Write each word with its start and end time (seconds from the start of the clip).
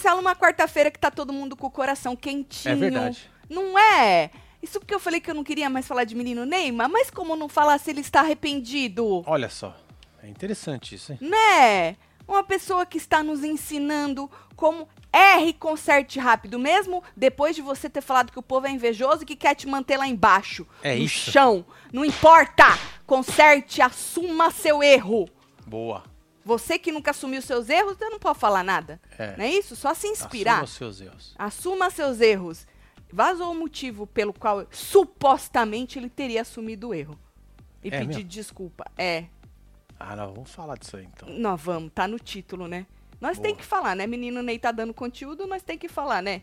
Marcelo, 0.00 0.20
uma 0.20 0.34
quarta-feira 0.34 0.90
que 0.90 0.98
tá 0.98 1.10
todo 1.10 1.30
mundo 1.30 1.54
com 1.54 1.66
o 1.66 1.70
coração 1.70 2.16
quentinho. 2.16 2.72
É 2.72 2.74
verdade. 2.74 3.30
Não 3.50 3.78
é? 3.78 4.30
Isso 4.62 4.80
porque 4.80 4.94
eu 4.94 5.00
falei 5.00 5.20
que 5.20 5.30
eu 5.30 5.34
não 5.34 5.44
queria 5.44 5.68
mais 5.68 5.86
falar 5.86 6.04
de 6.04 6.14
menino 6.14 6.46
Neymar, 6.46 6.88
mas 6.88 7.10
como 7.10 7.36
não 7.36 7.50
falar 7.50 7.76
se 7.78 7.90
ele 7.90 8.00
está 8.00 8.20
arrependido? 8.20 9.22
Olha 9.26 9.50
só. 9.50 9.76
É 10.22 10.28
interessante 10.28 10.94
isso, 10.94 11.12
hein? 11.12 11.18
Né? 11.20 11.96
Uma 12.26 12.42
pessoa 12.42 12.86
que 12.86 12.96
está 12.96 13.22
nos 13.22 13.44
ensinando 13.44 14.30
como 14.56 14.88
erre 15.12 15.52
conserte 15.52 16.18
rápido, 16.18 16.58
mesmo 16.58 17.02
depois 17.14 17.54
de 17.54 17.60
você 17.60 17.90
ter 17.90 18.00
falado 18.00 18.32
que 18.32 18.38
o 18.38 18.42
povo 18.42 18.66
é 18.66 18.70
invejoso 18.70 19.22
e 19.22 19.26
que 19.26 19.36
quer 19.36 19.54
te 19.54 19.66
manter 19.66 19.98
lá 19.98 20.06
embaixo, 20.06 20.66
É 20.82 20.94
no 20.96 21.02
isso. 21.02 21.30
chão. 21.30 21.62
Não 21.92 22.04
importa! 22.06 22.64
Conserte, 23.06 23.82
assuma 23.82 24.50
seu 24.50 24.82
erro. 24.82 25.28
Boa. 25.66 26.04
Você 26.44 26.78
que 26.78 26.90
nunca 26.90 27.10
assumiu 27.10 27.42
seus 27.42 27.68
erros, 27.68 27.96
você 27.98 28.08
não 28.08 28.18
pode 28.18 28.38
falar 28.38 28.62
nada. 28.64 29.00
É. 29.18 29.36
Não 29.36 29.44
é 29.44 29.50
isso? 29.50 29.76
Só 29.76 29.92
se 29.94 30.06
inspirar. 30.06 30.62
Assuma 30.62 30.64
os 30.64 30.70
seus 30.72 31.00
erros. 31.00 31.34
Assuma 31.38 31.90
seus 31.90 32.20
erros. 32.20 32.66
Vazou 33.12 33.52
o 33.52 33.54
motivo 33.54 34.06
pelo 34.06 34.32
qual 34.32 34.66
supostamente 34.70 35.98
ele 35.98 36.08
teria 36.08 36.42
assumido 36.42 36.88
o 36.88 36.94
erro. 36.94 37.18
E 37.82 37.88
É 37.88 37.98
pedir 37.98 38.16
mesmo? 38.18 38.24
desculpa. 38.30 38.84
É, 38.96 39.24
Ah, 39.98 40.16
não, 40.16 40.32
vamos 40.32 40.50
falar 40.50 40.78
disso 40.78 40.96
aí 40.96 41.04
então. 41.04 41.28
nós 41.28 41.60
vamos, 41.60 41.90
tá 41.94 42.08
no 42.08 42.18
título, 42.18 42.66
né? 42.66 42.86
Nós 43.20 43.38
tem 43.38 43.50
Boa. 43.52 43.58
que 43.60 43.64
falar, 43.66 43.94
né? 43.94 44.06
Menino 44.06 44.42
Ney 44.42 44.58
tá 44.58 44.72
dando 44.72 44.94
conteúdo, 44.94 45.46
nós 45.46 45.62
tem 45.62 45.76
que 45.76 45.88
falar, 45.88 46.22
né? 46.22 46.40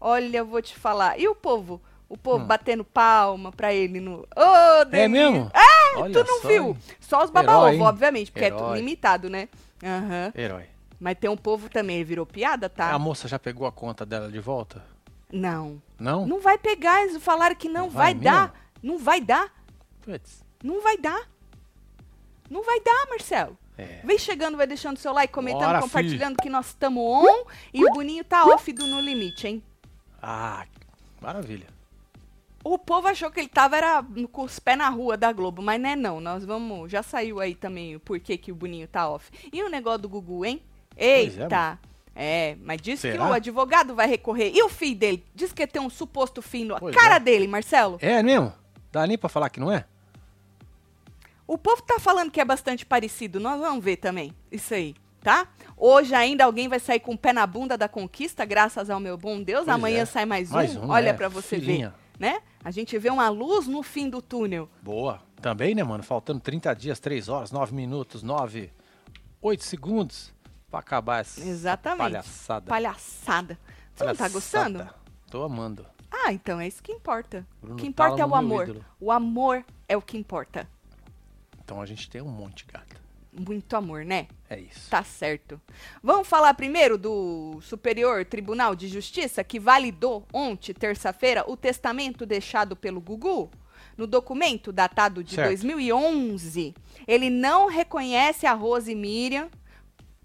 Olha, 0.00 0.38
eu 0.38 0.46
vou 0.46 0.62
te 0.62 0.76
falar. 0.76 1.18
E 1.18 1.26
o 1.26 1.34
povo? 1.34 1.80
O 2.12 2.16
povo 2.18 2.44
Hum. 2.44 2.46
batendo 2.46 2.84
palma 2.84 3.50
pra 3.52 3.72
ele 3.72 3.98
no. 3.98 4.26
Ô, 4.36 4.42
É 4.42 4.84
delícia. 4.84 5.08
mesmo? 5.08 5.50
É, 5.54 5.96
Olha 5.98 6.12
tu 6.12 6.28
não 6.28 6.42
só, 6.42 6.48
viu? 6.48 6.64
hein? 6.68 6.78
Só 7.00 7.24
os 7.24 7.30
Herói, 7.30 7.32
baba-ovo, 7.46 7.68
hein? 7.72 7.80
obviamente, 7.80 8.30
porque 8.30 8.44
é 8.44 8.48
Herói. 8.48 8.76
limitado, 8.78 9.30
né? 9.30 9.48
Aham. 9.82 10.30
Herói. 10.36 10.64
Mas 11.00 11.16
tem 11.18 11.30
um 11.30 11.36
povo 11.38 11.70
também, 11.70 12.04
virou 12.04 12.26
piada, 12.26 12.68
tá? 12.68 12.92
A 12.92 12.98
moça 12.98 13.26
já 13.26 13.38
pegou 13.38 13.66
a 13.66 13.72
conta 13.72 14.04
dela 14.04 14.30
de 14.30 14.38
volta? 14.40 14.84
Não. 15.32 15.80
Não? 15.98 16.26
Não 16.26 16.38
vai 16.38 16.58
pegar, 16.58 17.02
eles 17.02 17.22
falaram 17.22 17.54
que 17.54 17.66
não, 17.68 17.84
Não 17.86 17.90
vai, 17.90 18.12
vai 18.12 18.22
dar. 18.22 18.54
Não 18.82 18.98
vai 18.98 19.20
dar. 19.22 19.50
Putz. 20.02 20.44
Não 20.62 20.82
vai 20.82 20.98
dar. 20.98 21.22
Não 22.50 22.62
vai 22.62 22.78
dar, 22.80 23.06
Marcelo. 23.08 23.56
É. 23.78 24.00
Vem 24.04 24.18
chegando, 24.18 24.58
vai 24.58 24.66
deixando 24.66 24.98
seu 24.98 25.14
like, 25.14 25.32
comentando, 25.32 25.64
Bora, 25.68 25.80
compartilhando 25.80 26.36
que 26.36 26.50
nós 26.50 26.66
estamos 26.66 27.02
on. 27.02 27.46
E 27.72 27.82
o 27.82 27.90
Boninho 27.90 28.22
tá 28.22 28.44
off 28.44 28.70
do 28.70 28.86
No 28.86 29.00
Limite, 29.00 29.46
hein? 29.48 29.62
Ah, 30.22 30.66
maravilha. 31.22 31.66
O 32.64 32.78
povo 32.78 33.08
achou 33.08 33.30
que 33.30 33.40
ele 33.40 33.48
tava 33.48 33.76
era 33.76 34.04
com 34.30 34.42
os 34.42 34.58
pés 34.58 34.78
na 34.78 34.88
rua 34.88 35.16
da 35.16 35.32
Globo, 35.32 35.60
mas 35.60 35.80
não 35.80 35.90
é 35.90 35.96
não. 35.96 36.20
Nós 36.20 36.44
vamos. 36.44 36.90
Já 36.90 37.02
saiu 37.02 37.40
aí 37.40 37.54
também 37.54 37.96
o 37.96 38.00
porquê 38.00 38.36
que 38.36 38.52
o 38.52 38.54
Boninho 38.54 38.86
tá 38.86 39.08
off. 39.10 39.30
E 39.52 39.62
o 39.62 39.68
negócio 39.68 40.00
do 40.00 40.08
Gugu, 40.08 40.44
hein? 40.44 40.62
É, 40.96 41.22
Eita! 41.22 41.78
É, 42.14 42.56
mas 42.62 42.80
diz 42.80 43.00
que 43.00 43.10
Será? 43.12 43.28
o 43.28 43.32
advogado 43.32 43.94
vai 43.94 44.06
recorrer. 44.06 44.52
E 44.54 44.62
o 44.62 44.68
filho 44.68 44.96
dele? 44.96 45.24
Diz 45.34 45.50
que 45.52 45.66
tem 45.66 45.80
um 45.82 45.88
suposto 45.90 46.40
filho. 46.42 46.76
A 46.76 46.78
Pois 46.78 46.94
cara 46.94 47.16
é. 47.16 47.20
dele, 47.20 47.48
Marcelo. 47.48 47.96
É 48.00 48.22
mesmo? 48.22 48.52
Dá 48.92 49.06
nem 49.06 49.16
pra 49.18 49.28
falar 49.30 49.48
que 49.48 49.58
não 49.58 49.72
é? 49.72 49.84
O 51.46 51.58
povo 51.58 51.82
tá 51.82 51.98
falando 51.98 52.30
que 52.30 52.40
é 52.40 52.44
bastante 52.44 52.86
parecido. 52.86 53.40
Nós 53.40 53.58
vamos 53.58 53.82
ver 53.82 53.96
também. 53.96 54.32
Isso 54.50 54.72
aí, 54.74 54.94
tá? 55.22 55.48
Hoje 55.76 56.14
ainda 56.14 56.44
alguém 56.44 56.68
vai 56.68 56.78
sair 56.78 57.00
com 57.00 57.14
o 57.14 57.18
pé 57.18 57.32
na 57.32 57.46
bunda 57.46 57.76
da 57.76 57.88
conquista, 57.88 58.44
graças 58.44 58.88
ao 58.88 59.00
meu 59.00 59.16
bom 59.16 59.42
Deus. 59.42 59.64
Pois 59.64 59.74
Amanhã 59.74 60.02
é. 60.02 60.06
sai 60.06 60.24
mais 60.26 60.50
um. 60.50 60.54
Mais 60.54 60.76
um, 60.76 60.88
Olha 60.90 61.10
é, 61.10 61.12
pra 61.12 61.28
você 61.28 61.58
filhinha. 61.58 61.88
ver, 61.88 62.01
né? 62.18 62.40
A 62.64 62.70
gente 62.70 62.96
vê 62.98 63.10
uma 63.10 63.28
luz 63.28 63.66
no 63.66 63.82
fim 63.82 64.08
do 64.08 64.20
túnel. 64.22 64.68
Boa. 64.82 65.20
Também, 65.40 65.74
né, 65.74 65.82
mano? 65.82 66.02
Faltando 66.02 66.40
30 66.40 66.74
dias, 66.74 67.00
3 67.00 67.28
horas, 67.28 67.50
9 67.50 67.74
minutos, 67.74 68.22
9, 68.22 68.70
8 69.40 69.64
segundos 69.64 70.32
pra 70.70 70.80
acabar 70.80 71.20
essa 71.20 71.40
Exatamente. 71.40 71.98
palhaçada. 71.98 72.66
Palhaçada. 72.68 73.58
Você 73.94 74.04
não 74.04 74.14
tá 74.14 74.28
gostando? 74.28 74.78
Palhaçada. 74.78 75.02
Tô 75.30 75.42
amando. 75.42 75.86
Ah, 76.10 76.32
então 76.32 76.60
é 76.60 76.68
isso 76.68 76.82
que 76.82 76.92
importa. 76.92 77.46
Bruno 77.60 77.74
o 77.74 77.78
que 77.78 77.86
importa 77.86 78.22
é 78.22 78.26
o 78.26 78.34
amor. 78.34 78.64
ídolo. 78.68 78.84
O 79.00 79.10
amor 79.10 79.64
é 79.88 79.96
o 79.96 80.02
que 80.02 80.16
importa. 80.16 80.68
Então 81.64 81.80
a 81.80 81.86
gente 81.86 82.08
tem 82.08 82.20
um 82.20 82.28
monte, 82.28 82.66
gata. 82.66 83.01
Muito 83.32 83.74
amor, 83.74 84.04
né? 84.04 84.26
É 84.48 84.60
isso. 84.60 84.90
Tá 84.90 85.02
certo. 85.02 85.58
Vamos 86.02 86.28
falar 86.28 86.52
primeiro 86.52 86.98
do 86.98 87.58
Superior 87.62 88.24
Tribunal 88.26 88.74
de 88.74 88.88
Justiça 88.88 89.42
que 89.42 89.58
validou 89.58 90.26
ontem, 90.32 90.74
terça-feira, 90.74 91.42
o 91.50 91.56
testamento 91.56 92.26
deixado 92.26 92.76
pelo 92.76 93.00
Gugu. 93.00 93.50
No 93.96 94.06
documento 94.06 94.70
datado 94.70 95.24
de 95.24 95.34
Certo. 95.34 95.48
2011, 95.48 96.74
ele 97.06 97.30
não 97.30 97.68
reconhece 97.68 98.46
a 98.46 98.52
Rose 98.52 98.94
Miriam, 98.94 99.50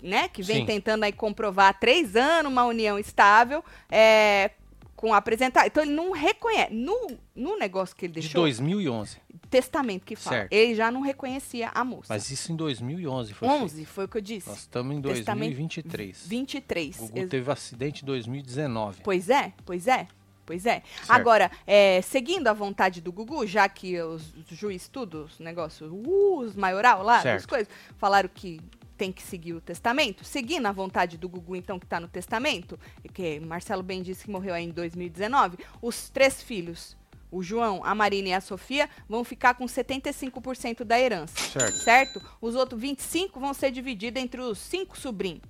né, 0.01 0.27
que 0.27 0.43
vem 0.43 0.57
Sim. 0.57 0.65
tentando 0.65 1.03
aí 1.03 1.11
comprovar 1.11 1.69
há 1.69 1.73
três 1.73 2.15
anos 2.15 2.51
uma 2.51 2.65
união 2.65 2.99
estável, 2.99 3.63
é, 3.89 4.51
com 4.97 5.13
apresentar. 5.13 5.65
Então 5.67 5.83
ele 5.83 5.93
não 5.93 6.11
reconhece. 6.11 6.73
No, 6.73 7.17
no 7.35 7.55
negócio 7.57 7.95
que 7.95 8.05
ele 8.07 8.13
De 8.13 8.19
deixou, 8.21 8.41
2011. 8.41 9.17
testamento 9.49 10.03
que 10.03 10.15
fala, 10.15 10.37
Certo. 10.37 10.51
ele 10.51 10.75
já 10.75 10.91
não 10.91 10.99
reconhecia 11.01 11.69
a 11.73 11.83
moça. 11.85 12.07
Mas 12.13 12.29
isso 12.31 12.51
em 12.51 12.55
2011 12.55 13.33
foi 13.33 13.47
11 13.47 13.75
feito. 13.75 13.87
foi 13.87 14.05
o 14.05 14.07
que 14.09 14.17
eu 14.17 14.21
disse. 14.21 14.49
Nós 14.49 14.57
estamos 14.57 14.97
em 14.97 15.01
Testamento 15.01 15.55
2023. 15.55 16.27
23. 16.27 16.97
O 16.97 17.01
Gugu 17.07 17.19
ex- 17.19 17.29
teve 17.29 17.51
acidente 17.51 18.01
em 18.03 18.05
2019. 18.05 19.01
Pois 19.03 19.29
é, 19.29 19.53
pois 19.65 19.87
é, 19.87 20.07
pois 20.45 20.65
é. 20.65 20.81
Certo. 20.81 21.11
Agora, 21.11 21.51
é, 21.67 22.01
seguindo 22.01 22.47
a 22.47 22.53
vontade 22.53 22.99
do 22.99 23.11
Gugu, 23.11 23.45
já 23.45 23.69
que 23.69 24.01
os 24.01 24.33
juiz 24.49 24.87
tudo, 24.87 25.25
os 25.25 25.39
negócios, 25.39 25.91
uh, 25.91 26.37
os 26.39 26.55
maioral 26.55 27.03
lá, 27.03 27.17
as 27.17 27.21
Certo. 27.21 27.47
coisas, 27.47 27.69
falaram 27.97 28.29
que 28.33 28.59
tem 28.97 29.11
que 29.11 29.21
seguir 29.21 29.53
o 29.53 29.61
testamento, 29.61 30.23
seguindo 30.23 30.65
a 30.65 30.71
vontade 30.71 31.17
do 31.17 31.29
Gugu, 31.29 31.55
então, 31.55 31.79
que 31.79 31.85
tá 31.85 31.99
no 31.99 32.07
testamento, 32.07 32.79
que 33.13 33.39
Marcelo 33.39 33.83
bem 33.83 34.01
disse 34.01 34.25
que 34.25 34.31
morreu 34.31 34.53
aí 34.53 34.65
em 34.65 34.71
2019, 34.71 35.57
os 35.81 36.09
três 36.09 36.41
filhos, 36.41 36.97
o 37.31 37.43
João, 37.43 37.83
a 37.83 37.93
Marina 37.93 38.29
e 38.29 38.33
a 38.33 38.41
Sofia, 38.41 38.89
vão 39.07 39.23
ficar 39.23 39.53
com 39.53 39.65
75% 39.65 40.83
da 40.83 40.99
herança. 40.99 41.37
Certo. 41.37 41.77
Certo? 41.77 42.21
Os 42.41 42.55
outros 42.55 42.81
25 42.81 43.39
vão 43.39 43.53
ser 43.53 43.71
divididos 43.71 44.21
entre 44.21 44.41
os 44.41 44.57
cinco 44.57 44.97
sobrinhos. 44.97 45.41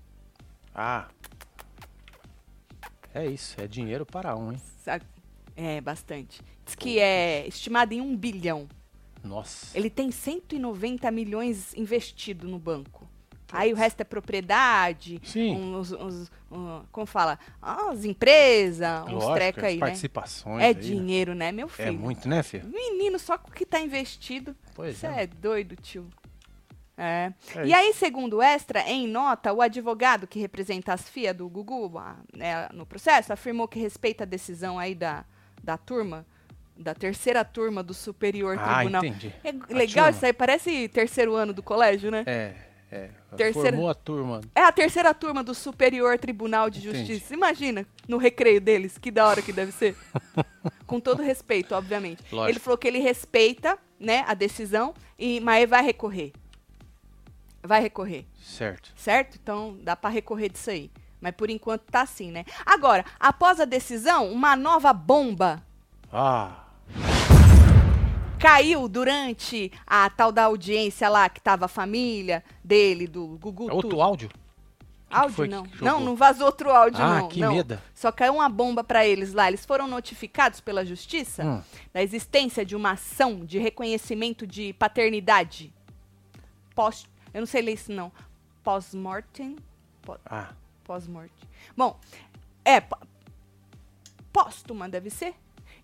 Ah. 0.75 1.07
É 3.13 3.25
isso, 3.25 3.59
é 3.59 3.67
dinheiro 3.67 4.05
para 4.05 4.35
um, 4.35 4.51
hein? 4.51 4.61
É, 5.55 5.81
bastante. 5.81 6.39
Diz 6.63 6.75
que 6.75 6.99
é 6.99 7.47
estimado 7.47 7.93
em 7.93 7.99
um 7.99 8.15
bilhão. 8.15 8.67
Nossa. 9.23 9.77
Ele 9.77 9.89
tem 9.89 10.11
190 10.11 11.09
milhões 11.11 11.73
investido 11.75 12.47
no 12.47 12.59
banco. 12.59 13.06
Aí 13.51 13.71
o 13.71 13.75
resto 13.75 14.01
é 14.01 14.03
propriedade, 14.03 15.21
Sim. 15.23 15.55
uns, 15.55 15.91
uns- 15.93 16.31
um, 16.51 16.81
como 16.91 17.05
fala, 17.05 17.39
as 17.61 18.03
empresas, 18.03 19.03
uns 19.07 19.23
as 19.23 19.63
aí, 19.63 19.75
né? 19.75 19.79
participações 19.79 20.61
É 20.63 20.67
aí, 20.67 20.73
né? 20.73 20.79
dinheiro, 20.81 21.33
né, 21.33 21.51
meu 21.51 21.67
filho? 21.69 21.87
É 21.87 21.91
muito, 21.91 22.27
né, 22.27 22.43
filho? 22.43 22.67
Menino, 22.67 23.17
só 23.17 23.37
com 23.37 23.49
o 23.49 23.53
que 23.53 23.65
tá 23.65 23.79
investido. 23.79 24.55
Pois 24.75 24.97
Você 24.97 25.07
é. 25.07 25.23
é 25.23 25.27
doido, 25.27 25.75
tio. 25.75 26.07
É. 26.97 27.31
É 27.55 27.59
e 27.63 27.67
isso. 27.67 27.75
aí, 27.75 27.93
segundo 27.93 28.37
o 28.37 28.41
Extra, 28.41 28.81
em 28.81 29.07
nota, 29.07 29.53
o 29.53 29.61
advogado 29.61 30.25
que 30.25 30.39
representa 30.39 30.93
as 30.93 31.07
FIA 31.07 31.33
do 31.33 31.47
Gugu 31.47 31.97
a- 31.97 32.15
né, 32.35 32.67
no 32.73 32.85
processo 32.85 33.31
afirmou 33.31 33.67
que 33.67 33.79
respeita 33.79 34.23
a 34.23 34.27
decisão 34.27 34.79
aí 34.79 34.95
da, 34.95 35.23
da 35.63 35.77
turma, 35.77 36.25
da 36.75 36.93
terceira 36.95 37.45
turma 37.45 37.83
do 37.83 37.93
Superior 37.93 38.57
Ah, 38.59 38.75
Tribunal. 38.77 39.05
entendi. 39.05 39.31
É 39.43 39.51
legal 39.73 40.09
isso 40.09 40.25
aí, 40.25 40.33
parece 40.33 40.87
terceiro 40.89 41.35
ano 41.35 41.53
do 41.53 41.61
colégio, 41.61 42.09
né? 42.09 42.23
É, 42.25 42.55
é. 42.91 43.09
Terceira- 43.35 43.69
Formou 43.71 43.89
a 43.89 43.93
turma. 43.93 44.41
É 44.55 44.61
a 44.63 44.71
terceira 44.71 45.13
turma 45.13 45.43
do 45.43 45.53
Superior 45.53 46.17
Tribunal 46.17 46.69
de 46.69 46.79
Entendi. 46.87 47.13
Justiça. 47.13 47.33
Imagina, 47.33 47.85
no 48.07 48.17
recreio 48.17 48.61
deles, 48.61 48.97
que 48.97 49.11
da 49.11 49.27
hora 49.27 49.41
que 49.41 49.51
deve 49.53 49.71
ser. 49.71 49.95
Com 50.87 50.99
todo 50.99 51.21
respeito, 51.21 51.75
obviamente. 51.75 52.23
Lógico. 52.31 52.49
Ele 52.51 52.59
falou 52.59 52.77
que 52.77 52.87
ele 52.87 52.99
respeita, 52.99 53.77
né, 53.99 54.23
a 54.27 54.33
decisão, 54.33 54.93
e, 55.19 55.39
mas 55.41 55.69
vai 55.69 55.83
recorrer. 55.83 56.31
Vai 57.61 57.81
recorrer, 57.81 58.25
Certo. 58.41 58.93
certo? 58.95 59.37
Então 59.41 59.77
dá 59.81 59.95
pra 59.95 60.09
recorrer 60.09 60.47
disso 60.49 60.69
aí. 60.69 60.89
Mas 61.19 61.33
por 61.35 61.49
enquanto 61.49 61.81
tá 61.81 62.01
assim, 62.01 62.31
né? 62.31 62.45
Agora, 62.65 63.03
após 63.19 63.59
a 63.59 63.65
decisão, 63.65 64.31
uma 64.31 64.55
nova 64.55 64.93
bomba 64.93 65.61
Ah, 66.13 66.63
caiu 68.39 68.87
durante 68.87 69.71
a 69.85 70.09
tal 70.09 70.31
da 70.31 70.45
audiência 70.45 71.09
lá 71.09 71.27
que 71.29 71.41
tava 71.41 71.65
a 71.65 71.67
família 71.67 72.43
dele, 72.63 73.07
do 73.07 73.37
Gugu. 73.39 73.69
é 73.69 73.73
outro 73.73 73.89
tudo. 73.89 74.01
áudio? 74.01 74.29
Áudio 75.09 75.47
não. 75.47 75.63
Não, 75.81 75.99
não 76.01 76.15
vazou 76.17 76.45
outro 76.47 76.69
áudio, 76.69 77.01
Ah, 77.01 77.19
não. 77.21 77.27
que 77.29 77.39
não. 77.39 77.53
medo. 77.55 77.79
Só 77.95 78.11
caiu 78.11 78.35
uma 78.35 78.49
bomba 78.49 78.83
pra 78.83 79.05
eles 79.07 79.33
lá. 79.33 79.47
Eles 79.47 79.65
foram 79.65 79.87
notificados 79.87 80.59
pela 80.59 80.85
justiça 80.85 81.45
Hum. 81.45 81.61
da 81.93 82.03
existência 82.03 82.65
de 82.65 82.75
uma 82.75 82.91
ação 82.91 83.45
de 83.45 83.57
reconhecimento 83.57 84.45
de 84.45 84.73
paternidade. 84.73 85.73
Pós, 86.75 87.07
eu 87.33 87.39
não 87.39 87.47
sei 87.47 87.61
ler 87.61 87.73
isso 87.73 87.91
não. 87.91 88.11
Pós-mortem. 88.63 89.55
Pó- 90.01 90.17
Ah, 90.25 90.49
Pós-morte. 90.83 91.33
Bom, 91.75 91.97
é 92.65 92.79
pó- 92.81 92.99
póstuma, 94.31 94.87
deve 94.89 95.09
ser, 95.09 95.33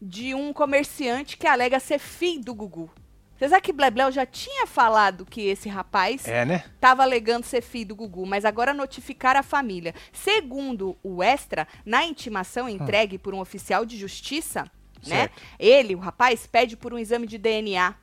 de 0.05 0.35
um 0.35 0.51
comerciante 0.51 1.37
que 1.37 1.47
alega 1.47 1.79
ser 1.79 1.97
filho 1.99 2.43
do 2.43 2.53
Gugu. 2.53 2.89
Você 3.37 3.49
sabe 3.49 3.61
que 3.61 3.73
Blebleu 3.73 4.11
já 4.11 4.25
tinha 4.25 4.67
falado 4.67 5.25
que 5.25 5.41
esse 5.47 5.67
rapaz 5.67 6.27
É, 6.27 6.45
né? 6.45 6.63
estava 6.75 7.03
alegando 7.03 7.45
ser 7.45 7.61
filho 7.61 7.89
do 7.89 7.95
Gugu, 7.95 8.25
mas 8.25 8.45
agora 8.45 8.73
notificaram 8.73 9.39
a 9.39 9.43
família. 9.43 9.93
Segundo 10.11 10.97
o 11.03 11.21
Extra, 11.23 11.67
na 11.85 12.05
intimação 12.05 12.69
entregue 12.69 13.17
por 13.17 13.33
um 13.33 13.39
oficial 13.39 13.85
de 13.85 13.97
justiça, 13.97 14.69
né? 15.07 15.29
Ele, 15.59 15.95
o 15.95 15.99
rapaz, 15.99 16.45
pede 16.47 16.77
por 16.77 16.93
um 16.93 16.97
exame 16.97 17.27
de 17.27 17.37
DNA 17.37 17.95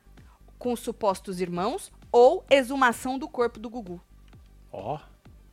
com 0.59 0.73
os 0.73 0.79
supostos 0.79 1.39
irmãos 1.41 1.91
ou 2.11 2.45
exumação 2.49 3.17
do 3.17 3.27
corpo 3.27 3.59
do 3.59 3.69
Gugu. 3.69 4.01
Ó, 4.71 4.99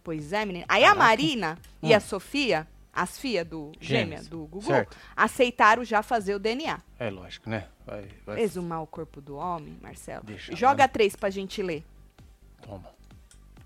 Pois 0.04 0.32
é, 0.32 0.44
menina. 0.46 0.64
Aí 0.68 0.84
a 0.84 0.88
Caraca. 0.88 1.04
Marina 1.04 1.58
e 1.82 1.92
Hum. 1.92 1.96
a 1.96 2.00
Sofia, 2.00 2.66
as 3.02 3.18
filhas 3.18 3.46
do 3.46 3.72
gêmea 3.80 4.22
do 4.22 4.38
Gugu, 4.46 4.62
Certo. 4.66 4.96
aceitaram 5.16 5.84
já 5.84 6.02
fazer 6.02 6.34
o 6.34 6.38
DNA. 6.38 6.80
é 6.98 7.10
lógico, 7.10 7.48
né? 7.48 7.66
Vai, 7.86 8.08
vai. 8.26 8.40
Exumar 8.40 8.82
o 8.82 8.86
corpo 8.86 9.20
do 9.20 9.36
homem, 9.36 9.78
Marcelo. 9.80 10.24
Deixa 10.24 10.54
Joga 10.54 10.84
lá. 10.84 10.88
três 10.88 11.14
pra 11.16 11.30
gente 11.30 11.62
ler. 11.62 11.84
Toma. 12.62 12.88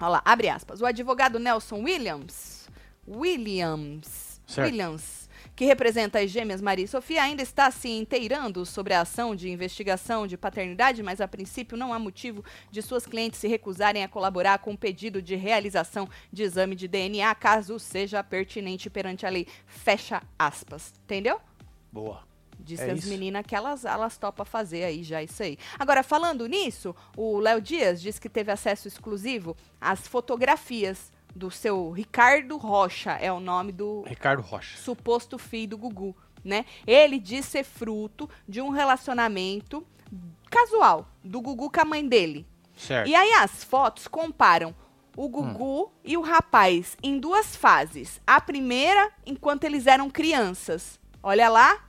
Olha 0.00 0.08
lá, 0.08 0.22
abre 0.24 0.48
aspas. 0.48 0.80
O 0.80 0.86
advogado 0.86 1.38
Nelson 1.38 1.76
Williams, 1.82 2.68
Williams, 3.08 4.40
Certo. 4.46 4.66
Williams, 4.70 5.21
que 5.54 5.64
representa 5.64 6.18
as 6.18 6.30
gêmeas 6.30 6.60
Maria 6.60 6.84
e 6.84 6.88
Sofia, 6.88 7.22
ainda 7.22 7.42
está 7.42 7.70
se 7.70 7.88
inteirando 7.88 8.64
sobre 8.64 8.94
a 8.94 9.02
ação 9.02 9.34
de 9.34 9.50
investigação 9.50 10.26
de 10.26 10.36
paternidade, 10.36 11.02
mas 11.02 11.20
a 11.20 11.28
princípio 11.28 11.76
não 11.76 11.92
há 11.92 11.98
motivo 11.98 12.44
de 12.70 12.80
suas 12.80 13.06
clientes 13.06 13.38
se 13.38 13.48
recusarem 13.48 14.02
a 14.02 14.08
colaborar 14.08 14.58
com 14.58 14.72
o 14.72 14.78
pedido 14.78 15.20
de 15.20 15.36
realização 15.36 16.08
de 16.32 16.42
exame 16.42 16.74
de 16.74 16.88
DNA, 16.88 17.34
caso 17.34 17.78
seja 17.78 18.22
pertinente 18.24 18.88
perante 18.88 19.26
a 19.26 19.30
lei. 19.30 19.46
Fecha 19.66 20.22
aspas. 20.38 20.94
Entendeu? 21.04 21.40
Boa. 21.92 22.22
Disse 22.58 22.84
É 22.84 22.92
as 22.92 23.04
meninas 23.04 23.44
que 23.44 23.54
elas, 23.54 23.84
elas 23.84 24.16
topam 24.16 24.46
fazer 24.46 24.84
aí 24.84 25.02
já 25.02 25.22
isso 25.22 25.42
aí. 25.42 25.58
Agora, 25.78 26.02
falando 26.02 26.46
nisso, 26.46 26.94
o 27.16 27.38
Léo 27.38 27.60
Dias 27.60 28.00
disse 28.00 28.20
que 28.20 28.28
teve 28.28 28.52
acesso 28.52 28.88
exclusivo 28.88 29.56
às 29.80 30.06
fotografias 30.06 31.11
do 31.34 31.50
seu 31.50 31.90
Ricardo 31.90 32.56
Rocha, 32.56 33.12
é 33.12 33.32
o 33.32 33.40
nome 33.40 33.72
do 33.72 34.02
Ricardo 34.02 34.42
Rocha. 34.42 34.76
suposto 34.78 35.38
filho 35.38 35.70
do 35.70 35.78
Gugu, 35.78 36.16
né? 36.44 36.64
Ele 36.86 37.18
diz 37.18 37.46
ser 37.46 37.64
fruto 37.64 38.28
de 38.48 38.60
um 38.60 38.70
relacionamento 38.70 39.86
casual 40.50 41.08
do 41.24 41.40
Gugu 41.40 41.70
com 41.70 41.80
a 41.80 41.84
mãe 41.84 42.06
dele. 42.06 42.46
Certo. 42.76 43.08
E 43.08 43.14
aí 43.14 43.32
as 43.34 43.64
fotos 43.64 44.06
comparam 44.06 44.74
o 45.16 45.28
Gugu 45.28 45.92
e 46.04 46.16
o 46.16 46.22
rapaz 46.22 46.96
em 47.02 47.18
duas 47.18 47.54
fases. 47.54 48.20
A 48.26 48.40
primeira, 48.40 49.10
enquanto 49.26 49.64
eles 49.64 49.86
eram 49.86 50.10
crianças. 50.10 50.98
Olha 51.22 51.48
lá. 51.48 51.88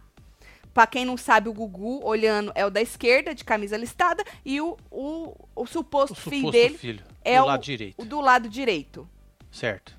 Pra 0.73 0.87
quem 0.87 1.05
não 1.05 1.15
sabe, 1.15 1.47
o 1.49 1.53
Gugu, 1.53 2.03
olhando, 2.03 2.51
é 2.55 2.65
o 2.65 2.69
da 2.71 2.81
esquerda, 2.81 3.35
de 3.35 3.43
camisa 3.43 3.77
listada, 3.77 4.23
e 4.43 4.59
o, 4.59 4.75
o, 4.89 5.35
o 5.55 5.67
suposto, 5.67 6.13
o 6.13 6.15
filho 6.15 6.37
suposto 6.37 6.51
dele 6.51 6.77
filho. 6.79 7.03
é 7.23 7.37
do 7.37 7.43
o, 7.43 7.45
lado 7.45 7.61
direito. 7.61 8.01
o 8.01 8.05
do 8.05 8.19
lado 8.19 8.49
direito. 8.49 9.07
Certo. 9.53 9.95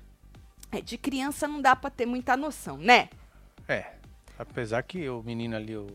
É, 0.71 0.81
de 0.81 0.97
criança 0.97 1.47
não 1.47 1.61
dá 1.61 1.75
pra 1.75 1.89
ter 1.89 2.05
muita 2.05 2.35
noção, 2.37 2.77
né? 2.77 3.09
É. 3.67 3.93
Apesar 4.37 4.83
que 4.83 5.07
o 5.09 5.23
menino 5.23 5.55
ali, 5.55 5.75
o, 5.77 5.87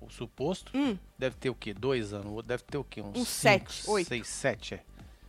o 0.00 0.08
suposto, 0.10 0.72
Hum. 0.74 0.96
deve 1.18 1.36
ter 1.36 1.50
o 1.50 1.54
quê? 1.54 1.74
Dois 1.74 2.14
anos. 2.14 2.26
O 2.26 2.32
outro 2.32 2.48
deve 2.48 2.62
ter 2.62 2.78
o 2.78 2.84
quê? 2.84 3.02
Uns, 3.02 3.12
cinco, 3.28 3.70
sete, 3.70 3.90
oito. 3.90 4.08
Seis, 4.08 4.26
sete, 4.26 4.74
é. 4.74 4.82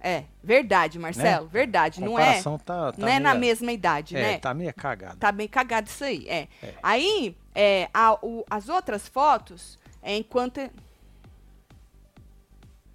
É, 0.06 0.26
verdade, 0.44 0.98
Marcelo, 1.00 1.48
verdade. 1.48 2.02
Não 2.02 2.20
é, 2.20 2.42
tá, 2.42 2.58
tá 2.92 2.94
não 2.98 3.08
é 3.08 3.20
na 3.20 3.30
meia- 3.34 3.40
mesma 3.40 3.72
idade, 3.72 4.18
É, 4.18 4.22
né? 4.34 4.38
tá 4.38 4.54
meio 4.54 4.74
cagado. 4.74 5.18
Tá 5.18 5.32
bem 5.32 5.48
cagado 5.48 5.88
isso 5.88 6.04
aí, 6.04 6.28
é. 6.28 6.48
É. 6.62 6.74
Aí, 6.84 7.38
é, 7.56 7.90
a- 7.94 8.14
o- 8.22 8.46
as 8.50 8.68
outras 8.70 9.08
fotos, 9.08 9.78
é 10.02 10.18
enquanto... 10.18 10.60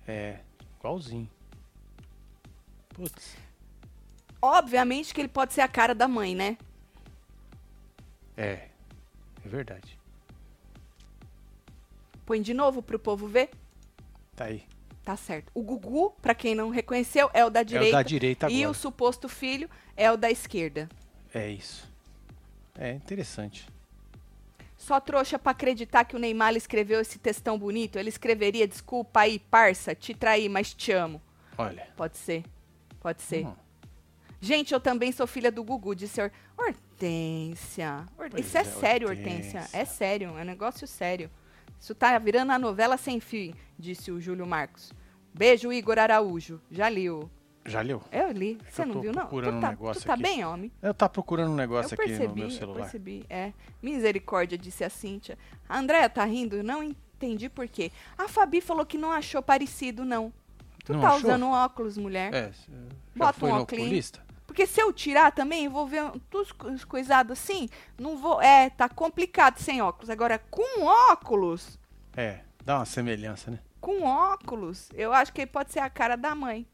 É, 0.06 0.38
igualzinho. 0.78 1.28
Putz. 2.90 3.36
Obviamente 4.40 5.12
que 5.12 5.20
ele 5.20 5.28
pode 5.28 5.52
ser 5.52 5.60
a 5.62 5.68
cara 5.68 5.94
da 5.94 6.06
mãe, 6.06 6.34
né? 6.34 6.56
É, 8.36 8.68
é 9.44 9.48
verdade. 9.48 9.98
Põe 12.24 12.40
de 12.42 12.54
novo 12.54 12.82
pro 12.82 12.98
povo 12.98 13.26
ver. 13.26 13.50
Tá 14.36 14.44
aí. 14.44 14.64
Tá 15.02 15.16
certo. 15.16 15.50
O 15.54 15.62
Gugu, 15.62 16.10
pra 16.20 16.34
quem 16.34 16.54
não 16.54 16.68
reconheceu, 16.68 17.30
é 17.32 17.44
o 17.44 17.50
da 17.50 17.60
É 17.60 17.62
o 17.62 17.66
direita. 17.66 17.96
da 17.96 18.02
direita 18.02 18.50
e 18.50 18.56
agora. 18.58 18.70
o 18.70 18.74
suposto 18.74 19.28
filho 19.28 19.68
é 19.96 20.10
o 20.12 20.16
da 20.16 20.30
esquerda. 20.30 20.88
É 21.34 21.48
isso. 21.48 21.90
É 22.78 22.92
interessante. 22.92 23.66
Só 24.76 25.00
trouxa 25.00 25.38
pra 25.38 25.50
acreditar 25.52 26.04
que 26.04 26.14
o 26.14 26.18
Neymar 26.18 26.54
escreveu 26.54 27.00
esse 27.00 27.18
textão 27.18 27.58
bonito. 27.58 27.98
Ele 27.98 28.08
escreveria, 28.10 28.68
desculpa 28.68 29.20
aí, 29.20 29.38
parça, 29.38 29.94
te 29.94 30.14
traí, 30.14 30.48
mas 30.48 30.72
te 30.72 30.92
amo. 30.92 31.20
Olha. 31.56 31.88
Pode 31.96 32.16
ser. 32.16 32.44
Pode 33.00 33.22
ser. 33.22 33.46
Hum. 33.46 33.54
Gente, 34.40 34.72
eu 34.72 34.80
também 34.80 35.10
sou 35.12 35.26
filha 35.26 35.50
do 35.50 35.64
Gugu, 35.64 35.94
disse 35.94 36.20
Hor- 36.22 36.30
Hortência. 36.56 38.06
Hor- 38.18 38.28
Pois 38.30 38.46
Isso 38.46 38.56
é, 38.56 38.60
é, 38.60 38.64
sério, 38.64 39.08
Hortência. 39.08 39.60
Hortência. 39.60 39.78
É 39.78 39.84
sério, 39.84 40.28
é 40.38 40.42
um 40.42 40.44
negócio 40.44 40.86
sério. 40.86 41.30
Isso 41.80 41.94
tá 41.94 42.16
virando 42.18 42.52
a 42.52 42.58
novela 42.58 42.96
sem 42.96 43.20
fim, 43.20 43.54
disse 43.78 44.10
o 44.10 44.20
Júlio 44.20 44.46
Marcos. 44.46 44.92
Beijo, 45.34 45.72
Igor 45.72 45.98
Araújo. 45.98 46.60
Já 46.70 46.88
li 46.88 47.08
o. 47.10 47.28
Já 47.66 47.82
leu? 47.82 48.02
Eu 48.10 48.30
li. 48.32 48.58
Você 48.68 48.82
eu 48.82 48.86
não 48.86 49.00
viu, 49.00 49.12
não? 49.12 49.22
procurando 49.22 49.52
Tu 49.52 49.56
um 49.58 49.60
tá, 49.60 49.68
negócio 49.70 50.02
tu 50.02 50.06
tá 50.06 50.14
aqui. 50.14 50.22
bem, 50.22 50.44
homem? 50.44 50.72
Eu 50.80 50.94
tava 50.94 51.10
procurando 51.10 51.50
um 51.52 51.54
negócio 51.54 51.94
eu 51.94 51.98
aqui 52.00 52.08
percebi, 52.08 52.28
no 52.28 52.34
meu 52.36 52.44
eu 52.46 52.50
celular. 52.50 52.80
percebi. 52.80 53.26
É. 53.28 53.52
Misericórdia, 53.82 54.56
disse 54.56 54.82
a 54.84 54.88
Cíntia. 54.90 55.36
A 55.68 55.78
Andréia 55.78 56.08
tá 56.08 56.24
rindo? 56.24 56.56
Eu 56.56 56.64
Não 56.64 56.82
entendi 56.82 57.48
por 57.50 57.68
quê. 57.68 57.92
A 58.16 58.26
Fabi 58.26 58.60
falou 58.62 58.86
que 58.86 58.96
não 58.96 59.12
achou 59.12 59.42
parecido, 59.42 60.02
não. 60.04 60.32
Tu 60.84 60.94
Não 60.94 61.00
tá 61.02 61.08
achou? 61.08 61.18
usando 61.20 61.46
óculos, 61.46 61.98
mulher. 61.98 62.32
É, 62.32 62.50
Bota 63.14 63.34
foi 63.38 63.50
um 63.50 63.56
óculos. 63.60 64.12
Porque 64.58 64.66
se 64.66 64.82
eu 64.82 64.92
tirar 64.92 65.30
também, 65.30 65.68
vou 65.68 65.86
ver 65.86 66.02
os, 66.34 66.52
os 66.74 66.84
coisados 66.84 67.38
assim, 67.38 67.68
não 67.96 68.16
vou. 68.18 68.42
É, 68.42 68.68
tá 68.68 68.88
complicado 68.88 69.60
sem 69.60 69.80
óculos. 69.80 70.10
Agora, 70.10 70.36
com 70.50 70.82
óculos, 70.84 71.78
É, 72.16 72.40
dá 72.64 72.78
uma 72.78 72.84
semelhança, 72.84 73.52
né? 73.52 73.60
com 73.80 74.02
óculos, 74.02 74.88
eu 74.94 75.12
acho 75.12 75.32
que 75.32 75.42
ele 75.42 75.50
pode 75.50 75.72
ser 75.72 75.78
a 75.78 75.88
cara 75.88 76.16
da 76.16 76.34
mãe. 76.34 76.66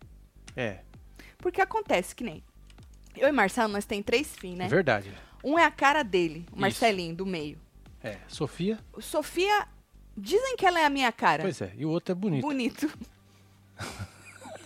É, 0.57 0.79
Porque 1.37 1.61
acontece 1.61 2.15
que 2.15 2.25
nem. 2.25 2.43
Eu 3.15 3.29
e 3.29 3.33
Marcelo, 3.33 3.71
nós 3.71 3.85
tem 3.85 4.03
três 4.03 4.35
filhos, 4.35 4.57
né? 4.57 4.67
verdade. 4.67 5.13
Um 5.45 5.59
é 5.59 5.65
a 5.67 5.71
cara 5.71 6.03
dele, 6.03 6.47
o 6.49 6.53
Isso. 6.53 6.61
Marcelinho, 6.61 7.15
do 7.15 7.27
meio. 7.27 7.61
É, 8.03 8.17
Sofia, 8.27 8.79
Sofia, 8.99 9.69
dizem 10.17 10.57
que 10.57 10.65
ela 10.65 10.81
é 10.81 10.87
a 10.87 10.91
minha 10.91 11.13
cara. 11.13 11.43
pois 11.43 11.61
é, 11.61 11.71
e 11.77 11.85
o 11.85 11.91
outro 11.91 12.13
é 12.13 12.15
bonito. 12.15 12.47
Bonito. 12.47 12.99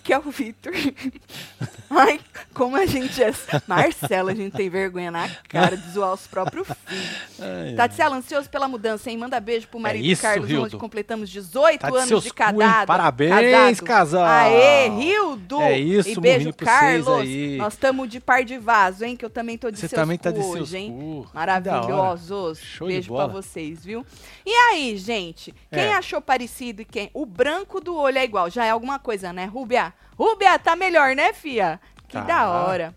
que 0.09 0.13
é 0.15 0.19
o 0.19 0.23
Vitor. 0.23 0.73
Ai, 1.91 2.19
como 2.55 2.77
a 2.77 2.87
gente 2.87 3.23
é. 3.23 3.31
Marcelo, 3.67 4.31
a 4.31 4.35
gente 4.35 4.57
tem 4.57 4.71
vergonha 4.71 5.11
na 5.11 5.29
cara 5.49 5.77
de 5.77 5.91
zoar 5.91 6.15
os 6.15 6.27
próprios 6.27 6.67
filhos. 6.87 7.77
Tatiana, 7.77 8.17
ansioso 8.17 8.49
pela 8.49 8.67
mudança, 8.67 9.11
hein? 9.11 9.19
Manda 9.19 9.39
beijo 9.39 9.69
pro 9.69 9.79
marido 9.79 10.03
É 10.03 10.09
isso, 10.09 10.23
Carlos, 10.23 10.49
Hildo. 10.49 10.65
onde 10.65 10.77
completamos 10.79 11.29
18 11.29 11.81
Tá 11.81 11.89
anos 11.89 12.23
de 12.23 12.31
cu, 12.31 12.37
casado. 12.37 12.87
Parabéns, 12.87 13.81
casal. 13.81 14.25
Aê, 14.25 14.89
Rildo! 14.89 15.61
É 15.61 15.79
isso, 15.79 16.09
E 16.11 16.21
beijo, 16.21 16.55
Carlos. 16.55 17.07
aí. 17.09 17.57
Nós 17.59 17.75
estamos 17.75 18.09
de 18.09 18.19
par 18.19 18.45
de 18.45 18.57
vaso, 18.57 19.05
hein? 19.05 19.15
Que 19.15 19.27
eu 19.27 19.31
também 19.31 19.59
tô 19.59 19.71
de 19.71 19.79
Você 19.79 19.89
seus 19.89 20.01
também 20.01 20.17
tá 20.17 20.31
de 20.31 20.39
hoje, 20.41 20.53
seus 20.53 20.73
hein? 20.75 20.91
cu. 20.91 21.29
Maravilhosos. 21.35 22.59
Show 22.61 22.89
de 22.89 22.95
Beijo 22.95 23.09
pra 23.15 23.27
bola. 23.29 23.43
vocês, 23.43 23.85
viu? 23.85 24.07
E 24.51 24.51
aí, 24.51 24.97
gente? 24.97 25.53
Quem 25.71 25.85
É. 25.89 25.93
achou 25.95 26.23
parecido 26.23 26.81
e 26.81 26.85
quem? 26.87 27.11
O 27.13 27.27
branco 27.27 27.83
do 27.83 27.95
olho 27.95 28.17
é 28.17 28.25
igual. 28.25 28.49
Já 28.49 28.65
é 28.65 28.71
alguma 28.71 28.99
coisa, 28.99 29.31
né, 29.31 29.45
Rúbia? 29.45 29.93
Rúbia, 30.17 30.59
tá 30.59 30.75
melhor, 30.75 31.15
né, 31.15 31.35
fia? 31.35 31.79
Que 32.09 32.15
Tá. 32.15 32.23
da 32.23 32.49
hora. 32.49 32.97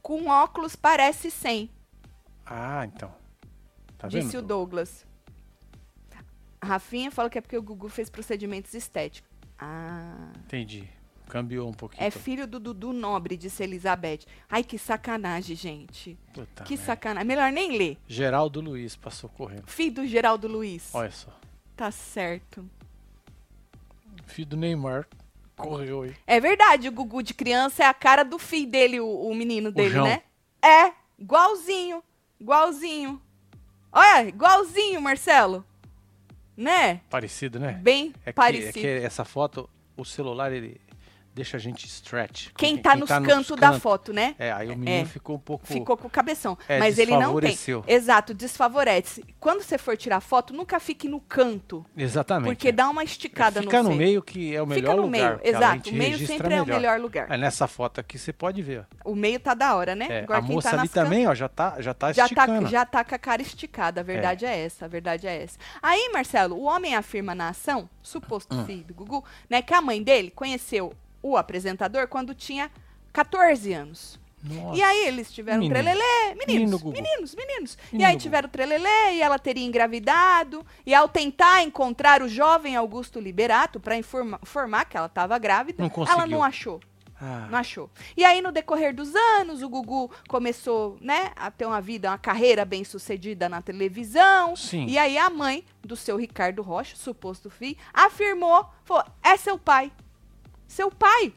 Com 0.00 0.28
óculos 0.28 0.76
parece 0.76 1.28
sem, 1.28 1.68
Ah, 2.46 2.84
então. 2.84 3.12
Tá 3.98 4.06
vendo? 4.06 4.22
disse 4.22 4.36
o 4.36 4.42
Douglas. 4.42 5.04
A 6.60 6.66
Rafinha 6.66 7.10
fala 7.10 7.28
que 7.28 7.36
é 7.38 7.40
porque 7.40 7.58
o 7.58 7.62
Gugu 7.62 7.88
fez 7.88 8.08
procedimentos 8.08 8.72
estéticos. 8.72 9.28
Ah. 9.58 10.28
Entendi. 10.44 10.88
Cambiou 11.28 11.68
um 11.68 11.72
pouquinho. 11.72 12.02
É 12.02 12.10
filho 12.10 12.46
do 12.46 12.60
Dudu 12.60 12.92
Nobre, 12.92 13.36
disse 13.36 13.62
Elizabeth. 13.62 14.20
Ai, 14.48 14.62
que 14.62 14.78
sacanagem, 14.78 15.56
gente. 15.56 16.16
Puta 16.32 16.62
que 16.64 16.74
merda. 16.74 16.86
sacanagem. 16.86 17.26
Melhor 17.26 17.50
nem 17.52 17.76
ler. 17.76 17.98
Geraldo 18.06 18.60
Luiz 18.60 18.94
passou 18.96 19.28
correndo. 19.30 19.66
Filho 19.66 19.94
do 19.96 20.06
Geraldo 20.06 20.46
Luiz. 20.46 20.94
Olha 20.94 21.10
só. 21.10 21.28
Tá 21.76 21.90
certo. 21.90 22.68
Filho 24.26 24.48
do 24.48 24.56
Neymar 24.56 25.06
correu 25.56 26.02
aí. 26.02 26.14
É 26.26 26.38
verdade, 26.40 26.88
o 26.88 26.92
Gugu 26.92 27.22
de 27.22 27.34
criança 27.34 27.82
é 27.84 27.86
a 27.86 27.94
cara 27.94 28.22
do 28.24 28.38
filho 28.38 28.70
dele, 28.70 29.00
o, 29.00 29.06
o 29.08 29.34
menino 29.34 29.70
dele, 29.72 29.90
João. 29.90 30.06
né? 30.06 30.22
É, 30.62 30.92
igualzinho. 31.18 32.02
Igualzinho. 32.40 33.20
Olha, 33.92 34.28
igualzinho, 34.28 35.00
Marcelo. 35.00 35.64
Né? 36.56 37.00
Parecido, 37.10 37.58
né? 37.58 37.72
Bem 37.82 38.08
É 38.20 38.24
que, 38.24 38.28
é 38.30 38.32
parecido. 38.32 38.72
que 38.80 38.86
essa 38.86 39.24
foto, 39.24 39.68
o 39.96 40.04
celular, 40.04 40.52
ele 40.52 40.80
deixa 41.36 41.58
a 41.58 41.60
gente 41.60 41.86
stretch. 41.86 42.48
Quem, 42.56 42.78
tá 42.78 42.96
nos 42.96 43.10
cantos 43.10 43.56
da 43.58 43.78
foto, 43.78 44.10
né? 44.12 44.34
É, 44.38 44.50
aí 44.50 44.68
o 44.70 44.76
menino 44.76 45.06
ficou 45.06 45.36
um 45.36 45.38
pouco. 45.38 45.66
Ficou 45.66 45.94
com 45.96 46.06
o 46.08 46.10
cabeção. 46.10 46.56
É, 46.66 46.78
mas 46.78 46.98
ele 46.98 47.10
não 47.12 47.38
tem. 47.38 47.50
desfavoreceu. 47.50 47.84
Exato, 47.86 48.32
desfavorece. 48.32 49.22
Quando 49.38 49.62
você 49.62 49.76
for 49.76 49.96
tirar 49.98 50.20
foto, 50.20 50.54
nunca 50.54 50.80
fique 50.80 51.06
no 51.06 51.20
canto. 51.20 51.84
Exatamente. 51.96 52.48
Porque 52.54 52.72
dá 52.72 52.88
uma 52.88 53.04
esticada 53.04 53.60
Fica 53.60 53.82
no 53.82 53.90
no 53.90 53.96
meio 53.96 54.22
que 54.22 54.56
é 54.56 54.62
o 54.62 54.66
melhor 54.66 54.92
Fica 54.92 54.96
no 54.96 55.02
lugar. 55.02 55.38
meio, 55.38 55.40
exato. 55.56 55.90
O 55.90 55.92
meio 55.94 56.26
sempre 56.26 56.54
é 56.54 56.62
o 56.62 56.66
melhor 56.66 56.98
lugar. 56.98 57.30
É, 57.30 57.36
nessa 57.36 57.66
foto 57.66 58.00
aqui 58.00 58.18
você 58.18 58.32
pode 58.32 58.62
ver. 58.62 58.86
O 59.04 59.14
meio 59.14 59.38
tá 59.38 59.52
da 59.52 59.74
hora, 59.76 59.94
né? 59.94 60.06
É, 60.08 60.20
Agora 60.20 60.38
a 60.38 60.42
quem 60.42 60.54
moça 60.54 60.70
tá 60.70 60.76
ali 60.76 60.82
nas 60.84 60.92
can- 60.92 61.04
também, 61.04 61.26
ó, 61.28 61.34
já 61.34 61.48
tá, 61.48 61.76
já 61.80 61.92
tá 61.92 62.12
já 62.12 62.22
tá, 62.28 62.34
esticando. 62.44 62.68
já 62.68 62.86
tá 62.86 63.04
com 63.04 63.14
a 63.14 63.18
cara 63.18 63.42
esticada. 63.42 64.00
A 64.00 64.04
verdade 64.04 64.46
é. 64.46 64.64
essa, 64.64 64.86
a 64.86 64.88
verdade 64.88 65.26
é 65.26 65.42
essa. 65.42 65.58
Aí, 65.82 66.08
Marcelo, 66.12 66.56
o 66.56 66.62
homem 66.62 66.94
afirma 66.94 67.34
na 67.34 67.50
ação, 67.50 67.88
suposto 68.02 68.54
Hum. 68.54 68.64
filho 68.64 68.84
do 68.84 68.94
Gugu, 68.94 69.22
né, 69.50 69.60
que 69.60 69.74
a 69.74 69.82
mãe 69.82 70.02
dele 70.02 70.30
conheceu 70.30 70.92
o 71.30 71.36
apresentador 71.36 72.08
quando 72.08 72.34
tinha 72.34 72.70
14 73.12 73.72
anos. 73.72 74.18
Nossa. 74.42 74.78
E 74.78 74.82
aí 74.82 75.06
eles 75.06 75.32
tiveram 75.32 75.58
Menino. 75.58 75.74
trelelê, 75.74 76.34
meninos, 76.34 76.82
Menino 76.82 76.92
meninos, 76.92 77.34
meninos. 77.34 77.78
E 77.90 77.92
Menino 77.92 78.08
aí 78.08 78.14
Gugu. 78.14 78.22
tiveram 78.22 78.48
trelelê 78.48 79.14
e 79.14 79.22
ela 79.22 79.38
teria 79.38 79.64
engravidado. 79.66 80.64
E 80.84 80.94
ao 80.94 81.08
tentar 81.08 81.62
encontrar 81.62 82.22
o 82.22 82.28
jovem 82.28 82.76
Augusto 82.76 83.18
Liberato 83.18 83.80
para 83.80 83.96
informar 83.96 84.84
que 84.84 84.96
ela 84.96 85.06
estava 85.06 85.36
grávida, 85.38 85.82
Não 85.82 86.06
ela 86.06 86.26
não 86.26 86.44
achou. 86.44 86.80
Ah, 87.18 87.48
Não 87.50 87.58
achou. 87.58 87.90
E 88.14 88.24
aí, 88.26 88.42
no 88.42 88.52
decorrer 88.52 88.94
dos 88.94 89.14
anos, 89.16 89.62
o 89.62 89.68
Gugu 89.70 90.10
começou, 90.28 90.98
né, 91.00 91.32
a 91.34 91.50
ter 91.50 91.64
uma 91.64 91.80
vida, 91.80 92.10
uma 92.10 92.18
carreira 92.18 92.62
bem 92.62 92.84
sucedida 92.84 93.48
na 93.48 93.62
televisão. 93.62 94.54
Sim. 94.54 94.84
E 94.86 94.98
aí, 94.98 95.16
a 95.16 95.30
mãe 95.30 95.64
do 95.82 95.96
seu 95.96 96.18
Ricardo 96.18 96.60
Rocha, 96.60 96.94
suposto 96.94 97.48
filho, 97.48 97.78
afirmou: 97.92 98.68
falou, 98.84 99.02
é 99.22 99.34
seu 99.38 99.58
pai. 99.58 99.90
Seu 100.76 100.90
pai. 100.90 101.32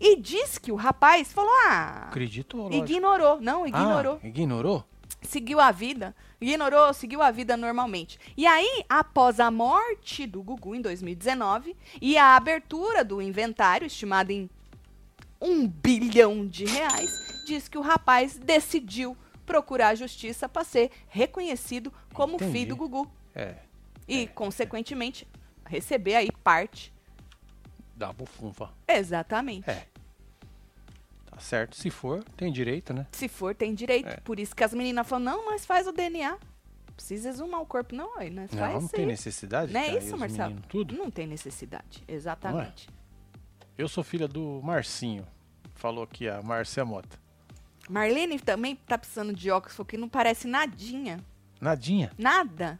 E 0.00 0.16
diz 0.16 0.58
que 0.58 0.72
o 0.72 0.74
rapaz 0.74 1.32
falou: 1.32 1.52
ah, 1.68 2.06
acredito, 2.08 2.56
lógico. 2.56 2.84
ignorou. 2.84 3.40
Não, 3.40 3.64
ignorou 3.64 4.18
Ah, 4.20 4.26
ignorou? 4.26 4.84
seguiu 5.22 5.60
a 5.60 5.70
vida, 5.70 6.12
ignorou, 6.40 6.92
seguiu 6.92 7.22
a 7.22 7.30
vida 7.30 7.56
normalmente. 7.56 8.18
E 8.36 8.44
aí, 8.44 8.84
após 8.88 9.38
a 9.38 9.48
morte 9.48 10.26
do 10.26 10.42
Gugu 10.42 10.74
em 10.74 10.80
2019 10.80 11.76
e 12.00 12.18
a 12.18 12.34
abertura 12.34 13.04
do 13.04 13.22
inventário, 13.22 13.86
estimado 13.86 14.32
em 14.32 14.50
um 15.40 15.68
bilhão 15.68 16.44
de 16.44 16.64
reais, 16.64 17.44
diz 17.46 17.68
que 17.68 17.78
o 17.78 17.80
rapaz 17.80 18.36
decidiu 18.36 19.16
procurar 19.46 19.90
a 19.90 19.94
justiça 19.94 20.48
para 20.48 20.64
ser 20.64 20.90
reconhecido 21.06 21.92
como 22.12 22.34
Entendi. 22.34 22.52
filho 22.52 22.68
do 22.70 22.76
Gugu 22.76 23.08
É, 23.36 23.54
e, 24.08 24.26
consequentemente, 24.26 25.28
receber 25.64 26.16
aí 26.16 26.30
parte. 26.42 26.92
Da 28.02 28.12
bufunfa. 28.12 28.68
Exatamente. 28.88 29.70
É. 29.70 29.86
Tá 31.26 31.38
certo. 31.38 31.76
Se 31.76 31.88
for, 31.88 32.24
tem 32.36 32.52
direito, 32.52 32.92
né? 32.92 33.06
Se 33.12 33.28
for, 33.28 33.54
tem 33.54 33.72
direito. 33.74 34.08
É. 34.08 34.16
Por 34.16 34.40
isso 34.40 34.56
que 34.56 34.64
as 34.64 34.74
meninas 34.74 35.06
falam, 35.06 35.24
não, 35.24 35.46
mas 35.46 35.64
faz 35.64 35.86
o 35.86 35.92
DNA. 35.92 36.36
Precisa 36.96 37.28
exumar 37.28 37.60
o 37.60 37.66
corpo. 37.66 37.94
Não, 37.94 38.18
aí, 38.18 38.28
nós 38.28 38.50
Não, 38.50 38.58
faz 38.58 38.72
não 38.74 38.80
isso 38.80 38.88
tem 38.90 39.00
aí. 39.04 39.06
necessidade. 39.06 39.72
Não 39.72 39.80
é 39.80 39.96
isso, 39.96 40.16
Marcelo? 40.18 40.48
meninos, 40.50 40.66
tudo. 40.68 40.96
Não 40.96 41.10
tem 41.12 41.26
necessidade, 41.28 42.02
exatamente. 42.08 42.88
Eu 43.78 43.88
sou 43.88 44.02
filha 44.02 44.26
do 44.26 44.60
Marcinho. 44.64 45.24
Falou 45.76 46.02
aqui 46.04 46.28
a 46.28 46.42
Márcia 46.42 46.84
Mota. 46.84 47.18
Marlene 47.88 48.38
também 48.40 48.74
tá 48.76 48.98
precisando 48.98 49.32
de 49.32 49.48
óculos, 49.50 49.76
porque 49.76 49.96
não 49.96 50.08
parece 50.08 50.46
nadinha. 50.48 51.18
Nadinha. 51.60 52.10
Nada. 52.18 52.78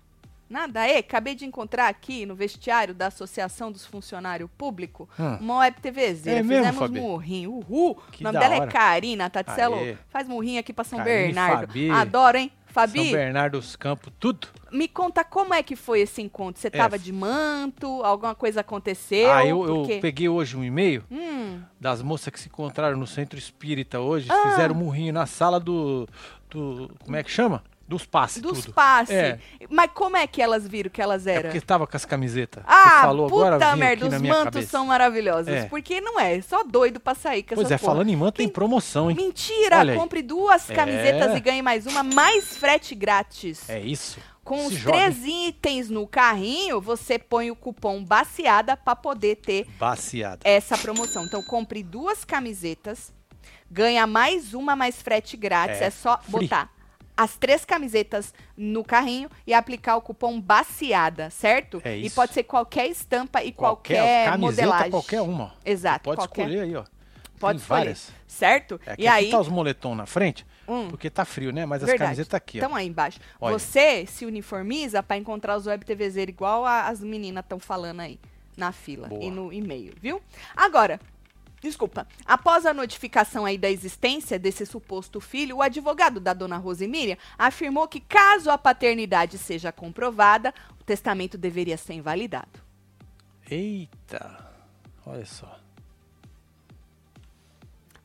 Nada. 0.52 0.86
Ê, 0.86 0.98
acabei 0.98 1.34
de 1.34 1.44
encontrar 1.46 1.88
aqui 1.88 2.26
no 2.26 2.34
vestiário 2.34 2.94
da 2.94 3.06
Associação 3.06 3.72
dos 3.72 3.86
Funcionários 3.86 4.50
Públicos 4.58 5.08
Hum. 5.18 5.36
uma 5.40 5.58
web 5.58 5.76
TVzeira. 5.80 6.40
É 6.40 6.42
mesmo, 6.42 6.64
Fizemos 6.64 6.78
Fabi? 6.78 7.00
murrinho. 7.00 7.50
Uhul. 7.52 7.98
Que 8.12 8.22
o 8.22 8.24
nome 8.24 8.38
dela 8.38 8.56
hora. 8.56 8.64
é 8.64 8.68
Karina 8.70 9.30
Tatselo. 9.30 9.76
Aê. 9.76 9.96
Faz 10.10 10.28
murrinho 10.28 10.60
aqui 10.60 10.72
pra 10.72 10.84
São 10.84 10.98
Karine, 10.98 11.16
Bernardo. 11.32 11.66
Fabi. 11.68 11.90
Adoro, 11.90 12.36
hein? 12.38 12.52
Fabi, 12.66 13.02
São 13.04 13.12
Bernardo 13.12 13.58
dos 13.58 13.76
Campos, 13.76 14.10
tudo. 14.18 14.48
me 14.70 14.88
conta 14.88 15.22
como 15.22 15.52
é 15.52 15.62
que 15.62 15.76
foi 15.76 16.00
esse 16.00 16.22
encontro. 16.22 16.58
Você 16.60 16.68
É. 16.68 16.70
tava 16.70 16.98
de 16.98 17.12
manto? 17.12 18.02
Alguma 18.02 18.34
coisa 18.34 18.60
aconteceu? 18.62 19.30
ah, 19.30 19.44
eu, 19.44 19.62
eu 19.66 20.00
peguei 20.00 20.26
hoje 20.28 20.56
um 20.56 20.64
e-mail 20.64 21.04
Hum, 21.10 21.60
das 21.78 22.00
moças 22.00 22.32
que 22.32 22.40
se 22.40 22.48
encontraram 22.48 22.96
no 22.96 23.06
Centro 23.06 23.38
Espírita 23.38 24.00
hoje. 24.00 24.26
Ah. 24.30 24.50
Fizeram 24.50 24.74
um 24.74 24.78
murrinho 24.78 25.12
na 25.12 25.26
sala 25.26 25.60
do, 25.60 26.08
do... 26.48 26.90
Como 27.04 27.14
é 27.14 27.22
que 27.22 27.30
chama? 27.30 27.62
Dos 27.92 28.06
passes, 28.06 28.40
dos 28.40 28.62
tudo. 28.64 28.72
passes. 28.74 29.14
É. 29.14 29.38
Mas 29.68 29.90
como 29.92 30.16
é 30.16 30.26
que 30.26 30.40
elas 30.40 30.66
viram 30.66 30.88
que 30.90 31.00
elas 31.02 31.26
É 31.26 31.34
eram? 31.34 31.42
porque 31.50 31.60
tava 31.60 31.86
com 31.86 31.94
as 31.96 32.04
camisetas. 32.06 32.64
Ah, 32.66 32.82
Você 32.84 33.00
falou 33.02 33.28
puta 33.28 33.46
agora, 33.56 33.76
merda, 33.76 34.06
os 34.06 34.20
mantos 34.22 34.44
cabeça. 34.44 34.68
são 34.70 34.86
maravilhosos. 34.86 35.48
É. 35.52 35.64
Porque 35.66 36.00
não 36.00 36.18
é, 36.18 36.40
só 36.40 36.64
doido 36.64 36.98
pra 36.98 37.14
sair 37.14 37.42
com 37.42 37.54
Pois 37.54 37.66
essa 37.66 37.74
é, 37.74 37.78
falando 37.78 38.08
em 38.08 38.16
manto, 38.16 38.36
tem 38.36 38.48
promoção, 38.48 39.10
hein? 39.10 39.16
Mentira, 39.16 39.94
compre 39.94 40.22
duas 40.22 40.70
É. 40.70 40.74
camisetas 40.74 41.36
e 41.36 41.40
ganhe 41.40 41.60
mais 41.60 41.86
uma, 41.86 42.02
mais 42.02 42.56
frete 42.56 42.94
grátis. 42.94 43.68
É 43.68 43.78
isso. 43.78 44.18
Com 44.42 44.58
Se 44.58 44.74
os 44.74 44.80
joga, 44.80 44.96
três 44.96 45.24
itens 45.24 45.88
no 45.88 46.06
carrinho, 46.06 46.80
você 46.80 47.18
põe 47.18 47.50
o 47.50 47.54
cupom 47.56 48.02
baseada 48.02 48.76
pra 48.76 48.96
poder 48.96 49.36
ter 49.36 49.66
Baciada. 49.78 50.40
essa 50.42 50.76
promoção. 50.78 51.24
Então, 51.26 51.42
compre 51.44 51.82
duas 51.82 52.24
camisetas, 52.24 53.12
ganha 53.70 54.04
mais 54.06 54.52
uma, 54.52 54.74
mais 54.74 55.00
frete 55.00 55.36
grátis. 55.36 55.80
É, 55.80 55.84
É, 55.84 55.90
só 55.90 56.18
free. 56.18 56.30
botar 56.48 56.70
as 57.22 57.36
três 57.36 57.64
camisetas 57.64 58.32
no 58.56 58.82
carrinho 58.84 59.30
e 59.46 59.54
aplicar 59.54 59.96
o 59.96 60.00
cupom 60.02 60.40
baciada, 60.40 61.30
certo? 61.30 61.80
É 61.84 61.96
E 61.96 62.06
isso. 62.06 62.14
pode 62.14 62.32
ser 62.32 62.42
qualquer 62.44 62.86
estampa 62.88 63.42
e 63.42 63.52
qualquer, 63.52 64.26
camiseta, 64.30 64.38
modelagem. 64.38 64.90
qualquer 64.90 65.20
uma. 65.20 65.54
Exato, 65.64 66.04
Pode 66.04 66.16
qualquer. 66.16 66.42
escolher 66.48 66.60
aí, 66.62 66.74
ó. 66.76 66.84
Pode 67.38 67.58
Tem 67.58 67.62
escolher. 67.62 67.78
várias. 67.80 68.12
Certo? 68.26 68.80
É, 68.86 68.92
aqui 68.92 69.02
e 69.02 69.06
aí, 69.08 69.30
tá 69.30 69.40
os 69.40 69.48
moletom 69.48 69.94
na 69.94 70.06
frente, 70.06 70.46
Hum. 70.68 70.88
porque 70.88 71.10
tá 71.10 71.24
frio, 71.24 71.52
né? 71.52 71.66
Mas 71.66 71.82
as 71.82 71.88
Verdade. 71.88 72.08
camisetas 72.10 72.34
aqui, 72.34 72.58
ó. 72.58 72.62
Estão 72.62 72.74
aí 72.76 72.86
embaixo. 72.86 73.18
Olha. 73.40 73.58
Você 73.58 74.06
se 74.06 74.24
uniformiza 74.24 75.02
pra 75.02 75.16
encontrar 75.16 75.56
os 75.56 75.66
web 75.66 75.84
TVZ 75.84 76.16
igual 76.28 76.64
a- 76.64 76.86
as 76.88 77.00
meninas 77.00 77.42
estão 77.44 77.58
falando 77.58 78.00
aí 78.00 78.18
na 78.56 78.70
fila 78.70 79.08
Boa. 79.08 79.24
e 79.24 79.30
no 79.30 79.52
e-mail, 79.52 79.92
viu? 80.00 80.20
Agora, 80.56 81.00
desculpa. 81.62 82.06
Após 82.26 82.66
a 82.66 82.74
notificação 82.74 83.44
aí 83.46 83.56
da 83.56 83.70
existência 83.70 84.38
desse 84.38 84.66
suposto 84.66 85.20
filho, 85.20 85.56
o 85.56 85.62
advogado 85.62 86.18
da 86.20 86.34
dona 86.34 86.56
Rosemíria 86.58 87.16
afirmou 87.38 87.86
que 87.88 88.00
caso 88.00 88.50
a 88.50 88.58
paternidade 88.58 89.38
seja 89.38 89.70
comprovada, 89.72 90.52
o 90.80 90.84
testamento 90.84 91.38
deveria 91.38 91.76
ser 91.78 91.94
invalidado. 91.94 92.60
Eita. 93.50 94.50
Olha 95.06 95.24
só. 95.24 95.58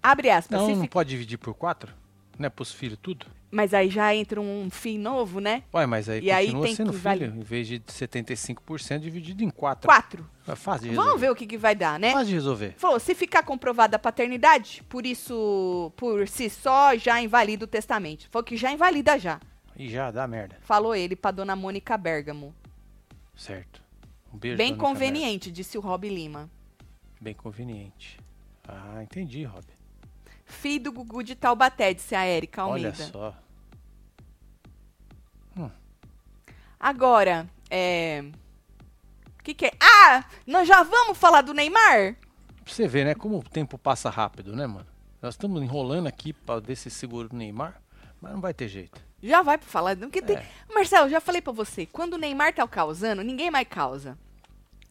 Abre 0.02 0.30
aspas. 0.30 0.60
Não, 0.62 0.76
não 0.76 0.82
fi- 0.84 0.90
pode 0.90 1.10
dividir 1.10 1.38
por 1.38 1.54
quatro? 1.54 1.94
Né? 2.38 2.50
Pros 2.50 2.72
filhos 2.72 2.98
tudo? 3.02 3.26
Mas 3.50 3.74
aí 3.74 3.90
já 3.90 4.14
entra 4.14 4.42
um 4.42 4.70
fim 4.70 4.98
novo, 4.98 5.40
né? 5.40 5.64
Ué, 5.74 5.86
mas 5.86 6.10
aí 6.10 6.22
E 6.22 6.30
aí 6.30 6.48
continua 6.48 6.66
tem 6.66 6.76
sendo 6.76 6.92
filho, 6.92 7.02
vale- 7.04 7.26
em 7.28 7.40
vez 7.40 7.66
de 7.68 7.80
75% 7.80 9.00
dividido 9.00 9.42
em 9.44 9.50
quatro. 9.50 9.88
Quatro. 9.88 10.30
É 10.46 10.56
fácil 10.56 10.84
de 10.84 10.90
resolver. 10.90 11.08
Vamos 11.10 11.22
ver 11.22 11.32
o 11.32 11.36
que, 11.36 11.46
que 11.48 11.58
vai 11.58 11.74
dar, 11.74 11.98
né? 11.98 12.12
Fácil 12.12 12.28
de 12.28 12.34
resolver. 12.34 12.74
Falou, 12.78 13.00
se 13.00 13.16
ficar 13.16 13.44
comprovada 13.44 13.96
a 13.96 14.00
paternidade, 14.00 14.84
por 14.90 15.06
isso, 15.06 15.92
por 15.96 16.28
si 16.28 16.50
só, 16.50 16.96
já 16.98 17.22
invalida 17.22 17.64
o 17.64 17.68
testamento. 17.68 18.28
Falou 18.30 18.44
que 18.44 18.58
já 18.58 18.72
invalida 18.72 19.18
já. 19.18 19.40
E 19.78 19.88
já 19.90 20.12
dá 20.12 20.28
merda. 20.28 20.58
Falou 20.62 20.94
ele 20.94 21.16
pra 21.16 21.32
dona 21.32 21.56
Mônica 21.56 21.98
Bergamo. 21.98 22.54
Certo. 23.36 23.82
Um 24.34 24.38
beijo. 24.38 24.58
Bem 24.58 24.76
conveniente, 24.76 25.52
disse 25.52 25.78
o 25.78 25.82
Rob 25.82 26.08
Lima. 26.10 26.50
Bem 27.22 27.34
conveniente. 27.34 28.20
Ah, 28.68 29.02
entendi, 29.02 29.44
Rob. 29.44 29.64
Filho 30.48 30.86
do 30.86 30.92
Gugu 30.92 31.24
de 31.24 31.36
Taubaté, 31.36 31.94
disse 31.94 32.16
a 32.16 32.24
Érica 32.24 32.66
Olha 32.66 32.90
Almeida. 32.90 33.12
só. 33.12 33.36
Agora, 36.80 37.50
é... 37.70 38.24
O 39.40 39.44
que 39.44 39.54
que 39.54 39.66
é? 39.66 39.72
Ah, 39.80 40.26
nós 40.46 40.68
já 40.68 40.84
vamos 40.84 41.18
falar 41.18 41.42
do 41.42 41.54
Neymar? 41.54 42.16
Pra 42.64 42.74
você 42.74 42.88
ver, 42.88 43.06
né? 43.06 43.16
Como 43.16 43.40
o 43.40 43.44
tempo 43.44 43.78
passa 43.78 44.10
rápido, 44.10 44.56
né, 44.56 44.68
mano? 44.68 44.86
Nós 45.22 45.34
estamos 45.34 45.62
enrolando 45.62 46.08
aqui 46.08 46.34
pra 46.34 46.60
ver 46.60 46.76
se 46.76 46.90
segura 46.90 47.28
o 47.32 47.36
Neymar, 47.36 47.82
mas 48.22 48.32
não 48.34 48.42
vai 48.42 48.54
ter 48.54 48.68
jeito. 48.68 49.02
Já 49.24 49.42
vai 49.42 49.58
pra 49.58 49.68
falar. 49.68 49.98
Porque 49.98 50.22
tem... 50.22 50.38
É. 50.38 50.46
Marcelo, 50.72 51.10
já 51.10 51.20
falei 51.20 51.42
pra 51.42 51.52
você, 51.54 51.86
quando 51.86 52.14
o 52.14 52.18
Neymar 52.18 52.54
tá 52.54 52.68
causando, 52.68 53.24
ninguém 53.24 53.50
mais 53.50 53.68
causa. 53.68 54.18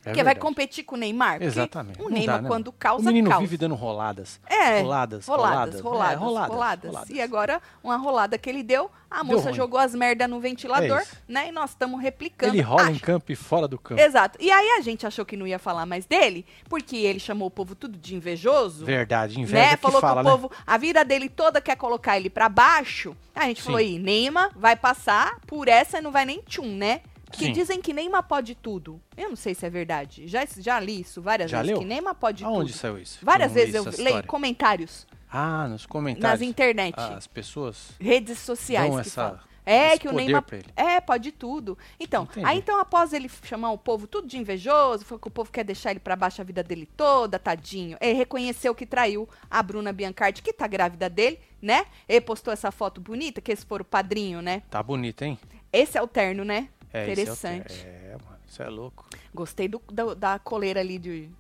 É 0.07 0.11
Porque 0.11 0.23
vai 0.23 0.37
competir 0.37 0.85
com 0.85 0.95
o 0.95 0.99
Neymar? 0.99 1.43
Exatamente. 1.43 2.01
O 2.01 2.09
Neymar, 2.09 2.37
dá, 2.37 2.43
né, 2.43 2.49
quando 2.49 2.71
causa, 2.71 3.03
O 3.03 3.07
menino 3.07 3.29
causa. 3.29 3.41
vive 3.43 3.57
dando 3.57 3.75
roladas. 3.75 4.41
É, 4.47 4.81
Roladas, 4.81 5.27
roladas, 5.27 5.27
roladas. 5.27 5.81
roladas, 5.81 6.13
É, 6.13 6.17
roladas, 6.17 6.55
roladas. 6.55 6.91
roladas. 6.91 7.11
E 7.11 7.21
agora, 7.21 7.61
uma 7.83 7.97
rolada 7.97 8.39
que 8.39 8.49
ele 8.49 8.63
deu, 8.63 8.89
a 9.11 9.17
Deu 9.17 9.25
moça 9.25 9.47
ruim. 9.49 9.55
jogou 9.55 9.81
as 9.81 9.97
merda 9.97 10.29
no 10.29 10.39
ventilador, 10.39 10.99
É 11.01 11.07
né? 11.27 11.49
E 11.49 11.53
nós 11.53 11.71
estamos 11.71 12.01
replicando. 12.01 12.53
Ele 12.55 12.63
rola 12.63 12.89
em 12.91 12.99
campo 12.99 13.33
e 13.33 13.35
fora 13.35 13.67
do 13.67 13.79
campo. 13.79 14.01
Exato. 14.01 14.39
E 14.41 14.49
aí 14.49 14.79
a 14.79 14.81
gente 14.81 15.05
achou 15.05 15.25
que 15.25 15.37
não 15.37 15.45
ia 15.47 15.59
falar 15.59 15.85
mais 15.87 16.07
dele, 16.07 16.47
porque 16.69 16.97
ele 16.97 17.19
chamou 17.19 17.49
o 17.49 17.51
povo 17.51 17.75
tudo 17.75 17.99
de 17.99 18.15
invejoso. 18.15 18.85
Verdade, 18.85 19.41
inveja 19.41 19.57
Né? 19.71 19.77
que 19.77 19.83
Falou 19.83 20.01
fala, 20.01 20.23
que 20.23 20.29
o 20.29 20.31
né? 20.31 20.37
povo, 20.37 20.53
a 20.65 20.77
vida 20.79 21.05
dele 21.05 21.29
toda 21.29 21.61
quer 21.61 21.77
colocar 21.77 22.17
ele 22.17 22.31
pra 22.31 22.49
baixo. 22.49 23.17
A 23.35 23.45
gente 23.47 23.59
Sim. 23.61 23.65
falou 23.67 23.79
aí, 23.81 23.99
Neymar 23.99 24.51
vai 24.55 24.77
passar 24.77 25.41
por 25.49 25.67
essa 25.67 25.99
e 25.99 26.01
não 26.01 26.13
vai 26.13 26.25
nem 26.25 26.41
tchum, 26.43 26.77
né? 26.77 27.01
Porque 27.37 27.47
Sim. 27.47 27.53
dizem 27.53 27.83
que 27.83 27.93
Neymar 27.93 28.23
pode 28.23 28.55
tudo. 28.55 29.01
Eu 29.17 29.29
não 29.29 29.37
sei 29.37 29.55
se 29.55 29.67
é 29.67 29.71
verdade. 29.71 30.27
Já, 30.27 30.47
já 30.59 30.81
li 30.81 31.01
isso 31.01 31.21
várias 31.21 31.51
Já 31.51 31.59
vezes, 31.59 31.71
leu? 31.73 31.81
que 31.81 31.85
Neymar 31.85 32.15
pode 32.15 32.43
Aonde 32.45 32.73
tudo. 32.73 32.79
saiu 32.81 32.99
isso? 32.99 33.19
Várias 33.23 33.53
vezes 33.53 33.75
eu 33.75 33.83
essa 33.83 33.91
leio 33.99 34.07
história. 34.09 34.29
comentários 34.29 35.07
Ah, 35.31 35.63
nos 35.65 35.71
nas 35.83 35.87
comentários. 35.87 36.41
internet, 36.43 36.95
As 36.99 37.27
pessoas 37.27 37.91
redes 38.01 38.39
sociais 38.39 38.89
dão 38.91 39.01
que 39.03 39.07
essa, 39.09 39.23
falam. 39.29 39.41
É, 39.67 39.89
esse 39.91 39.99
que 40.01 40.09
o 40.09 40.13
Neymar. 40.13 40.45
É, 40.77 41.01
pode 41.01 41.33
tudo. 41.33 41.77
Então, 41.99 42.23
Entendi. 42.23 42.47
aí 42.47 42.57
então 42.59 42.79
após 42.81 43.13
ele 43.13 43.29
chamar 43.43 43.73
o 43.73 43.77
povo 43.79 44.07
tudo 44.07 44.29
de 44.29 44.39
invejoso, 44.39 45.05
falou 45.05 45.19
que 45.21 45.27
o 45.27 45.31
povo 45.31 45.51
quer 45.51 45.65
deixar 45.65 45.91
ele 45.91 45.99
pra 46.01 46.15
baixo 46.15 46.41
a 46.41 46.45
vida 46.45 46.63
dele 46.63 46.89
toda, 46.97 47.37
tadinho. 47.39 47.99
Ele 48.01 48.13
reconheceu 48.17 48.75
que 48.77 48.87
traiu 48.87 49.29
a 49.51 49.61
Bruna 49.63 49.93
Biancardi, 49.93 50.41
que 50.41 50.53
tá 50.53 50.67
grávida 50.69 51.11
dele, 51.11 51.39
né? 51.61 51.85
Ele 52.09 52.21
postou 52.21 52.53
essa 52.53 52.71
foto 52.71 53.01
bonita, 53.01 53.41
que 53.41 53.51
eles 53.51 53.65
foram 53.65 53.83
o 53.83 53.85
padrinho, 53.85 54.41
né? 54.41 54.63
Tá 54.71 54.81
bonito, 54.83 55.23
hein? 55.23 55.37
Esse 55.73 55.99
é 55.99 56.03
o 56.03 56.07
terno, 56.07 56.45
né? 56.45 56.69
É, 56.97 57.03
esse 57.11 57.23
Interessante. 57.23 57.87
É, 57.87 57.89
é, 57.89 58.17
mano, 58.25 58.39
isso 58.47 58.63
é 58.63 58.69
louco. 58.69 59.05
Gostei 59.35 59.69
do, 59.69 59.81
da, 59.93 60.15
da 60.15 60.39
coleira 60.39 60.81
ali 60.81 60.99
de. 60.99 61.31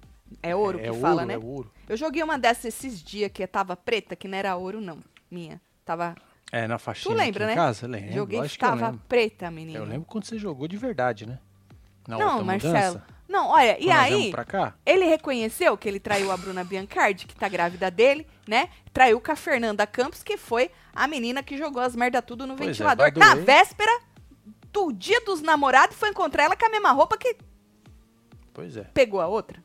É 0.42 0.54
ouro 0.54 0.78
é, 0.78 0.82
que 0.82 0.88
é 0.88 0.92
fala, 0.94 1.14
ouro, 1.22 1.26
né? 1.26 1.34
É 1.34 1.38
ouro. 1.38 1.72
Eu 1.88 1.96
joguei 1.96 2.22
uma 2.22 2.38
dessas 2.38 2.64
esses 2.66 3.02
dias 3.02 3.30
que 3.32 3.46
tava 3.46 3.76
preta, 3.76 4.16
que 4.16 4.26
não 4.28 4.36
era 4.36 4.56
ouro, 4.56 4.80
não. 4.80 4.98
Minha. 5.30 5.60
Tava. 5.84 6.14
É, 6.52 6.66
na 6.66 6.76
Tu 6.78 6.82
faixinha 6.82 7.14
lembra, 7.14 7.44
aqui 7.44 7.46
né? 7.46 7.52
em 7.52 7.56
casa? 7.56 7.86
Lembro, 7.86 8.12
joguei 8.12 8.38
lógico 8.38 8.58
que 8.58 8.64
eu 8.64 8.68
tava 8.68 8.86
lembro. 8.86 9.02
preta, 9.08 9.50
menina. 9.50 9.78
Eu 9.78 9.84
lembro 9.84 10.06
quando 10.06 10.24
você 10.24 10.38
jogou 10.38 10.68
de 10.68 10.76
verdade, 10.76 11.26
né? 11.26 11.38
Na 12.06 12.18
Não, 12.18 12.28
outra 12.28 12.44
Marcelo. 12.44 12.74
mudança. 12.74 13.06
Não, 13.28 13.48
olha, 13.48 13.72
e 13.80 13.86
quando 13.86 13.88
nós 13.88 13.98
aí. 13.98 14.10
viemos 14.14 14.30
pra 14.30 14.44
cá? 14.44 14.74
Ele 14.86 15.04
reconheceu 15.06 15.76
que 15.76 15.88
ele 15.88 15.98
traiu 15.98 16.30
a 16.30 16.36
Bruna 16.36 16.62
Biancardi, 16.62 17.26
que 17.26 17.34
tá 17.34 17.48
grávida 17.48 17.90
dele, 17.90 18.24
né? 18.46 18.68
Traiu 18.92 19.20
com 19.20 19.32
a 19.32 19.36
Fernanda 19.36 19.84
Campos, 19.86 20.22
que 20.22 20.36
foi 20.36 20.70
a 20.94 21.08
menina 21.08 21.42
que 21.42 21.56
jogou 21.58 21.82
as 21.82 21.96
merda 21.96 22.22
tudo 22.22 22.46
no 22.46 22.54
Pois 22.54 22.68
é, 22.68 22.72
ventilador. 22.72 23.12
vai 23.12 23.28
Na 23.28 23.34
véspera 23.34 23.90
do 24.76 24.92
dia 24.92 25.20
dos 25.22 25.40
namorados, 25.40 25.96
foi 25.96 26.10
encontrar 26.10 26.44
ela 26.44 26.56
com 26.56 26.66
a 26.66 26.68
mesma 26.68 26.92
roupa 26.92 27.16
que 27.16 27.36
Pois 28.52 28.76
é. 28.76 28.84
pegou 28.84 29.20
a 29.20 29.26
outra. 29.26 29.62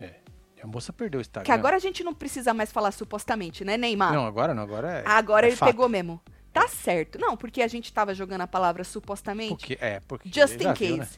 é. 0.00 0.14
A 0.62 0.66
moça 0.66 0.92
perdeu 0.92 1.18
o 1.18 1.20
Instagram. 1.22 1.44
Que 1.44 1.52
agora 1.52 1.76
a 1.76 1.78
gente 1.78 2.02
não 2.04 2.12
precisa 2.14 2.52
mais 2.54 2.70
falar 2.72 2.92
supostamente, 2.92 3.64
né, 3.64 3.76
Neymar? 3.76 4.12
Não, 4.12 4.26
agora 4.26 4.54
não, 4.54 4.62
agora 4.62 4.90
é. 5.00 5.02
agora 5.06 5.46
é 5.46 5.50
ele 5.50 5.56
fato. 5.56 5.68
pegou 5.70 5.88
mesmo. 5.88 6.20
Tá 6.52 6.66
certo. 6.68 7.18
Não, 7.18 7.36
porque 7.36 7.62
a 7.62 7.68
gente 7.68 7.92
tava 7.92 8.12
jogando 8.14 8.40
a 8.42 8.46
palavra 8.46 8.82
supostamente. 8.84 9.66
Porque, 9.66 9.78
é, 9.80 10.00
porque 10.00 10.28
Just 10.32 10.54
in 10.54 10.58
viu, 10.58 10.74
case. 10.74 10.98
né? 10.98 11.08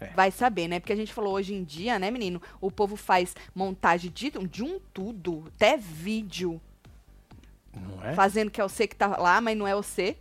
É. 0.00 0.06
Vai 0.14 0.30
saber, 0.30 0.68
né? 0.68 0.78
Porque 0.80 0.92
a 0.92 0.96
gente 0.96 1.12
falou 1.12 1.34
hoje 1.34 1.52
em 1.54 1.62
dia, 1.64 1.98
né, 1.98 2.10
menino? 2.10 2.40
O 2.60 2.70
povo 2.70 2.96
faz 2.96 3.34
montagem 3.54 4.10
de, 4.10 4.30
de 4.30 4.62
um 4.62 4.80
tudo, 4.92 5.44
até 5.54 5.76
vídeo, 5.76 6.60
Não 7.74 8.02
é? 8.04 8.14
fazendo 8.14 8.50
que 8.50 8.60
é 8.60 8.64
você 8.64 8.86
que 8.86 8.96
tá 8.96 9.06
lá, 9.16 9.40
mas 9.40 9.56
não 9.56 9.66
é 9.66 9.74
você. 9.74 10.16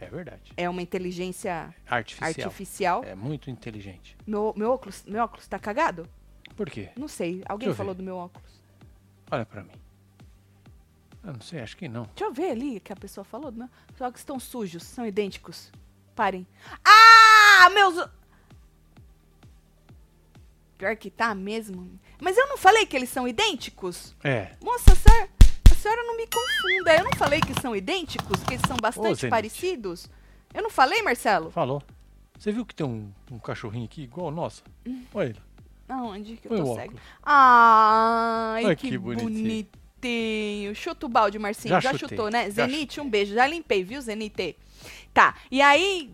É 0.00 0.06
verdade. 0.06 0.52
É 0.56 0.68
uma 0.68 0.80
inteligência 0.80 1.74
Artificial. 1.86 2.46
artificial. 2.46 3.04
É 3.04 3.14
muito 3.14 3.50
inteligente. 3.50 4.16
Meu, 4.26 4.54
meu 4.56 4.72
óculos, 4.72 5.04
meu 5.06 5.22
óculos 5.22 5.46
tá 5.46 5.58
cagado? 5.58 6.08
Por 6.56 6.68
quê? 6.70 6.90
Não 6.96 7.06
sei. 7.06 7.42
Alguém 7.46 7.72
falou 7.74 7.92
ver. 7.94 7.98
do 7.98 8.02
meu 8.04 8.16
óculos. 8.16 8.60
Olha 9.30 9.44
pra 9.44 9.62
mim. 9.62 9.72
Eu 11.22 11.34
não 11.34 11.40
sei, 11.40 11.60
acho 11.60 11.76
que 11.76 11.86
não. 11.86 12.04
Deixa 12.04 12.24
eu 12.24 12.32
ver 12.32 12.50
ali 12.52 12.78
o 12.78 12.80
que 12.80 12.92
a 12.92 12.96
pessoa 12.96 13.24
falou 13.24 13.52
meu. 13.52 13.68
Os 13.94 14.00
óculos 14.00 14.20
estão 14.20 14.40
sujos, 14.40 14.82
são 14.82 15.06
idênticos. 15.06 15.70
Parem. 16.16 16.46
Ah, 16.82 17.68
meus. 17.74 18.08
Pior 20.78 20.96
que 20.96 21.10
tá 21.10 21.34
mesmo. 21.34 22.00
Mas 22.20 22.38
eu 22.38 22.46
não 22.48 22.56
falei 22.56 22.86
que 22.86 22.96
eles 22.96 23.10
são 23.10 23.28
idênticos? 23.28 24.14
É. 24.24 24.52
Moça, 24.62 24.92
a 24.92 24.96
senhora, 25.80 26.02
não 26.04 26.16
me 26.16 26.26
confunda. 26.26 26.94
Eu 26.96 27.04
não 27.04 27.12
falei 27.16 27.40
que 27.40 27.58
são 27.60 27.74
idênticos, 27.74 28.42
que 28.44 28.54
eles 28.54 28.62
são 28.66 28.76
bastante 28.76 29.20
Zenite. 29.20 29.28
parecidos? 29.30 30.08
Eu 30.54 30.62
não 30.62 30.70
falei, 30.70 31.02
Marcelo? 31.02 31.50
Falou. 31.50 31.82
Você 32.38 32.52
viu 32.52 32.64
que 32.64 32.74
tem 32.74 32.86
um, 32.86 33.12
um 33.30 33.38
cachorrinho 33.38 33.84
aqui 33.84 34.02
igual 34.02 34.28
o 34.28 34.30
nosso? 34.30 34.62
Olha 35.14 35.26
ele. 35.30 35.40
Aonde 35.88 36.36
que 36.36 36.46
eu 36.46 36.50
Põe 36.50 36.58
tô 36.58 36.64
o 36.64 36.74
cega? 36.74 36.84
óculos. 36.86 37.02
Ai, 37.22 38.64
Olha 38.64 38.76
que, 38.76 38.88
que 38.88 38.98
bonitinho. 38.98 39.30
bonitinho. 40.00 40.74
Chuta 40.74 41.06
o 41.06 41.08
balde, 41.08 41.38
Marcinho. 41.38 41.74
Já, 41.74 41.80
Já 41.80 41.98
chutou, 41.98 42.30
né? 42.30 42.44
já 42.50 42.66
Zenite, 42.66 43.00
um 43.00 43.08
beijo. 43.10 43.34
Já 43.34 43.46
limpei, 43.46 43.82
viu, 43.84 44.00
Zenite? 44.00 44.56
Tá, 45.12 45.34
e 45.50 45.60
aí, 45.60 46.12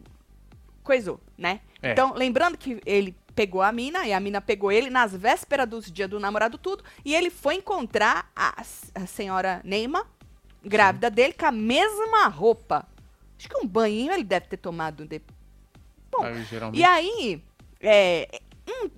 coisou, 0.83 1.21
né? 1.37 1.61
É. 1.83 1.93
Então, 1.93 2.15
lembrando 2.15 2.57
que 2.59 2.81
ele 2.87 3.15
pegou 3.37 3.61
a 3.61 3.71
mina 3.71 4.09
e 4.09 4.15
a 4.15 4.19
mina 4.19 4.41
pegou 4.41 4.73
ele 4.73 4.89
nas 4.89 5.15
vésperas 5.15 5.69
dos 5.69 5.93
dias 5.93 6.09
do 6.09 6.19
namorado 6.19 6.57
tudo 6.57 6.83
e 7.05 7.15
ele 7.15 7.29
foi 7.29 7.57
encontrar 7.57 8.33
a, 8.35 8.63
a 8.95 9.07
senhora 9.07 9.61
Neima, 9.63 10.07
grávida 10.65 11.11
dele, 11.11 11.35
com 11.35 11.45
a 11.45 11.53
mesma 11.53 12.27
roupa. 12.29 12.89
Acho 13.39 13.49
que 13.49 13.57
um 13.59 13.67
banhinho 13.67 14.13
ele 14.13 14.25
deve 14.25 14.47
ter 14.47 14.57
tomado. 14.57 15.05
De... 15.05 15.21
Bom, 16.11 16.25
Aí, 16.25 16.43
geralmente. 16.45 16.81
e 16.81 16.85
aí, 16.85 17.45
é, 17.79 18.41
hum, 18.67 18.89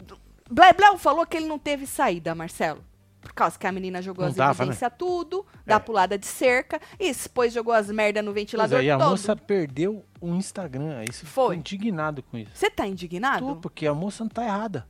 Blebleu 0.48 0.96
falou 0.96 1.26
que 1.26 1.36
ele 1.36 1.46
não 1.46 1.58
teve 1.58 1.84
saída, 1.84 2.32
Marcelo. 2.34 2.84
Por 3.20 3.32
causa 3.32 3.58
que 3.58 3.66
a 3.66 3.72
menina 3.72 4.00
jogou 4.00 4.22
Não 4.24 4.30
as 4.30 4.36
dava, 4.36 4.52
né? 4.64 4.70
evidências 4.70 4.92
tudo, 4.96 5.44
da 5.66 5.74
É. 5.76 5.78
pulada 5.78 6.16
de 6.16 6.26
cerca, 6.26 6.80
e 7.00 7.12
depois 7.12 7.52
jogou 7.52 7.74
as 7.74 7.90
merda 7.90 8.22
no 8.22 8.30
Pois 8.32 8.42
ventilador 8.42 8.78
é, 8.80 8.84
e 8.84 8.90
a 8.90 8.98
moça 8.98 9.34
perdeu 9.34 10.04
o 10.20 10.28
Instagram. 10.34 10.98
Aí 10.98 11.06
você 11.12 11.26
ficou 11.26 11.46
Foi. 11.46 11.56
indignado 11.56 12.22
com 12.22 12.38
isso. 12.38 12.50
Você 12.54 12.70
tá 12.70 12.86
indignado? 12.86 13.44
Tudo 13.46 13.60
porque 13.60 13.86
a 13.86 13.94
moça 13.94 14.22
não 14.24 14.28
tá 14.30 14.44
errada. 14.44 14.86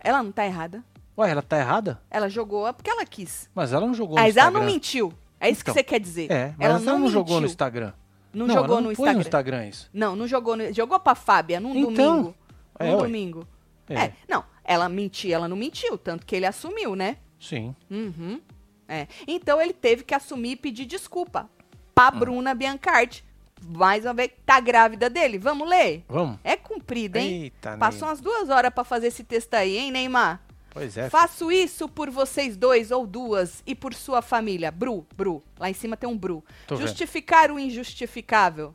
Ela 0.00 0.22
não 0.22 0.32
tá 0.32 0.44
errada. 0.46 0.82
Ué, 1.16 1.30
ela 1.30 1.42
tá 1.42 1.58
errada? 1.58 2.00
Ela 2.10 2.28
jogou 2.28 2.72
porque 2.72 2.90
ela 2.90 3.04
quis. 3.04 3.48
Mas 3.54 3.72
ela 3.72 3.86
não 3.86 3.94
jogou 3.94 4.16
no 4.16 4.22
Mas 4.22 4.36
ela 4.36 4.46
Instagram. 4.48 4.66
não 4.66 4.72
mentiu. 4.72 5.12
É 5.38 5.50
isso 5.50 5.60
Então, 5.60 5.74
que 5.74 5.80
você 5.80 5.84
quer 5.84 6.00
dizer. 6.00 6.30
É, 6.32 6.54
mas 6.56 6.60
ela 6.66 6.74
ela 6.76 6.78
não, 6.98 7.08
jogou 7.08 7.40
no. 7.40 7.46
Instagram. 7.46 7.92
Não, 8.32 8.46
ela 8.46 8.54
jogou 8.54 8.76
não 8.80 8.88
no 8.90 8.96
foi 8.96 9.04
Instagram. 9.04 9.14
no 9.14 9.20
Instagram 9.20 9.66
isso. 9.66 9.90
Não, 9.92 10.16
não 10.16 10.26
jogou 10.26 10.56
no... 10.56 10.72
Jogou 10.72 10.98
pra 10.98 11.14
Fábia 11.14 11.60
num 11.60 11.76
Então, 11.76 11.92
domingo. 12.16 12.34
é, 12.78 12.86
Num 12.90 12.96
ué. 12.96 13.02
domingo. 13.02 13.46
É. 13.90 13.94
É. 14.06 14.12
Não, 14.26 14.42
ela 14.64 14.88
mentiu, 14.88 15.34
ela 15.34 15.46
não 15.48 15.56
mentiu, 15.56 15.98
tanto 15.98 16.24
que 16.24 16.34
ele 16.34 16.46
assumiu, 16.46 16.96
né? 16.96 17.18
Sim. 17.42 17.74
Uhum. 17.90 18.40
É. 18.88 19.06
Então 19.26 19.60
ele 19.60 19.72
teve 19.72 20.04
que 20.04 20.14
assumir 20.14 20.52
e 20.52 20.56
pedir 20.56 20.84
desculpa 20.86 21.50
pra 21.94 22.10
Hum. 22.14 22.18
Bruna 22.18 22.54
Biancardi. 22.54 23.24
Mais 23.68 24.04
uma 24.04 24.14
vez, 24.14 24.30
tá 24.44 24.58
grávida 24.60 25.08
dele. 25.10 25.38
Vamos 25.38 25.68
ler? 25.68 26.04
Vamos? 26.08 26.38
É 26.42 26.56
cumprido, 26.56 27.16
hein? 27.18 27.44
Eita, 27.44 27.76
Passou 27.78 28.00
Neymar. 28.00 28.10
umas 28.10 28.20
duas 28.20 28.48
horas 28.48 28.72
pra 28.74 28.82
fazer 28.84 29.06
esse 29.08 29.22
texto 29.24 29.54
aí, 29.54 29.76
hein, 29.78 29.90
Neymar? 29.92 30.40
Pois 30.70 30.96
é. 30.96 31.08
Faço 31.10 31.52
isso 31.52 31.88
por 31.88 32.10
vocês 32.10 32.56
dois 32.56 32.90
ou 32.90 33.06
duas 33.06 33.62
e 33.66 33.74
por 33.74 33.92
sua 33.94 34.20
família. 34.22 34.70
Bru, 34.72 35.06
Bru. 35.16 35.42
Lá 35.58 35.68
em 35.70 35.74
cima 35.74 35.96
tem 35.96 36.08
um 36.08 36.16
Bru. 36.18 36.42
Tô 36.66 36.76
vendo. 36.76 36.86
Justificar 36.88 37.50
o 37.52 37.58
injustificável. 37.58 38.74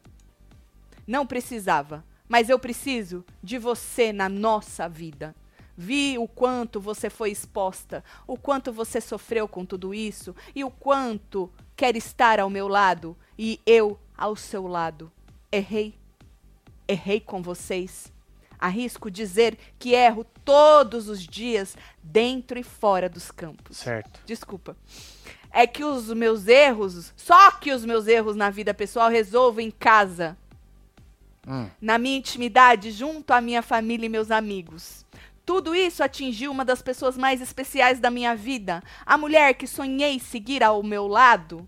Não 1.06 1.26
precisava, 1.26 2.04
mas 2.30 2.50
eu 2.50 2.60
preciso 2.60 3.26
de 3.42 3.58
você 3.58 4.14
na 4.14 4.30
nossa 4.30 4.88
vida. 4.88 5.36
Vi 5.78 6.18
o 6.18 6.28
quanto 6.28 6.82
você 6.82 7.08
foi 7.08 7.30
exposta, 7.30 8.04
o 8.26 8.36
quanto 8.36 8.74
você 8.74 9.00
sofreu 9.00 9.48
com 9.48 9.64
tudo 9.64 9.94
isso 9.94 10.36
e 10.56 10.64
o 10.64 10.72
quanto 10.72 11.52
quer 11.76 11.96
estar 11.96 12.40
ao 12.40 12.50
meu 12.50 12.68
lado 12.68 13.16
e 13.38 13.60
eu 13.64 14.00
ao 14.18 14.36
seu 14.36 14.66
lado. 14.66 15.12
Errei. 15.52 15.94
Errei 16.88 17.20
com 17.20 17.44
vocês. 17.44 18.12
Arrisco 18.60 19.12
dizer 19.12 19.56
que 19.78 19.94
erro 19.94 20.26
todos 20.44 21.10
os 21.10 21.22
dias, 21.22 21.78
dentro 22.02 22.58
e 22.58 22.64
fora 22.64 23.08
dos 23.08 23.30
campos. 23.30 23.78
Certo. 23.78 24.20
Desculpa. 24.26 24.76
É 25.52 25.68
que 25.68 25.84
os 25.84 26.12
meus 26.12 26.48
erros, 26.48 27.14
só 27.16 27.52
que 27.52 27.72
os 27.72 27.86
meus 27.86 28.08
erros 28.08 28.36
na 28.36 28.50
vida 28.50 28.74
pessoal 28.74 29.10
resolvo 29.10 29.62
em 29.62 29.70
casa, 29.70 30.36
Hum. 31.48 31.70
na 31.80 31.98
minha 31.98 32.18
intimidade, 32.18 32.92
junto 32.92 33.32
à 33.32 33.40
minha 33.40 33.62
família 33.62 34.06
e 34.08 34.10
meus 34.10 34.32
amigos. 34.32 35.06
Tudo 35.48 35.74
isso 35.74 36.04
atingiu 36.04 36.52
uma 36.52 36.66
das 36.66 36.82
pessoas 36.82 37.18
mais 37.18 37.40
especiais 37.42 38.02
da 38.02 38.12
minha 38.12 38.36
vida, 38.36 38.84
a 39.06 39.18
mulher 39.18 39.54
que 39.54 39.66
sonhei 39.66 40.20
seguir 40.20 40.62
ao 40.62 40.84
meu 40.84 41.08
lado, 41.08 41.66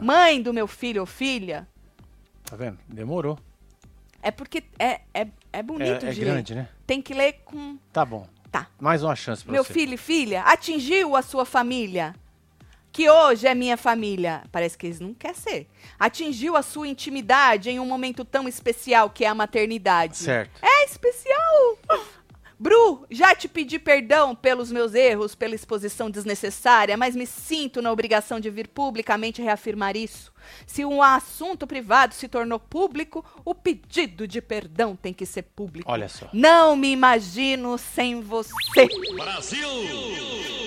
mãe 0.00 0.40
do 0.40 0.54
meu 0.54 0.68
filho 0.68 1.00
ou 1.00 1.06
filha. 1.06 1.66
Tá 2.44 2.54
vendo? 2.54 2.78
Demorou. 2.86 3.36
É 4.22 4.30
porque 4.30 4.62
é, 4.78 5.00
é, 5.12 5.26
é 5.52 5.60
bonito 5.60 6.06
é 6.06 6.10
é 6.10 6.12
de 6.12 6.20
grande, 6.20 6.54
ler. 6.54 6.60
né? 6.60 6.68
Tem 6.86 7.02
que 7.02 7.12
ler 7.12 7.40
com 7.44 7.76
Tá 7.92 8.04
bom. 8.04 8.28
Tá. 8.48 8.68
Mais 8.78 9.02
uma 9.02 9.16
chance 9.16 9.42
pra 9.42 9.52
Meu 9.54 9.64
você. 9.64 9.72
filho 9.72 9.94
e 9.94 9.96
filha, 9.96 10.42
atingiu 10.42 11.16
a 11.16 11.22
sua 11.22 11.44
família, 11.44 12.14
que 12.92 13.10
hoje 13.10 13.44
é 13.48 13.56
minha 13.56 13.76
família. 13.76 14.44
Parece 14.52 14.78
que 14.78 14.86
eles 14.86 15.00
não 15.00 15.14
querem 15.14 15.34
ser. 15.36 15.68
Atingiu 15.98 16.56
a 16.56 16.62
sua 16.62 16.86
intimidade 16.86 17.70
em 17.70 17.80
um 17.80 17.86
momento 17.86 18.24
tão 18.24 18.46
especial 18.46 19.10
que 19.10 19.24
é 19.24 19.28
a 19.28 19.34
maternidade. 19.34 20.16
Certo. 20.16 20.52
É 20.62 20.84
especial! 20.84 21.76
Bru, 22.62 23.06
já 23.10 23.34
te 23.34 23.48
pedi 23.48 23.78
perdão 23.78 24.34
pelos 24.34 24.70
meus 24.70 24.92
erros, 24.92 25.34
pela 25.34 25.54
exposição 25.54 26.10
desnecessária, 26.10 26.94
mas 26.94 27.16
me 27.16 27.26
sinto 27.26 27.80
na 27.80 27.90
obrigação 27.90 28.38
de 28.38 28.50
vir 28.50 28.68
publicamente 28.68 29.40
reafirmar 29.40 29.96
isso. 29.96 30.30
Se 30.66 30.84
um 30.84 31.02
assunto 31.02 31.66
privado 31.66 32.12
se 32.12 32.28
tornou 32.28 32.60
público, 32.60 33.24
o 33.46 33.54
pedido 33.54 34.28
de 34.28 34.42
perdão 34.42 34.94
tem 34.94 35.14
que 35.14 35.24
ser 35.24 35.44
público. 35.44 35.90
Olha 35.90 36.06
só. 36.06 36.28
Não 36.34 36.76
me 36.76 36.92
imagino 36.92 37.78
sem 37.78 38.20
você. 38.20 38.86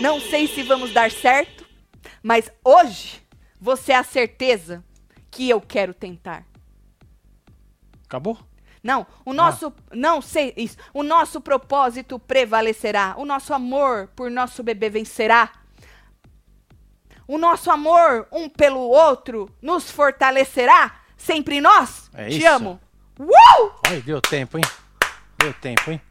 Não 0.01 0.19
sei 0.19 0.47
se 0.47 0.63
vamos 0.63 0.91
dar 0.91 1.11
certo, 1.11 1.63
mas 2.23 2.49
hoje 2.65 3.21
você 3.61 3.91
é 3.91 3.97
a 3.97 4.03
certeza 4.03 4.83
que 5.29 5.47
eu 5.47 5.61
quero 5.61 5.93
tentar. 5.93 6.43
Acabou? 8.03 8.35
Não, 8.83 9.07
o 9.25 9.31
nosso. 9.33 9.73
Não 9.93 10.21
sei 10.21 10.53
isso. 10.57 10.75
O 10.93 11.01
nosso 11.03 11.39
propósito 11.39 12.19
prevalecerá. 12.19 13.15
O 13.17 13.23
nosso 13.25 13.53
amor 13.53 14.09
por 14.15 14.29
nosso 14.29 14.61
bebê 14.61 14.89
vencerá. 14.89 15.51
O 17.25 17.37
nosso 17.37 17.71
amor 17.71 18.27
um 18.31 18.49
pelo 18.49 18.81
outro 18.81 19.49
nos 19.61 19.89
fortalecerá. 19.89 20.99
Sempre 21.15 21.61
nós. 21.61 22.09
É 22.13 22.27
Te 22.27 22.39
isso. 22.39 22.47
amo. 22.49 22.79
Uou! 23.17 23.79
Olha, 23.87 24.01
deu 24.01 24.19
tempo, 24.21 24.57
hein? 24.57 24.63
Deu 25.37 25.53
tempo, 25.53 25.89
hein? 25.89 26.01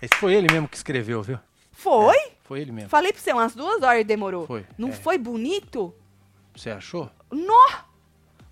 Esse 0.00 0.14
foi 0.20 0.34
ele 0.34 0.46
mesmo 0.52 0.68
que 0.68 0.76
escreveu, 0.76 1.22
viu? 1.22 1.40
Foi? 1.72 2.16
Foi 2.44 2.60
ele 2.60 2.70
mesmo. 2.70 2.88
Falei 2.88 3.12
pra 3.12 3.20
você, 3.20 3.32
umas 3.32 3.54
duas 3.56 3.82
horas 3.82 4.04
demorou. 4.04 4.46
Foi, 4.46 4.64
Não 4.78 4.90
é. 4.90 4.92
foi 4.92 5.18
bonito? 5.18 5.92
Você 6.54 6.70
achou? 6.70 7.10
Nó! 7.32 7.85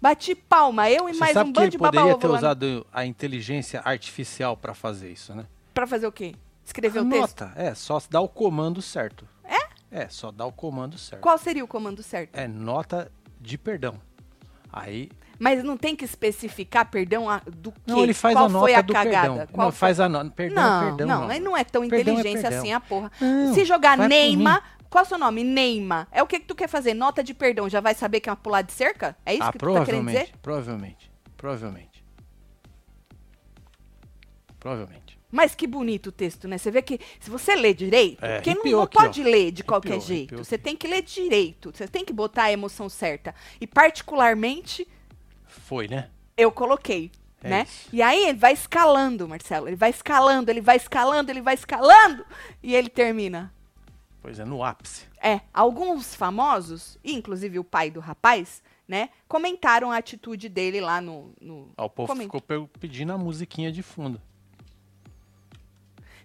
Bati 0.05 0.35
palma, 0.35 0.91
eu 0.91 1.09
e 1.09 1.15
Você 1.15 1.19
mais 1.19 1.35
um 1.35 1.45
que 1.45 1.53
bando 1.53 1.71
de 1.71 1.79
poderia 1.79 2.07
baba 2.09 2.19
ter 2.19 2.27
usado 2.27 2.87
a 2.93 3.07
inteligência 3.07 3.81
artificial 3.83 4.55
pra 4.55 4.75
fazer 4.75 5.11
isso, 5.11 5.35
né? 5.35 5.47
Pra 5.73 5.87
fazer 5.87 6.07
o 6.07 6.13
quê? 6.13 6.35
Escrever 6.63 7.01
o 7.01 7.09
texto? 7.09 7.41
Nota, 7.41 7.53
é, 7.57 7.75
só 7.75 7.99
dar 8.11 8.21
o 8.21 8.29
comando 8.29 8.83
certo. 8.83 9.27
É? 9.43 10.03
É, 10.03 10.07
só 10.11 10.31
dar 10.31 10.45
o 10.45 10.53
comando 10.53 10.99
certo. 10.99 11.23
Qual 11.23 11.39
seria 11.39 11.65
o 11.65 11.67
comando 11.67 12.03
certo? 12.03 12.37
É 12.37 12.47
nota 12.47 13.11
de 13.41 13.57
perdão. 13.57 13.95
Aí, 14.71 15.09
Mas 15.39 15.65
não 15.65 15.77
tem 15.77 15.97
que 15.97 16.05
especificar 16.05 16.91
perdão 16.91 17.29
a- 17.31 17.41
do 17.47 17.73
quê? 17.73 17.79
não, 17.87 18.03
ele 18.03 18.13
faz 18.13 18.35
Qual 18.35 18.45
a 18.45 18.49
nota 18.51 18.65
foi 18.67 18.75
a 18.75 18.83
do 18.83 18.93
cagada? 18.93 19.29
perdão. 19.29 19.47
Qual 19.53 19.65
não, 19.67 19.73
foi? 19.73 19.79
faz 19.79 20.01
a 20.01 20.09
nota, 20.09 20.31
perdão, 20.31 20.63
não, 20.63 20.83
é 20.83 20.87
perdão. 20.97 21.07
não, 21.07 21.29
aí 21.31 21.41
não 21.41 21.57
é 21.57 21.65
tão 21.65 21.89
Perdão 21.89 22.15
é 22.15 22.19
inteligência 22.21 22.43
perdão. 22.51 22.59
assim 22.61 22.73
a 22.75 22.81
porra. 22.81 23.11
Não, 23.21 23.55
Se 23.55 23.65
jogar 23.65 23.97
Neymar, 23.97 24.74
qual 24.95 25.03
é 25.03 25.07
o 25.07 25.09
seu 25.09 25.19
nome? 25.19 25.43
Neymar. 25.43 26.07
É 26.13 26.23
o 26.23 26.27
que, 26.27 26.39
que 26.39 26.47
tu 26.47 26.55
quer 26.55 26.69
fazer? 26.69 26.95
Nota 26.95 27.21
de 27.25 27.35
perdão, 27.35 27.69
já 27.69 27.81
vai 27.81 27.95
saber 27.95 28.21
que 28.21 28.29
é 28.29 28.33
uma 28.33 28.37
pular 28.37 28.63
de 28.63 28.71
cerca? 28.73 29.17
É 29.27 29.35
isso 29.35 29.43
ah, 29.43 29.51
que 29.51 29.59
tu 29.59 29.73
tá 29.75 29.85
querendo 29.85 30.07
dizer? 30.07 30.31
provavelmente, 30.41 31.11
provavelmente, 31.37 32.05
provavelmente. 34.61 35.19
Mas 35.33 35.53
que 35.53 35.67
bonito 35.67 36.11
o 36.11 36.13
texto, 36.13 36.47
né? 36.47 36.59
Você 36.59 36.71
vê 36.71 36.81
que 36.81 37.01
se 37.19 37.29
você 37.29 37.57
lê 37.57 37.75
direito, 37.75 38.25
É, 38.25 38.37
porque 38.37 38.55
não, 38.55 38.65
não 38.65 38.83
aqui, 38.83 38.97
pode 38.97 39.21
ó. 39.21 39.25
ler 39.25 39.51
de 39.51 39.65
qualquer 39.65 39.95
Arrepiou, 39.95 40.07
jeito. 40.07 40.29
arrepiou 40.35 40.45
Você 40.45 40.57
tem 40.57 40.77
que 40.77 40.87
ler 40.87 41.03
direito. 41.03 41.73
Você 41.75 41.89
tem 41.89 42.05
que 42.05 42.13
botar 42.13 42.45
a 42.45 42.53
emoção 42.53 42.89
certa. 42.89 43.35
E 43.61 43.67
particularmente, 43.67 44.87
Foi, 45.45 45.89
né? 45.89 46.09
eu 46.37 46.53
coloquei, 46.53 47.11
É 47.43 47.49
né? 47.51 47.67
isso. 47.69 47.89
E 47.93 48.01
aí 48.01 48.29
ele 48.29 48.39
vai 48.39 48.53
escalando, 48.53 49.27
Marcelo. 49.29 49.67
Ele 49.67 49.75
vai 49.75 49.91
escalando, 49.91 50.53
ele 50.53 50.61
vai 50.61 50.77
escalando, 50.77 51.33
ele 51.33 51.43
vai 51.43 51.55
escalando. 51.55 52.25
E 52.63 52.77
ele 52.77 52.89
termina. 52.89 53.53
Pois 54.25 54.39
é, 54.39 54.45
no 54.47 54.65
ápice. 54.65 55.05
É, 55.23 55.43
alguns 55.53 56.15
famosos, 56.15 56.97
inclusive 57.05 57.59
o 57.59 57.65
pai 57.65 57.91
do 57.91 58.01
rapaz, 58.01 58.63
né, 58.89 59.11
comentaram 59.29 59.93
a 59.93 59.99
atitude 59.99 60.49
dele 60.49 60.81
lá 60.81 60.99
no. 60.99 61.35
no 61.39 61.71
Ó, 61.77 61.85
o 61.85 61.91
povo 61.91 62.17
ficou 62.17 62.41
pe- 62.41 62.67
pedindo 62.81 63.13
a 63.13 63.19
musiquinha 63.19 63.71
de 63.71 63.83
fundo. 63.83 64.19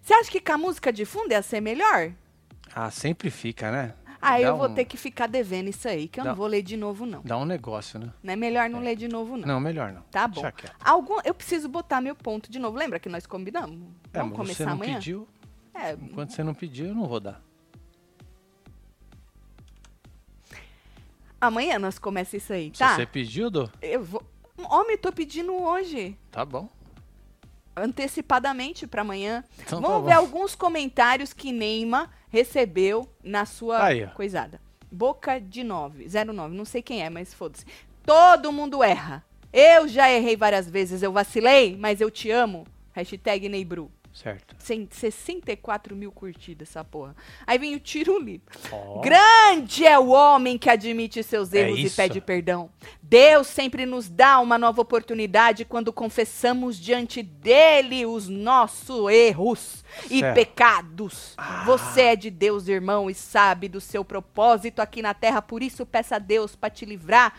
Você 0.00 0.14
acha 0.14 0.30
que 0.30 0.40
com 0.40 0.52
a 0.52 0.56
música 0.56 0.90
de 0.90 1.04
fundo 1.04 1.32
ia 1.32 1.42
ser 1.42 1.60
melhor? 1.60 2.10
Ah, 2.74 2.90
sempre 2.90 3.28
fica, 3.30 3.70
né? 3.70 3.92
Ah, 4.18 4.40
eu 4.40 4.56
vou 4.56 4.68
um- 4.70 4.74
ter 4.74 4.86
que 4.86 4.96
ficar 4.96 5.26
devendo 5.26 5.68
isso 5.68 5.86
aí, 5.86 6.08
que 6.08 6.20
eu 6.20 6.24
Dá- 6.24 6.30
não 6.30 6.36
vou 6.38 6.46
ler 6.46 6.62
de 6.62 6.78
novo, 6.78 7.04
não. 7.04 7.20
Dá 7.22 7.36
um 7.36 7.44
negócio, 7.44 7.98
né? 8.00 8.10
Não 8.22 8.32
é 8.32 8.36
melhor 8.36 8.70
não 8.70 8.80
ler 8.80 8.96
de 8.96 9.08
novo, 9.08 9.36
não. 9.36 9.46
Não, 9.46 9.60
melhor 9.60 9.92
não. 9.92 10.00
Tá 10.10 10.26
bom. 10.26 10.40
Algum, 10.82 11.18
eu 11.22 11.34
preciso 11.34 11.68
botar 11.68 12.00
meu 12.00 12.16
ponto 12.16 12.50
de 12.50 12.58
novo. 12.58 12.78
Lembra 12.78 12.98
que 12.98 13.10
nós 13.10 13.26
combinamos? 13.26 13.78
É, 14.10 14.18
Vamos 14.20 14.36
começar 14.38 14.54
você 14.56 14.64
não 14.64 14.72
amanhã? 14.72 14.94
pediu. 14.94 15.28
É, 15.74 15.92
Enquanto 15.92 16.30
você 16.32 16.42
não 16.42 16.54
pediu, 16.54 16.86
eu 16.86 16.94
não 16.94 17.06
vou 17.06 17.20
dar. 17.20 17.42
Amanhã 21.40 21.78
nós 21.78 21.98
começamos 21.98 22.44
isso 22.44 22.52
aí, 22.52 22.70
tá? 22.70 22.96
você 22.96 23.06
pediu, 23.06 23.50
dou. 23.50 23.70
Eu 23.80 24.02
vou. 24.04 24.22
Homem, 24.68 24.98
tô 24.98 25.10
pedindo 25.12 25.54
hoje. 25.54 26.16
Tá 26.30 26.44
bom. 26.44 26.68
antecipadamente 27.76 28.86
para 28.86 29.02
amanhã. 29.02 29.44
Então 29.58 29.80
tá 29.80 29.86
Vamos 29.86 30.02
bom. 30.02 30.08
ver 30.08 30.14
alguns 30.14 30.54
comentários 30.54 31.32
que 31.32 31.52
Neymar 31.52 32.10
recebeu 32.28 33.08
na 33.22 33.46
sua 33.46 33.82
Aí, 33.84 34.06
coisada. 34.08 34.60
Boca 34.92 35.40
de 35.40 35.62
9, 35.62 36.06
09, 36.08 36.54
não 36.54 36.64
sei 36.64 36.82
quem 36.82 37.02
é, 37.02 37.08
mas 37.08 37.32
foda-se. 37.32 37.64
Todo 38.04 38.52
mundo 38.52 38.82
erra. 38.82 39.24
Eu 39.52 39.88
já 39.88 40.10
errei 40.10 40.36
várias 40.36 40.68
vezes, 40.68 41.02
eu 41.02 41.12
vacilei, 41.12 41.76
mas 41.76 42.00
eu 42.00 42.10
te 42.10 42.30
amo. 42.30 42.66
Hashtag 42.92 43.48
Neybru. 43.48 43.90
Certo. 44.12 44.56
Cem- 44.58 44.88
64 44.90 45.94
mil 45.94 46.10
curtidas 46.10 46.68
essa 46.68 46.84
porra. 46.84 47.14
Aí 47.46 47.56
vem 47.58 47.76
o 47.76 47.80
tiro 47.80 48.18
limpo. 48.18 48.50
Ó. 48.72 49.00
Grande 49.00 49.86
é 49.86 49.96
o 49.98 50.08
homem 50.08 50.58
que 50.58 50.68
admite 50.68 51.22
seus 51.22 51.52
É 51.54 51.60
erros 51.60 51.78
e 51.78 51.82
isso. 51.84 51.96
pede 51.96 52.20
perdão. 52.20 52.68
Deus 53.00 53.46
sempre 53.46 53.86
nos 53.86 54.08
dá 54.08 54.40
uma 54.40 54.58
nova 54.58 54.80
oportunidade 54.82 55.64
quando 55.64 55.92
confessamos 55.92 56.76
diante 56.78 57.22
dele 57.22 58.04
os 58.04 58.28
nossos 58.28 59.08
erros 59.10 59.84
e 60.10 60.18
Certo. 60.18 60.34
pecados. 60.34 61.34
Ah. 61.36 61.62
Você 61.64 62.02
é 62.02 62.16
de 62.16 62.30
Deus, 62.30 62.66
irmão, 62.66 63.08
e 63.08 63.14
sabe 63.14 63.68
do 63.68 63.80
seu 63.80 64.04
propósito 64.04 64.80
aqui 64.82 65.00
na 65.02 65.14
terra, 65.14 65.40
por 65.40 65.62
isso 65.62 65.86
peça 65.86 66.16
a 66.16 66.18
Deus 66.18 66.56
para 66.56 66.68
te 66.70 66.84
livrar 66.84 67.32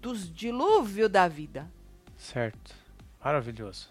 dos 0.00 0.30
dilúvios 0.32 1.08
da 1.08 1.26
vida. 1.26 1.68
Certo. 2.16 2.74
Maravilhoso. 3.24 3.88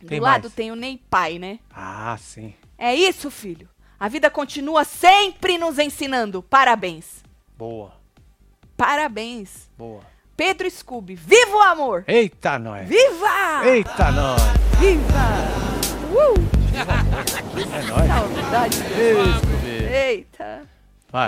Do 0.00 0.06
Tem 0.06 0.20
lado 0.20 0.44
mais? 0.44 0.54
tem 0.54 0.70
o 0.70 0.76
Ney 0.76 1.00
Pai, 1.10 1.38
né? 1.38 1.58
Ah, 1.70 2.16
sim. 2.18 2.54
É 2.78 2.94
isso, 2.94 3.30
filho. 3.30 3.68
A 3.98 4.08
vida 4.08 4.30
continua 4.30 4.82
sempre 4.84 5.58
nos 5.58 5.78
ensinando. 5.78 6.42
Parabéns. 6.42 7.22
Boa. 7.56 7.92
Parabéns. 8.76 9.68
Boa. 9.76 10.00
Pedro 10.36 10.70
Scooby, 10.70 11.14
viva 11.14 11.54
o 11.54 11.60
amor! 11.60 12.02
Eita, 12.08 12.58
nós. 12.58 12.88
Viva! 12.88 13.60
Eita, 13.66 14.10
nós. 14.10 14.40
Viva! 14.78 15.28
Uh! 16.10 16.50
É 17.60 17.82
nóis. 17.82 18.06
Saudade. 18.08 18.76
Scooby. 18.76 19.84
Eita. 19.94 20.62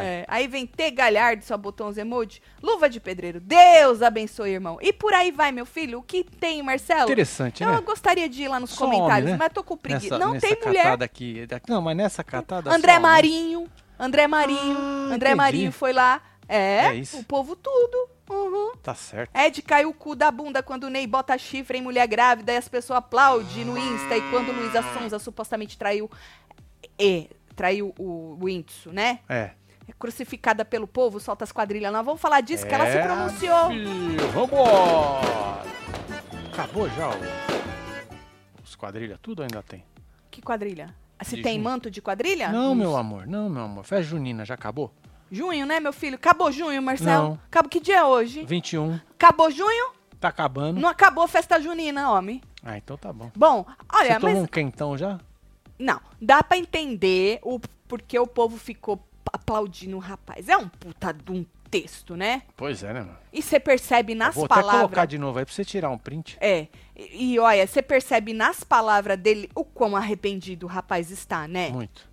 É, 0.02 0.24
aí 0.28 0.46
vem 0.46 0.66
T 0.66 0.90
Galhardo, 0.92 1.44
só 1.44 1.56
botou 1.56 1.88
uns 1.88 1.98
emojis. 1.98 2.40
Luva 2.62 2.88
de 2.88 3.00
pedreiro. 3.00 3.40
Deus 3.40 4.00
abençoe, 4.02 4.50
irmão. 4.50 4.78
E 4.80 4.92
por 4.92 5.12
aí 5.12 5.30
vai, 5.32 5.50
meu 5.50 5.66
filho. 5.66 5.98
O 5.98 6.02
que 6.02 6.22
tem, 6.22 6.62
Marcelo? 6.62 7.02
Interessante, 7.10 7.62
Eu 7.64 7.70
né? 7.70 7.80
gostaria 7.80 8.28
de 8.28 8.42
ir 8.44 8.48
lá 8.48 8.60
nos 8.60 8.70
Só 8.70 8.84
comentários, 8.84 9.24
homem, 9.24 9.32
né? 9.32 9.36
mas 9.38 9.52
tô 9.52 9.64
com 9.64 9.76
preguiça. 9.76 10.18
Não 10.18 10.32
nessa 10.34 10.46
tem 10.46 10.56
mulher. 10.64 10.82
catada 10.84 11.04
aqui. 11.04 11.46
Não, 11.68 11.82
mas 11.82 11.96
nessa 11.96 12.22
catada 12.22 12.72
André 12.72 12.92
né? 12.94 12.98
Marinho. 12.98 13.66
André 13.98 14.26
Marinho. 14.26 14.76
Ah, 14.78 15.14
André 15.14 15.30
entendi. 15.30 15.34
Marinho 15.34 15.72
foi 15.72 15.92
lá. 15.92 16.20
É, 16.48 16.86
É 16.86 16.94
isso. 16.94 17.18
o 17.18 17.24
povo 17.24 17.56
tudo. 17.56 18.08
Uhum. 18.30 18.72
Tá 18.82 18.94
certo. 18.94 19.30
Ed 19.36 19.60
caiu 19.62 19.90
o 19.90 19.94
cu 19.94 20.14
da 20.14 20.30
bunda 20.30 20.62
quando 20.62 20.84
o 20.84 20.88
Ney 20.90 21.06
bota 21.06 21.36
chifre 21.36 21.78
em 21.78 21.82
mulher 21.82 22.06
grávida 22.06 22.52
e 22.52 22.56
as 22.56 22.68
pessoas 22.68 22.98
aplaudem 22.98 23.64
no 23.64 23.76
Insta. 23.76 24.16
E 24.16 24.20
quando 24.30 24.52
Luísa 24.52 24.82
Sonza 24.94 25.18
supostamente 25.18 25.76
traiu. 25.76 26.10
É, 26.98 27.26
traiu 27.54 27.94
o 27.98 28.38
Whindersson, 28.42 28.90
né? 28.90 29.20
É. 29.28 29.50
Crucificada 29.98 30.64
pelo 30.64 30.86
povo, 30.86 31.20
solta 31.20 31.44
as 31.44 31.52
quadrilhas. 31.52 31.92
Nós 31.92 32.04
vamos 32.04 32.20
falar 32.20 32.40
disso 32.40 32.66
que 32.66 32.74
ela 32.74 32.86
se 32.86 32.96
É, 32.98 33.02
pronunciou. 33.02 33.68
filho, 33.68 34.28
Vambora! 34.28 35.62
Acabou 36.52 36.88
já 36.90 37.08
o... 37.08 37.12
os 38.64 38.74
quadrilha, 38.74 39.18
tudo 39.20 39.42
ainda 39.42 39.62
tem. 39.62 39.84
Que 40.30 40.42
quadrilha? 40.42 40.94
Se 41.22 41.36
De 41.36 41.42
tem 41.42 41.52
junho. 41.54 41.64
manto 41.64 41.90
de 41.90 42.02
quadrilha? 42.02 42.48
Não, 42.50 42.74
meu 42.74 42.88
Isso. 42.90 42.96
amor, 42.98 43.26
não, 43.28 43.48
meu 43.48 43.62
amor. 43.62 43.84
Festa 43.84 44.02
junina, 44.02 44.44
já 44.44 44.54
acabou? 44.54 44.92
Junho, 45.30 45.64
né, 45.64 45.78
meu 45.78 45.92
filho? 45.92 46.16
Acabou 46.16 46.50
junho, 46.50 46.82
Marcelo? 46.82 47.28
Não. 47.28 47.38
Acabou 47.46 47.70
que 47.70 47.80
dia 47.80 47.98
é 47.98 48.04
hoje? 48.04 48.44
21, 48.44 48.98
Acabou 49.14 49.50
junho? 49.50 49.92
tá 50.20 50.28
acabando. 50.28 50.80
Não 50.80 50.88
acabou 50.88 51.26
festa 51.26 51.60
junina, 51.60 52.10
homem. 52.12 52.40
Ah, 52.62 52.76
então 52.76 52.96
tá 52.96 53.12
bom. 53.12 53.30
Bom, 53.34 53.64
olha, 53.92 54.14
Você 54.14 54.20
tomou 54.20 54.34
mas 54.34 54.42
um 54.44 54.46
quentão 54.46 54.96
já? 54.96 55.18
Não, 55.78 56.00
dá 56.20 56.42
pra 56.44 56.56
entender 56.58 57.40
o 57.42 57.58
porque 57.88 58.16
o 58.18 58.26
povo 58.26 58.56
ficou 58.56 59.00
aplaudindo 59.30 59.96
o 59.96 60.00
rapaz. 60.00 60.48
É 60.48 60.56
um 60.56 60.68
puta 60.68 61.12
de 61.12 61.32
um 61.32 61.44
texto, 61.70 62.16
né? 62.16 62.42
Pois 62.56 62.82
é, 62.82 62.92
né, 62.92 63.00
mano? 63.00 63.16
E 63.32 63.42
você 63.42 63.58
percebe 63.58 64.14
nas 64.14 64.34
Vou 64.34 64.44
até 64.44 64.54
colocar 64.56 64.72
palavras. 64.72 65.08
de 65.08 65.18
novo 65.18 65.38
aí 65.38 65.44
pra 65.44 65.54
você 65.54 65.64
tirar 65.64 65.90
um 65.90 65.96
print. 65.98 66.36
É. 66.40 66.68
E, 66.94 67.32
e 67.34 67.38
olha, 67.38 67.66
você 67.66 67.80
percebe 67.80 68.32
nas 68.34 68.62
palavras 68.62 69.18
dele 69.18 69.50
o 69.54 69.64
quão 69.64 69.96
arrependido 69.96 70.66
o 70.66 70.68
rapaz 70.68 71.10
está, 71.10 71.48
né? 71.48 71.70
Muito. 71.70 72.10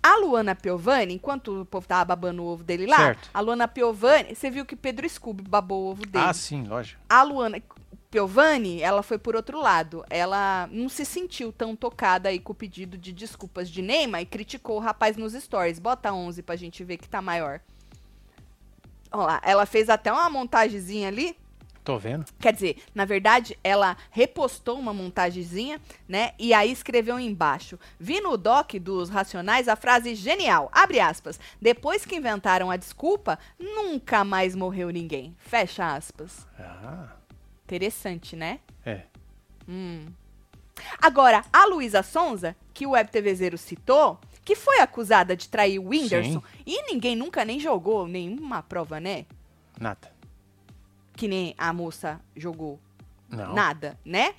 A 0.00 0.16
Luana 0.16 0.54
Piovani, 0.54 1.14
enquanto 1.14 1.62
o 1.62 1.64
povo 1.66 1.86
tava 1.86 2.04
babando 2.04 2.42
o 2.42 2.46
ovo 2.46 2.62
dele 2.62 2.86
lá, 2.86 2.96
Certo. 2.98 3.30
a 3.34 3.40
Luana 3.40 3.66
Piovani, 3.66 4.32
você 4.34 4.48
viu 4.48 4.64
que 4.64 4.76
Pedro 4.76 5.08
Scooby 5.08 5.42
babou 5.42 5.86
o 5.86 5.90
ovo 5.90 6.06
dele. 6.06 6.24
Ah, 6.24 6.32
sim, 6.32 6.62
lógico. 6.68 7.00
A 7.08 7.22
Luana 7.24 7.60
Piovani, 8.10 8.80
ela 8.80 9.02
foi 9.02 9.18
por 9.18 9.36
outro 9.36 9.60
lado. 9.60 10.04
Ela 10.08 10.68
não 10.72 10.88
se 10.88 11.04
sentiu 11.04 11.52
tão 11.52 11.76
tocada 11.76 12.30
aí 12.30 12.38
com 12.38 12.52
o 12.52 12.56
pedido 12.56 12.96
de 12.96 13.12
desculpas 13.12 13.68
de 13.68 13.82
Neymar 13.82 14.22
e 14.22 14.26
criticou 14.26 14.76
o 14.76 14.80
rapaz 14.80 15.16
nos 15.16 15.34
stories. 15.34 15.78
Bota 15.78 16.12
11 16.12 16.42
pra 16.42 16.56
gente 16.56 16.82
ver 16.82 16.96
que 16.96 17.08
tá 17.08 17.20
maior. 17.20 17.60
Olha 19.10 19.26
lá, 19.26 19.40
ela 19.44 19.66
fez 19.66 19.90
até 19.90 20.12
uma 20.12 20.30
montagenzinha 20.30 21.08
ali. 21.08 21.36
Tô 21.84 21.98
vendo. 21.98 22.26
Quer 22.38 22.52
dizer, 22.52 22.82
na 22.94 23.06
verdade, 23.06 23.58
ela 23.64 23.96
repostou 24.10 24.78
uma 24.78 24.92
montagenzinha, 24.92 25.80
né? 26.06 26.32
E 26.38 26.52
aí 26.52 26.70
escreveu 26.70 27.18
embaixo. 27.18 27.78
Vi 27.98 28.20
no 28.20 28.36
doc 28.36 28.74
dos 28.74 29.08
Racionais 29.08 29.68
a 29.68 29.76
frase 29.76 30.14
genial. 30.14 30.68
Abre 30.70 31.00
aspas. 31.00 31.40
Depois 31.60 32.04
que 32.04 32.16
inventaram 32.16 32.70
a 32.70 32.76
desculpa, 32.76 33.38
nunca 33.58 34.22
mais 34.22 34.54
morreu 34.54 34.90
ninguém. 34.90 35.34
Fecha 35.38 35.94
aspas. 35.94 36.46
Ah, 36.58 37.17
Interessante, 37.68 38.34
né? 38.34 38.60
é. 38.82 39.02
Hum. 39.68 40.06
Agora, 41.02 41.44
a 41.52 41.66
Luísa 41.66 42.02
Sonza, 42.02 42.56
que 42.72 42.86
o 42.86 42.90
Web 42.90 43.10
TV 43.10 43.34
Zero 43.34 43.58
citou, 43.58 44.18
que 44.42 44.56
foi 44.56 44.80
acusada 44.80 45.36
de 45.36 45.46
trair 45.46 45.78
o 45.78 45.88
Whindersson, 45.88 46.42
e 46.64 46.82
ninguém 46.90 47.14
nunca 47.14 47.44
nem 47.44 47.60
jogou 47.60 48.08
nenhuma 48.08 48.62
prova, 48.62 48.98
né? 48.98 49.26
Nada. 49.78 50.10
Que 51.14 51.28
nem 51.28 51.54
a 51.58 51.70
moça 51.74 52.18
jogou. 52.34 52.80
Não. 53.28 53.52
Nada, 53.52 53.98
né? 54.02 54.34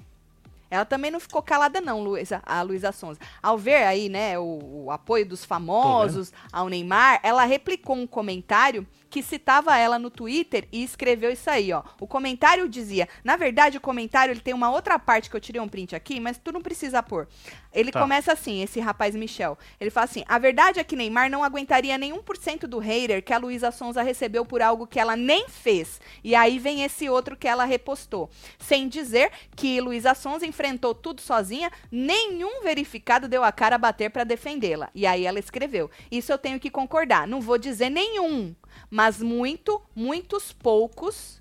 Ela 0.72 0.86
também 0.86 1.12
não 1.12 1.20
ficou 1.20 1.44
calada, 1.44 1.80
não, 1.80 2.02
Luísa, 2.02 2.42
a 2.46 2.62
Luísa 2.64 2.92
Sonza. 2.92 3.20
Ao 3.42 3.58
ver 3.58 3.84
aí, 3.84 4.10
né, 4.10 4.40
o, 4.40 4.86
o 4.86 4.92
apoio 4.92 5.26
dos 5.26 5.46
famosos 5.46 6.32
ao 6.52 6.70
Neymar, 6.70 7.20
ela 7.22 7.44
replicou 7.44 7.96
um 7.96 8.08
comentário 8.08 8.88
que 9.10 9.24
citava 9.24 9.76
ela 9.78 9.98
no 9.98 10.10
Twitter 10.10 10.68
e 10.72 10.84
escreveu 10.84 11.32
isso 11.32 11.50
aí, 11.50 11.72
ó. 11.74 11.82
O 12.00 12.06
comentário 12.08 12.68
dizia, 12.70 13.08
na 13.24 13.36
verdade, 13.36 13.78
o 13.78 13.82
comentário 13.82 14.32
ele 14.32 14.40
tem 14.40 14.54
uma 14.54 14.70
outra 14.72 15.00
parte 15.00 15.30
que 15.30 15.36
eu 15.36 15.42
tirei 15.42 15.62
um 15.62 15.68
print 15.68 15.96
aqui, 15.96 16.20
mas 16.20 16.38
tu 16.38 16.52
não 16.52 16.62
precisa 16.62 17.02
pôr. 17.02 17.28
Ele 17.74 17.92
Tá. 17.92 18.00
começa 18.02 18.34
assim, 18.34 18.62
esse 18.64 18.80
rapaz 18.80 19.16
Michel. 19.16 19.58
Ele 19.80 19.90
fala 19.90 20.06
assim: 20.06 20.24
a 20.28 20.38
verdade 20.40 20.80
é 20.80 20.84
que 20.84 20.96
Neymar 20.96 21.30
não 21.30 21.44
aguentaria 21.44 21.98
nenhum 21.98 22.22
por 22.22 22.36
cento 22.38 22.68
do 22.68 22.80
hater 22.80 23.24
que 23.24 23.34
a 23.34 23.38
Luísa 23.38 23.72
Sonza 23.72 24.02
recebeu 24.02 24.44
por 24.46 24.62
algo 24.62 24.88
que 24.88 25.00
ela 25.00 25.16
nem 25.16 25.48
fez. 25.48 26.00
E 26.24 26.34
aí 26.36 26.58
vem 26.58 26.84
esse 26.84 27.10
outro 27.10 27.36
que 27.38 27.48
ela 27.48 27.66
repostou. 27.66 28.30
Sem 28.58 28.88
dizer 28.88 29.32
que 29.56 29.80
Luísa 29.82 30.14
Sonza 30.16 30.46
enfrentou 30.46 30.96
tudo 30.96 31.22
sozinha, 31.22 31.72
nenhum 31.92 32.62
verificado 32.64 33.28
deu 33.28 33.44
a 33.44 33.52
cara 33.52 33.76
a 33.76 33.80
bater 33.80 34.10
pra 34.10 34.24
defendê-la. 34.24 34.90
E 34.96 35.06
aí 35.06 35.26
ela 35.26 35.40
escreveu: 35.40 35.90
Isso 36.12 36.32
eu 36.32 36.38
tenho 36.38 36.60
que 36.60 36.70
concordar. 36.72 37.28
Não 37.28 37.40
vou 37.40 37.58
dizer 37.58 37.90
nenhum, 37.90 38.56
mas 38.90 39.22
muito, 39.22 39.82
muitos 39.96 40.52
poucos. 40.54 41.40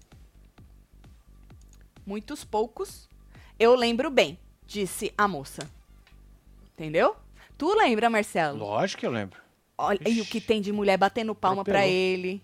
Muitos 2.06 2.44
poucos. 2.44 3.08
Eu 3.58 3.74
lembro 3.74 4.10
bem, 4.10 4.38
disse 4.66 5.12
a 5.16 5.26
moça. 5.28 5.68
Entendeu? 6.74 7.16
Tu 7.56 7.72
lembra, 7.76 8.08
Marcelo? 8.08 8.58
Lógico 8.58 9.00
que 9.00 9.06
eu 9.06 9.10
lembro. 9.10 9.40
Olha, 9.76 9.98
e 10.08 10.18
o 10.20 10.22
Ixi. 10.22 10.30
que 10.30 10.40
tem 10.40 10.60
de 10.60 10.72
mulher 10.72 10.96
batendo 10.96 11.34
palma 11.34 11.64
pra 11.64 11.80
Atropelou. 11.80 12.00
ele. 12.00 12.42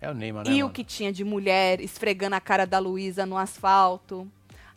É 0.00 0.10
o 0.10 0.14
Neymar, 0.14 0.44
né, 0.44 0.50
E 0.52 0.62
o 0.62 0.66
mano? 0.66 0.72
que 0.72 0.84
tinha 0.84 1.12
de 1.12 1.24
mulher 1.24 1.80
esfregando 1.80 2.36
a 2.36 2.40
cara 2.40 2.66
da 2.66 2.78
Luísa 2.78 3.24
no 3.26 3.36
asfalto. 3.36 4.30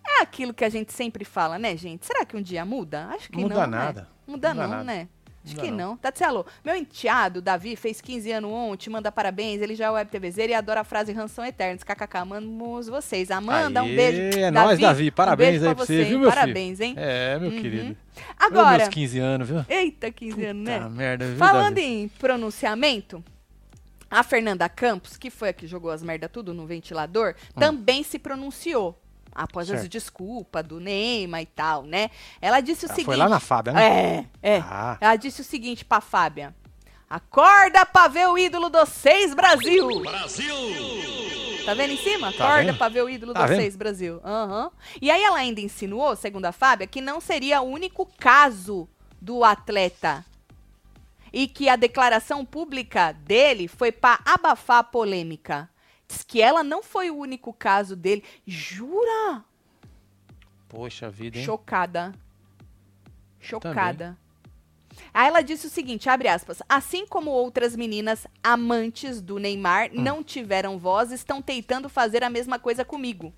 É 0.07 0.21
aquilo 0.21 0.53
que 0.53 0.63
a 0.63 0.69
gente 0.69 0.91
sempre 0.93 1.23
fala, 1.25 1.59
né, 1.59 1.75
gente? 1.77 2.05
Será 2.05 2.25
que 2.25 2.35
um 2.35 2.41
dia 2.41 2.65
muda? 2.65 3.07
Acho 3.07 3.29
que 3.29 3.37
Muda 3.37 3.55
não. 3.55 3.67
nada. 3.67 4.01
Né? 4.01 4.07
Muda 4.25 4.49
Muda 4.49 4.53
não, 4.63 4.69
nada. 4.69 4.83
né? 4.83 5.09
Acho 5.43 5.55
Muda 5.55 5.65
que 5.65 5.71
não. 5.71 5.77
não. 5.91 5.97
Tatselo, 5.97 6.45
meu 6.65 6.75
enteado, 6.75 7.41
Davi, 7.41 7.75
fez 7.75 8.01
15 8.01 8.31
anos 8.33 8.51
ontem, 8.51 8.89
manda 8.89 9.09
parabéns. 9.11 9.61
Ele 9.61 9.73
já 9.73 9.85
é 9.85 9.89
web 9.91 10.11
TVzeiro 10.11 10.51
e 10.51 10.55
adora 10.55 10.81
a 10.81 10.83
frase 10.83 11.13
Ranção 11.13 11.45
Eternos. 11.45 11.81
KKK, 11.83 12.17
amamos 12.17 12.87
vocês. 12.87 13.31
Amanda, 13.31 13.81
um 13.81 13.85
Aê, 13.85 13.95
beijo. 13.95 14.39
É 14.39 14.51
nóis, 14.51 14.77
Davi. 14.79 15.07
um 15.07 15.11
Parabéns 15.11 15.49
beijo 15.51 15.69
aí 15.69 15.75
pra 15.75 15.85
você, 15.85 16.03
viu, 16.03 16.19
meu 16.19 16.29
filho? 16.29 16.41
Parabéns, 16.41 16.79
hein? 16.81 16.93
É, 16.97 17.39
meu 17.39 17.49
Uhum. 17.51 17.61
querido. 17.61 17.97
Agora, 18.37 18.77
meus 18.79 18.89
15 18.89 19.19
anos, 19.19 19.47
viu? 19.47 19.65
eita, 19.69 20.11
15 20.11 20.45
anos, 20.45 20.63
né? 20.65 20.79
Tá 20.79 20.89
merda, 20.89 21.25
viu, 21.25 21.37
Falando 21.37 21.75
Davi? 21.75 21.81
em 21.87 22.07
pronunciamento, 22.09 23.23
a 24.11 24.23
Fernanda 24.23 24.67
Campos, 24.67 25.15
que 25.17 25.29
foi 25.29 25.49
a 25.49 25.53
que 25.53 25.67
jogou 25.67 25.89
as 25.91 26.03
merda 26.03 26.27
tudo 26.27 26.53
no 26.53 26.65
ventilador, 26.65 27.35
também 27.55 28.03
se 28.03 28.19
pronunciou. 28.19 28.99
Após 29.33 29.69
as. 29.69 29.81
Certo. 29.81 29.91
desculpas 29.91 30.63
do 30.65 30.79
Neymar 30.79 31.41
e 31.41 31.45
tal, 31.45 31.83
né? 31.83 32.09
Ela 32.41 32.59
disse 32.61 32.85
o 32.85 32.89
Ah, 32.89 32.93
seguinte. 32.93 33.05
foi 33.05 33.15
lá 33.15 33.29
na 33.29 33.39
Fábia, 33.39 33.73
né? 33.73 34.27
É, 34.41 34.55
é. 34.55 34.57
Ah. 34.59 34.97
Ela 34.99 35.15
disse 35.15 35.41
o 35.41 35.43
seguinte 35.43 35.83
pra 35.85 36.01
Fábia. 36.01 36.55
Acorda 37.09 37.85
pra 37.85 38.07
ver 38.07 38.27
o 38.27 38.37
ídolo 38.37 38.69
dos 38.69 38.89
seis 38.89 39.33
Brasil! 39.33 39.87
Tá 41.65 41.73
vendo 41.73 41.93
em 41.93 41.97
cima? 41.97 42.31
Tá 42.33 42.45
Acorda 42.45 42.65
vendo? 42.65 42.77
pra 42.77 42.89
ver 42.89 43.03
o 43.03 43.09
ídolo 43.09 43.33
Tá 43.33 43.41
dos 43.41 43.49
vendo? 43.49 43.59
seis 43.61 43.75
Brasil. 43.75 44.19
Aham. 44.23 44.71
E 45.01 45.09
aí 45.11 45.21
ela 45.23 45.37
ainda 45.37 45.59
insinuou, 45.61 46.15
segundo 46.15 46.45
a 46.45 46.51
Fábia, 46.51 46.87
que 46.87 47.01
não 47.01 47.19
seria 47.19 47.61
o 47.61 47.65
único 47.69 48.05
caso 48.17 48.87
do 49.21 49.43
atleta. 49.43 50.25
E 51.31 51.47
que 51.47 51.69
a 51.69 51.75
declaração 51.75 52.43
pública 52.43 53.11
dele 53.11 53.67
foi 53.67 53.91
pra 53.91 54.19
abafar 54.25 54.77
a 54.79 54.83
polêmica. 54.83 55.69
Diz 56.09 56.23
que 56.23 56.41
ela 56.41 56.63
não 56.63 56.81
foi 56.81 57.11
o 57.11 57.15
único 57.17 57.53
caso 57.53 57.95
dele. 57.95 58.23
Jura? 58.45 59.45
Poxa 60.67 61.09
vida, 61.09 61.37
hein? 61.37 61.45
Chocada. 61.45 62.13
Chocada. 63.39 64.17
Aí 65.13 65.27
ela 65.27 65.41
disse 65.41 65.67
o 65.67 65.69
seguinte, 65.69 66.09
abre 66.09 66.27
aspas, 66.27 66.61
assim 66.67 67.05
como 67.05 67.29
outras 67.29 67.75
meninas 67.75 68.27
amantes 68.43 69.21
do 69.21 69.37
Neymar 69.37 69.91
Hum. 69.93 70.01
não 70.01 70.23
tiveram 70.23 70.77
voz, 70.77 71.11
estão 71.11 71.41
tentando 71.41 71.87
fazer 71.87 72.23
a 72.23 72.29
mesma 72.29 72.57
coisa 72.59 72.83
comigo. 72.83 73.31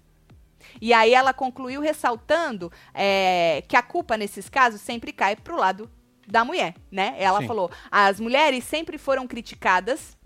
E 0.79 0.93
aí 0.93 1.13
ela 1.13 1.33
concluiu 1.33 1.81
ressaltando 1.81 2.71
é, 2.93 3.63
que 3.67 3.75
a 3.75 3.81
culpa 3.81 4.15
nesses 4.15 4.47
casos 4.47 4.79
sempre 4.79 5.11
cai 5.11 5.35
pro 5.35 5.57
lado 5.57 5.89
da 6.27 6.45
mulher, 6.45 6.75
né? 6.89 7.15
Ela 7.17 7.41
Sim. 7.41 7.47
falou, 7.47 7.69
as 7.91 8.19
mulheres 8.19 8.63
sempre 8.63 8.97
foram 8.97 9.27
criticadas 9.27 10.17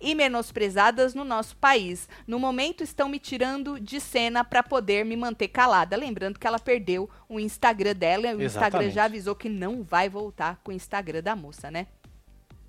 e 0.00 0.14
menosprezadas 0.14 1.14
no 1.14 1.24
nosso 1.24 1.56
país. 1.56 2.08
No 2.26 2.38
momento 2.38 2.82
estão 2.82 3.08
me 3.08 3.18
tirando 3.18 3.80
de 3.80 4.00
cena 4.00 4.44
para 4.44 4.62
poder 4.62 5.04
me 5.04 5.16
manter 5.16 5.48
calada. 5.48 5.96
Lembrando 5.96 6.38
que 6.38 6.46
ela 6.46 6.58
perdeu 6.58 7.08
o 7.28 7.40
Instagram 7.40 7.94
dela, 7.94 8.26
e 8.28 8.34
o 8.34 8.42
Instagram 8.42 8.90
já 8.90 9.04
avisou 9.04 9.34
que 9.34 9.48
não 9.48 9.82
vai 9.82 10.08
voltar 10.08 10.60
com 10.62 10.70
o 10.70 10.74
Instagram 10.74 11.22
da 11.22 11.36
moça, 11.36 11.70
né? 11.70 11.86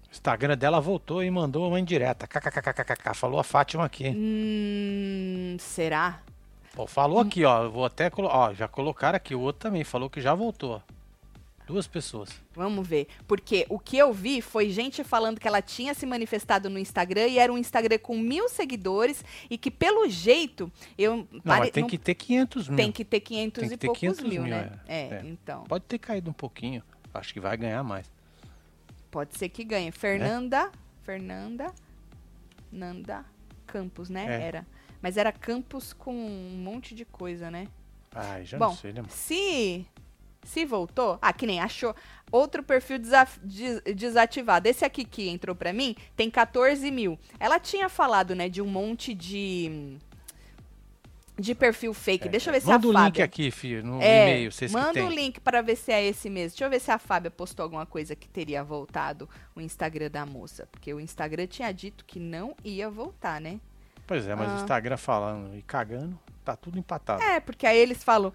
O 0.08 0.12
Instagram 0.12 0.58
dela 0.58 0.80
voltou 0.80 1.24
e 1.24 1.30
mandou 1.30 1.68
uma 1.68 1.80
indireta. 1.80 2.26
KKKKK. 2.26 3.14
Falou 3.14 3.40
a 3.40 3.44
Fátima 3.44 3.86
aqui. 3.86 4.14
Hum, 4.16 5.58
será? 5.60 6.22
Pô, 6.74 6.88
falou 6.88 7.20
aqui, 7.20 7.44
ó. 7.44 7.68
Vou 7.70 7.86
até 7.86 8.10
colocar. 8.10 8.38
Ó, 8.38 8.54
já 8.54 8.68
colocaram 8.68 9.18
aqui. 9.18 9.36
O 9.36 9.42
outro 9.42 9.62
também 9.64 9.84
falou 9.84 10.10
que 10.10 10.22
já 10.22 10.34
voltou. 10.34 10.82
Duas 11.68 11.88
pessoas. 11.88 12.30
Vamos 12.54 12.88
ver. 12.88 13.08
Porque 13.28 13.66
o 13.70 13.80
que 13.80 13.98
eu 13.98 14.14
vi 14.14 14.40
foi 14.42 14.70
gente 14.70 15.04
falando 15.04 15.40
que 15.40 15.48
ela 15.48 15.62
tinha 15.62 15.94
se 15.96 16.06
manifestado 16.06 16.70
no 16.70 16.78
Instagram 16.78 17.28
e 17.28 17.40
era 17.40 17.52
um 17.52 17.58
Instagram 17.58 17.98
com 17.98 18.18
mil 18.18 18.48
seguidores 18.48 19.26
e 19.50 19.58
que, 19.58 19.72
pelo 19.72 20.08
jeito, 20.08 20.72
eu. 20.98 21.18
Não, 21.32 21.42
pare- 21.42 21.60
mas 21.62 21.72
tem 21.72 21.82
não- 21.82 21.90
que 21.90 21.98
ter 21.98 22.14
500 22.16 22.68
mil. 22.70 22.78
tem 22.78 22.92
que 22.92 23.04
ter 23.04 23.20
500 23.20 23.62
Tem 23.62 23.70
que 23.70 23.76
e 23.76 23.78
ter 23.78 23.88
poucos 23.88 24.00
500 24.00 24.24
mil, 24.24 24.44
mil, 24.44 24.52
né? 24.52 24.80
é. 24.88 24.96
É, 24.96 25.14
É. 25.16 25.22
então. 25.26 25.64
Pode 25.64 25.86
ter 25.86 25.98
caído 25.98 26.30
um 26.30 26.34
pouquinho. 26.34 26.84
Acho 27.14 27.34
que 27.34 27.40
vai 27.40 27.58
ganhar 27.58 27.84
mais. 27.84 28.12
Pode 29.10 29.38
ser 29.38 29.50
que 29.50 29.64
ganhe. 29.64 29.92
Fernanda. 29.92 30.72
Fernanda. 31.04 31.74
Nanda 32.72 33.26
Campos, 33.66 34.10
né? 34.10 34.26
É. 34.28 34.42
Era. 34.48 34.68
Mas 35.02 35.18
era 35.18 35.32
Campos 35.32 35.94
com 35.94 36.14
um 36.14 36.58
monte 36.64 36.94
de 36.94 37.06
coisa, 37.06 37.50
né? 37.50 37.68
Ai, 38.14 38.46
já 38.46 38.58
Bom, 38.58 38.68
não 38.68 38.76
sei, 38.76 38.94
né? 38.94 39.04
Se. 39.10 39.86
Se 40.46 40.64
voltou. 40.64 41.18
Ah, 41.22 41.34
que 41.34 41.46
nem 41.46 41.60
achou. 41.60 41.94
Outro 42.32 42.64
perfil 42.64 43.00
des- 43.00 43.82
desativado. 43.96 44.68
Esse 44.68 44.86
aqui 44.86 45.04
que 45.04 45.28
entrou 45.28 45.56
pra 45.56 45.74
mim 45.74 45.96
tem 46.16 46.30
14 46.30 46.90
mil. 46.92 47.20
Ela 47.40 47.60
tinha 47.60 47.90
falado, 47.90 48.34
né, 48.34 48.48
de 48.48 48.62
um 48.62 48.68
monte 48.68 49.14
de. 49.14 49.98
De 51.38 51.54
perfil 51.54 51.94
fake. 51.94 52.30
Deixa 52.30 52.50
eu 52.50 52.54
ver 52.54 52.62
se 52.62 52.68
Manda 52.68 52.88
a 52.88 52.90
o 52.90 52.92
link 52.94 53.02
Fábia. 53.04 53.26
aqui, 53.26 53.52
filho, 53.52 53.84
no 53.86 54.02
É, 54.02 54.22
e-mail, 54.32 54.52
vocês 54.54 54.72
manda 54.72 55.04
o 55.04 55.10
link 55.10 55.42
para 55.42 55.62
ver 55.62 55.76
se 55.76 55.92
é 55.92 56.02
esse 56.02 56.30
mesmo. 56.30 56.52
Deixa 56.52 56.64
eu 56.64 56.70
ver 56.70 56.80
se 56.80 56.90
a 56.92 56.98
Fábia 56.98 57.30
postou 57.30 57.64
alguma 57.64 57.86
coisa 57.86 58.16
que 58.16 58.26
teria 58.26 58.64
voltado 58.64 59.28
o 59.54 59.60
Instagram 59.60 60.10
da 60.10 60.26
moça. 60.26 60.66
Porque 60.72 60.94
o 60.94 61.00
Instagram 61.00 61.46
tinha 61.48 61.70
dito 61.74 62.06
que 62.06 62.20
não 62.22 62.56
ia 62.64 62.90
voltar, 62.90 63.42
né? 63.42 63.60
Pois 64.08 64.26
é, 64.26 64.34
mas 64.34 64.50
Ah. 64.50 64.54
o 64.54 64.58
Instagram 64.62 64.96
falando 64.96 65.58
e 65.58 65.62
cagando, 65.62 66.18
tá 66.46 66.56
tudo 66.56 66.80
empatado. 66.80 67.22
É, 67.22 67.42
porque 67.42 67.68
aí 67.68 67.80
eles 67.80 68.02
falam: 68.02 68.32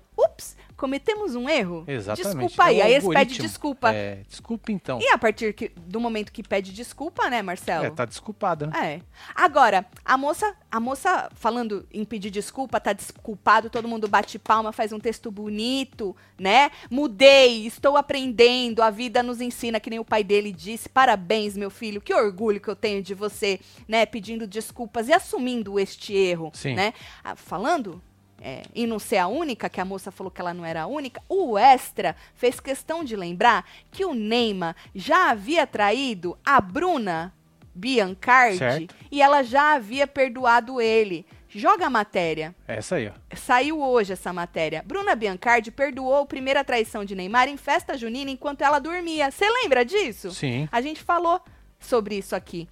cometemos 0.80 1.34
um 1.34 1.46
erro. 1.46 1.84
Exatamente. 1.86 2.38
Desculpa 2.38 2.64
aí. 2.64 2.80
É 2.80 2.84
aí 2.84 2.92
eles 2.94 3.06
pedem 3.06 3.36
desculpa. 3.38 3.92
É, 3.92 4.22
desculpa 4.26 4.72
então. 4.72 4.98
E 4.98 5.08
a 5.08 5.18
partir 5.18 5.52
que- 5.52 5.68
do 5.76 6.00
momento 6.00 6.32
que 6.32 6.42
pede 6.42 6.72
desculpa, 6.72 7.28
né, 7.28 7.42
Marcelo? 7.42 7.84
É, 7.84 7.90
tá 7.90 8.06
desculpada, 8.06 8.66
né? 8.66 8.94
É. 8.94 9.00
Agora, 9.34 9.84
a 10.02 10.16
moça, 10.16 10.56
a 10.70 10.80
moça 10.80 11.28
falando 11.34 11.86
em 11.92 12.02
pedir 12.02 12.30
desculpa, 12.30 12.80
tá 12.80 12.94
desculpado, 12.94 13.68
todo 13.68 13.86
mundo 13.86 14.08
bate 14.08 14.38
palma, 14.38 14.72
faz 14.72 14.90
um 14.90 14.98
texto 14.98 15.30
bonito, 15.30 16.16
né? 16.38 16.70
Mudei, 16.90 17.66
estou 17.66 17.98
aprendendo, 17.98 18.82
a 18.82 18.88
vida 18.88 19.22
nos 19.22 19.42
ensina, 19.42 19.78
que 19.80 19.90
nem 19.90 19.98
o 19.98 20.04
pai 20.04 20.24
dele 20.24 20.50
disse. 20.50 20.88
Parabéns, 20.88 21.58
meu 21.58 21.68
filho, 21.70 22.00
que 22.00 22.14
orgulho 22.14 22.58
que 22.58 22.68
eu 22.68 22.76
tenho 22.76 23.02
de 23.02 23.12
você, 23.12 23.60
né? 23.86 24.06
Pedindo 24.06 24.46
desculpas 24.46 25.08
e 25.08 25.12
assumindo 25.12 25.78
este 25.78 26.14
erro, 26.14 26.50
Sim. 26.54 26.74
né? 26.74 26.94
Ah, 27.22 27.36
falando 27.36 28.00
é, 28.40 28.62
em 28.74 28.86
não 28.86 28.98
ser 28.98 29.18
a 29.18 29.26
única, 29.26 29.68
que 29.68 29.80
a 29.80 29.84
moça 29.84 30.10
falou 30.10 30.30
que 30.30 30.40
ela 30.40 30.54
não 30.54 30.64
era 30.64 30.82
a 30.82 30.86
única, 30.86 31.22
o 31.28 31.58
Extra 31.58 32.16
fez 32.34 32.58
questão 32.58 33.04
de 33.04 33.14
lembrar 33.14 33.64
que 33.90 34.04
o 34.04 34.14
Neymar 34.14 34.74
já 34.94 35.30
havia 35.30 35.66
traído 35.66 36.38
a 36.44 36.60
Bruna 36.60 37.34
Biancardi 37.74 38.58
Certo. 38.58 38.94
e 39.10 39.22
ela 39.22 39.42
já 39.42 39.74
havia 39.74 40.06
perdoado 40.06 40.80
ele. 40.80 41.26
Joga 41.48 41.86
a 41.86 41.90
matéria. 41.90 42.54
Essa 42.66 42.94
aí, 42.96 43.08
ó. 43.08 43.36
Saiu 43.36 43.82
hoje 43.82 44.12
essa 44.12 44.32
matéria. 44.32 44.84
Bruna 44.86 45.16
Biancardi 45.16 45.70
perdoou 45.72 46.22
a 46.22 46.26
primeira 46.26 46.62
traição 46.62 47.04
de 47.04 47.16
Neymar 47.16 47.48
em 47.48 47.56
festa 47.56 47.98
junina 47.98 48.30
enquanto 48.30 48.62
ela 48.62 48.78
dormia. 48.78 49.30
Você 49.32 49.50
lembra 49.50 49.84
disso? 49.84 50.30
Sim. 50.30 50.68
A 50.70 50.80
gente 50.80 51.02
falou 51.02 51.40
sobre 51.80 52.16
isso 52.16 52.36
aqui. 52.36 52.68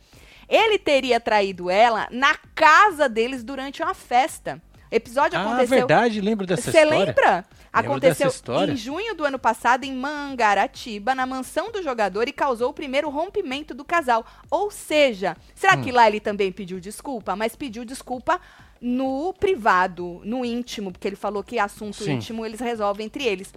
Ele 0.48 0.78
teria 0.78 1.18
traído 1.18 1.68
ela 1.68 2.06
na 2.10 2.36
casa 2.54 3.08
deles 3.08 3.42
durante 3.42 3.82
uma 3.82 3.94
festa. 3.94 4.62
Episódio 4.90 5.38
Ah, 5.38 5.42
aconteceu. 5.42 5.78
verdade, 5.78 6.20
lembro 6.20 6.46
dessa 6.46 6.70
Você 6.70 6.78
história. 6.82 7.04
lembra? 7.06 7.44
Aconteceu 7.72 8.30
em 8.68 8.76
junho 8.76 9.14
do 9.14 9.24
ano 9.24 9.38
passado 9.38 9.84
em 9.84 9.94
Mangaratiba, 9.94 11.14
na 11.14 11.26
mansão 11.26 11.70
do 11.70 11.82
jogador, 11.82 12.26
e 12.28 12.32
causou 12.32 12.70
o 12.70 12.72
primeiro 12.72 13.10
rompimento 13.10 13.74
do 13.74 13.84
casal. 13.84 14.24
Ou 14.50 14.70
seja, 14.70 15.36
será 15.54 15.76
Hum. 15.76 15.82
que 15.82 15.92
lá 15.92 16.08
ele 16.08 16.20
também 16.20 16.50
pediu 16.50 16.80
desculpa? 16.80 17.36
Mas 17.36 17.54
pediu 17.54 17.84
desculpa 17.84 18.40
no 18.80 19.34
privado, 19.34 20.20
no 20.24 20.44
íntimo, 20.44 20.90
porque 20.90 21.06
ele 21.06 21.16
falou 21.16 21.42
que 21.44 21.58
assunto 21.58 22.02
Sim. 22.04 22.12
íntimo 22.12 22.46
eles 22.46 22.60
resolvem 22.60 23.06
entre 23.06 23.24
eles. 23.24 23.52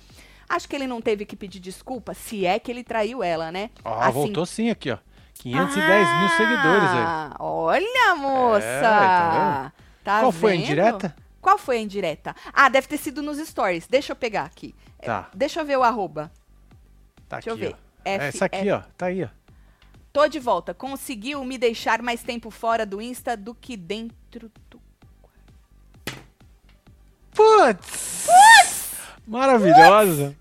Acho 0.50 0.68
que 0.68 0.76
ele 0.76 0.88
não 0.88 1.00
teve 1.02 1.24
que 1.26 1.36
pedir 1.38 1.60
desculpa, 1.62 2.14
se 2.14 2.46
é 2.46 2.60
que 2.60 2.70
ele 2.70 2.84
traiu 2.84 3.24
ela, 3.24 3.52
né? 3.54 3.70
Ó, 3.86 3.94
Assim- 4.02 4.12
voltou 4.12 4.46
sim 4.46 4.70
aqui, 4.70 4.92
ó. 4.92 4.98
510 5.36 6.08
mil 6.20 6.30
seguidores 6.30 6.90
aí. 6.90 7.04
Ah, 7.06 7.36
Olha, 7.40 8.16
moça! 8.16 8.66
É, 8.66 8.82
tá 8.82 9.72
Tá 10.04 10.20
Qual 10.22 10.32
foi 10.32 10.52
a 10.52 10.56
vendo? 10.56 10.64
indireta? 10.66 11.16
Qual 11.42 11.58
foi 11.58 11.78
a 11.78 11.82
indireta? 11.82 12.36
Ah, 12.54 12.70
deve 12.70 12.88
ter 12.88 12.98
sido 12.98 13.22
nos 13.22 13.38
stories. 13.40 13.88
Deixa 13.88 14.12
eu 14.12 14.16
pegar 14.16 14.44
aqui. 14.44 14.74
É, 15.00 15.06
Tá. 15.06 15.30
Deixa 15.34 15.60
eu 15.62 15.66
ver 15.66 15.78
o 15.78 15.84
arroba. 15.84 16.32
Tá 17.28 17.38
Deixa 17.38 17.50
eu 17.50 17.54
aqui, 17.56 17.64
ver. 17.66 17.74
ó. 17.74 17.76
F- 17.76 17.82
É 18.06 18.28
essa 18.28 18.46
aqui, 18.46 18.70
ó. 18.72 18.82
Tá 18.98 19.06
aí, 19.08 19.24
ó. 19.24 19.28
Tô 20.14 20.28
de 20.28 20.40
volta. 20.40 20.74
Conseguiu 20.74 21.44
me 21.46 21.58
deixar 21.58 22.02
mais 22.02 22.22
tempo 22.22 22.50
fora 22.52 22.86
do 22.86 23.02
Insta 23.02 23.38
do 23.38 23.56
que 23.56 23.78
dentro 23.78 24.52
do. 24.70 24.82
Putz! 27.34 28.28
Maravilhosa. 29.32 30.36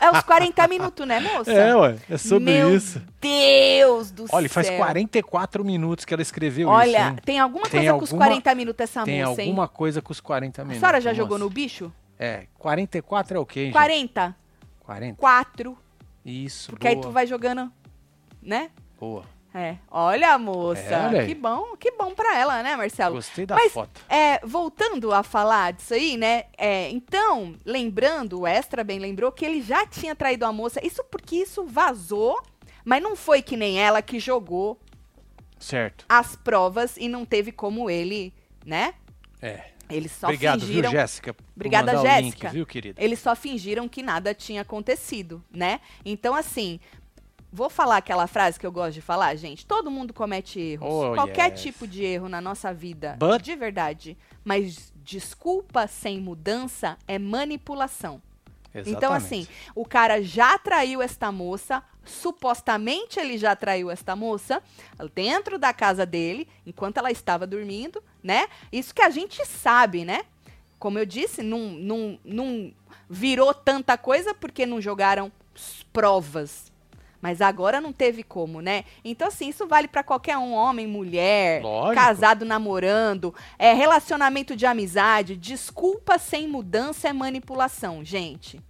É 0.00 0.10
os 0.10 0.22
40 0.22 0.68
minutos, 0.68 1.06
né, 1.06 1.18
moça? 1.20 1.50
É, 1.52 1.74
ué. 1.74 1.96
É 2.08 2.16
sobre 2.16 2.44
Meu 2.52 2.74
isso. 2.76 3.02
Deus 3.20 4.10
do 4.10 4.26
céu. 4.28 4.36
Olha, 4.36 4.48
faz 4.48 4.70
44 4.70 5.64
minutos 5.64 6.04
que 6.04 6.14
ela 6.14 6.22
escreveu 6.22 6.68
Olha, 6.68 6.88
isso, 6.98 7.08
hein? 7.10 7.16
tem 7.24 7.38
alguma 7.40 7.64
Tem 7.64 7.80
coisa 7.80 7.92
com 7.98 8.04
os 8.04 8.10
alguma- 8.12 8.26
40 8.26 8.54
minutos 8.54 8.80
essa 8.84 9.02
Tem 9.04 9.24
moça, 9.24 9.42
hein? 9.42 9.48
alguma 9.48 9.68
coisa 9.68 10.00
com 10.00 10.12
os 10.12 10.20
40 10.20 10.62
A 10.62 10.64
minutos. 10.64 10.80
senhora 10.80 11.00
já 11.00 11.10
moça. 11.10 11.22
jogou 11.22 11.38
no 11.38 11.50
bicho? 11.50 11.92
É, 12.18 12.46
44 12.58 13.36
é 13.36 13.40
o 13.40 13.44
quê, 13.46 13.60
hein, 13.60 13.66
gente? 13.66 13.72
40, 13.74 14.36
40? 14.80 15.16
4. 15.18 15.76
Isso, 16.24 16.70
Porque 16.70 16.86
aí 16.88 16.94
boa, 16.94 17.06
tu 17.08 17.10
vai 17.12 17.26
jogando, 17.26 17.70
né? 18.40 18.70
boa. 18.98 19.24
É. 19.56 19.76
Olha, 19.88 20.36
moça. 20.36 20.82
É, 20.82 21.06
olha 21.06 21.26
que 21.26 21.34
bom, 21.34 21.76
que 21.76 21.92
bom 21.92 22.12
pra 22.12 22.36
ela, 22.36 22.60
né, 22.60 22.74
Marcelo? 22.74 23.14
Gostei 23.14 23.46
da 23.46 23.54
Mas, 23.54 23.72
foto. 23.72 24.00
É, 24.08 24.40
voltando 24.44 25.12
a 25.12 25.22
falar 25.22 25.72
disso 25.72 25.94
aí, 25.94 26.16
né? 26.16 26.46
é, 26.58 26.90
então, 26.90 27.54
lembrando, 27.64 28.40
o 28.40 28.46
Extra 28.48 28.82
bem 28.82 28.98
lembrou 28.98 29.30
que 29.30 29.44
ele 29.44 29.62
já 29.62 29.86
tinha 29.86 30.16
traído 30.16 30.44
a 30.44 30.52
moça. 30.52 30.84
Isso 30.84 31.04
porque 31.04 31.36
isso 31.36 31.64
vazou, 31.64 32.36
mas 32.84 33.00
não 33.00 33.14
foi 33.14 33.42
que 33.42 33.56
nem 33.56 33.78
ela 33.80 34.02
que 34.02 34.18
jogou 34.18 34.76
Certo. 35.56 36.04
as 36.08 36.34
provas 36.34 36.96
e 36.96 37.08
não 37.08 37.24
teve 37.24 37.52
como 37.52 37.88
ele, 37.88 38.34
né? 38.66 38.94
É. 39.40 39.66
Eles 39.88 40.12
só 40.12 40.26
Obrigado, 40.28 40.60
fingiram. 40.62 40.90
viu, 40.90 40.98
Jéssica? 40.98 41.36
Obrigada, 41.54 41.92
Jéssica. 41.98 42.48
Link, 42.48 42.48
viu, 42.48 42.66
querida? 42.66 43.02
Eles 43.04 43.20
só 43.20 43.36
fingiram 43.36 43.88
que 43.88 44.02
nada 44.02 44.34
tinha 44.34 44.62
acontecido, 44.62 45.44
né? 45.50 45.78
Então, 46.04 46.34
assim, 46.34 46.80
vou 47.54 47.70
falar 47.70 47.98
aquela 47.98 48.26
frase 48.26 48.58
que 48.58 48.66
eu 48.66 48.72
gosto 48.72 48.94
de 48.94 49.00
falar, 49.00 49.36
gente. 49.36 49.64
Todo 49.64 49.90
mundo 49.90 50.12
comete 50.12 50.58
erros. 50.58 50.88
Oh, 50.90 51.14
Qualquer 51.14 51.52
yes. 51.52 51.62
tipo 51.62 51.86
de 51.86 52.04
erro 52.04 52.28
na 52.28 52.40
nossa 52.40 52.74
vida, 52.74 53.16
But- 53.18 53.42
de 53.42 53.54
verdade. 53.54 54.18
Mas 54.44 54.92
desculpa 54.96 55.86
sem 55.86 56.20
mudança 56.20 56.98
é 57.06 57.16
manipulação. 57.18 58.20
Então, 58.86 59.12
assim, 59.12 59.46
o 59.72 59.84
cara 59.86 60.20
já 60.20 60.58
traiu 60.58 61.00
esta 61.00 61.30
moça, 61.30 61.80
supostamente 62.04 63.20
ele 63.20 63.38
já 63.38 63.54
traiu 63.54 63.88
esta 63.88 64.16
moça, 64.16 64.60
dentro 65.14 65.60
da 65.60 65.72
casa 65.72 66.04
dele, 66.04 66.48
enquanto 66.66 66.96
ela 66.98 67.12
estava 67.12 67.46
dormindo, 67.46 68.02
né? 68.20 68.48
Isso 68.72 68.92
que 68.92 69.00
a 69.00 69.10
gente 69.10 69.46
sabe, 69.46 70.04
né? 70.04 70.24
Como 70.76 70.98
eu 70.98 71.06
disse, 71.06 71.40
não, 71.40 71.70
não, 71.70 72.18
não 72.24 72.72
virou 73.08 73.54
tanta 73.54 73.96
coisa 73.96 74.34
porque 74.34 74.66
não 74.66 74.80
jogaram 74.80 75.30
provas. 75.92 76.72
Mas 77.24 77.40
agora 77.40 77.80
não 77.80 77.90
teve 77.90 78.22
como, 78.22 78.60
né? 78.60 78.84
Então, 79.02 79.28
assim, 79.28 79.48
isso 79.48 79.66
vale 79.66 79.88
pra 79.88 80.02
qualquer 80.02 80.36
um, 80.36 80.52
homem, 80.52 80.86
mulher, 80.86 81.62
Lógico. 81.62 81.94
casado, 81.94 82.44
namorando, 82.44 83.34
é, 83.58 83.72
relacionamento 83.72 84.54
de 84.54 84.66
amizade. 84.66 85.34
Desculpa 85.34 86.18
sem 86.18 86.46
mudança 86.46 87.08
é 87.08 87.14
manipulação, 87.14 88.04
gente. 88.04 88.60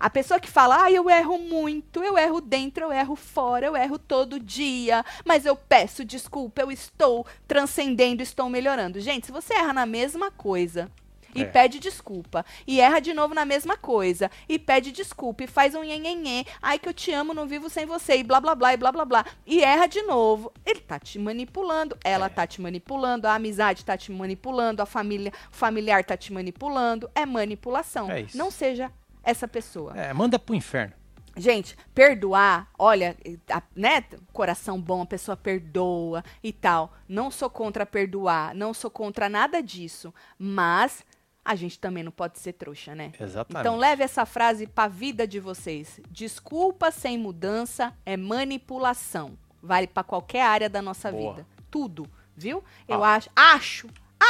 A 0.00 0.10
pessoa 0.10 0.40
que 0.40 0.50
fala, 0.50 0.82
ah, 0.82 0.90
eu 0.90 1.08
erro 1.08 1.38
muito, 1.38 2.02
eu 2.02 2.18
erro 2.18 2.40
dentro, 2.40 2.86
eu 2.86 2.92
erro 2.92 3.14
fora, 3.14 3.66
eu 3.66 3.76
erro 3.76 3.96
todo 3.96 4.40
dia, 4.40 5.04
mas 5.24 5.46
eu 5.46 5.54
peço 5.54 6.04
desculpa, 6.04 6.62
eu 6.62 6.72
estou 6.72 7.24
transcendendo, 7.46 8.24
estou 8.24 8.50
melhorando. 8.50 8.98
Gente, 8.98 9.26
se 9.26 9.32
você 9.32 9.54
erra 9.54 9.72
na 9.72 9.86
mesma 9.86 10.32
coisa 10.32 10.90
e 11.34 11.42
É. 11.42 11.44
pede 11.44 11.78
desculpa, 11.78 12.44
e 12.66 12.80
erra 12.80 13.00
de 13.00 13.12
novo 13.12 13.34
na 13.34 13.44
mesma 13.44 13.76
coisa, 13.76 14.30
e 14.48 14.58
pede 14.58 14.92
desculpa, 14.92 15.44
e 15.44 15.46
faz 15.46 15.74
um 15.74 15.82
nhenhenhê, 15.82 16.44
ai 16.60 16.78
que 16.78 16.88
eu 16.88 16.94
te 16.94 17.12
amo, 17.12 17.34
não 17.34 17.46
vivo 17.46 17.68
sem 17.70 17.86
você, 17.86 18.16
e 18.18 18.22
blá 18.24 18.40
blá 18.40 18.54
blá, 18.54 18.72
e 18.72 18.76
blá 18.76 18.92
blá 18.92 19.04
blá, 19.04 19.24
e 19.46 19.62
erra 19.62 19.86
de 19.86 20.02
novo, 20.02 20.52
ele 20.64 20.80
tá 20.80 20.98
te 20.98 21.18
manipulando, 21.18 21.96
ela 22.04 22.26
É. 22.26 22.28
tá 22.28 22.46
te 22.46 22.60
manipulando, 22.60 23.26
a 23.26 23.34
amizade 23.34 23.84
tá 23.84 23.96
te 23.96 24.10
manipulando, 24.12 24.82
a 24.82 24.86
família, 24.86 25.32
o 25.52 25.54
familiar 25.56 26.04
tá 26.04 26.16
te 26.16 26.32
manipulando, 26.32 27.10
é 27.14 27.24
manipulação. 27.26 28.10
É 28.10 28.22
isso. 28.22 28.36
Não 28.36 28.50
seja 28.50 28.90
essa 29.22 29.46
pessoa. 29.46 29.92
É, 29.96 30.12
manda 30.12 30.38
pro 30.38 30.54
inferno. 30.54 30.94
Gente, 31.36 31.76
perdoar, 31.94 32.68
olha, 32.76 33.16
a- 33.48 33.62
né? 33.74 34.04
Coração 34.32 34.80
bom, 34.80 35.02
a 35.02 35.06
pessoa 35.06 35.36
perdoa 35.36 36.24
e 36.42 36.52
tal. 36.52 36.92
Não 37.08 37.30
sou 37.30 37.48
contra 37.48 37.86
perdoar, 37.86 38.52
não 38.54 38.74
sou 38.74 38.90
contra 38.90 39.28
nada 39.28 39.62
disso. 39.62 40.12
Mas 40.36 41.04
a 41.44 41.54
gente 41.54 41.78
também 41.78 42.02
não 42.02 42.12
pode 42.12 42.38
ser 42.38 42.52
trouxa, 42.52 42.94
né? 42.94 43.12
Exatamente. 43.18 43.60
Então 43.66 43.76
leve 43.76 44.02
essa 44.02 44.26
frase 44.26 44.66
pra 44.66 44.86
vida 44.88 45.26
de 45.26 45.40
vocês. 45.40 46.00
Desculpa 46.10 46.90
sem 46.90 47.16
mudança 47.18 47.92
é 48.04 48.16
manipulação. 48.16 49.38
Vale 49.62 49.86
pra 49.86 50.02
qualquer 50.02 50.42
área 50.42 50.68
da 50.68 50.80
nossa 50.82 51.10
Boa. 51.10 51.34
vida. 51.34 51.46
Tudo, 51.70 52.06
viu? 52.36 52.62
Eu 52.88 53.02
Ah. 53.04 53.14
acho, 53.14 53.30
acho, 53.34 53.88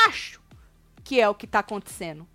acho 0.08 0.40
que 1.04 1.20
é 1.20 1.28
o 1.28 1.34
que 1.34 1.46
tá 1.46 1.58
acontecendo. 1.60 2.26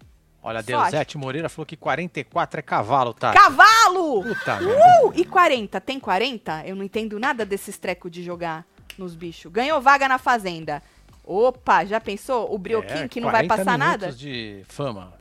Olha, 0.43 0.57
a 0.57 0.59
acho. 0.59 0.67
Deusete 0.67 1.17
Moreira 1.17 1.49
falou 1.49 1.65
que 1.65 1.75
44 1.75 2.59
é 2.59 2.61
cavalo, 2.63 3.13
tá? 3.13 3.33
Cavalo! 3.33 4.23
Puta. 4.23 4.59
Uh, 4.61 5.11
e 5.15 5.25
40? 5.25 5.81
Tem 5.81 5.99
40? 5.99 6.63
Eu 6.67 6.75
não 6.75 6.83
entendo 6.83 7.19
nada 7.19 7.43
desses 7.45 7.77
trecos 7.79 8.11
de 8.11 8.21
jogar 8.23 8.63
nos 8.97 9.15
bichos. 9.15 9.51
Ganhou 9.51 9.81
vaga 9.81 10.07
na 10.07 10.17
fazenda. 10.19 10.83
Opa, 11.25 11.83
já 11.85 11.99
pensou? 11.99 12.53
O 12.53 12.57
Brioquim 12.57 12.93
É, 12.99 13.07
que 13.07 13.19
não 13.19 13.31
vai 13.31 13.47
40 13.47 13.57
passar 13.57 13.77
nada? 13.77 14.11
de 14.11 14.63
fama. 14.67 15.13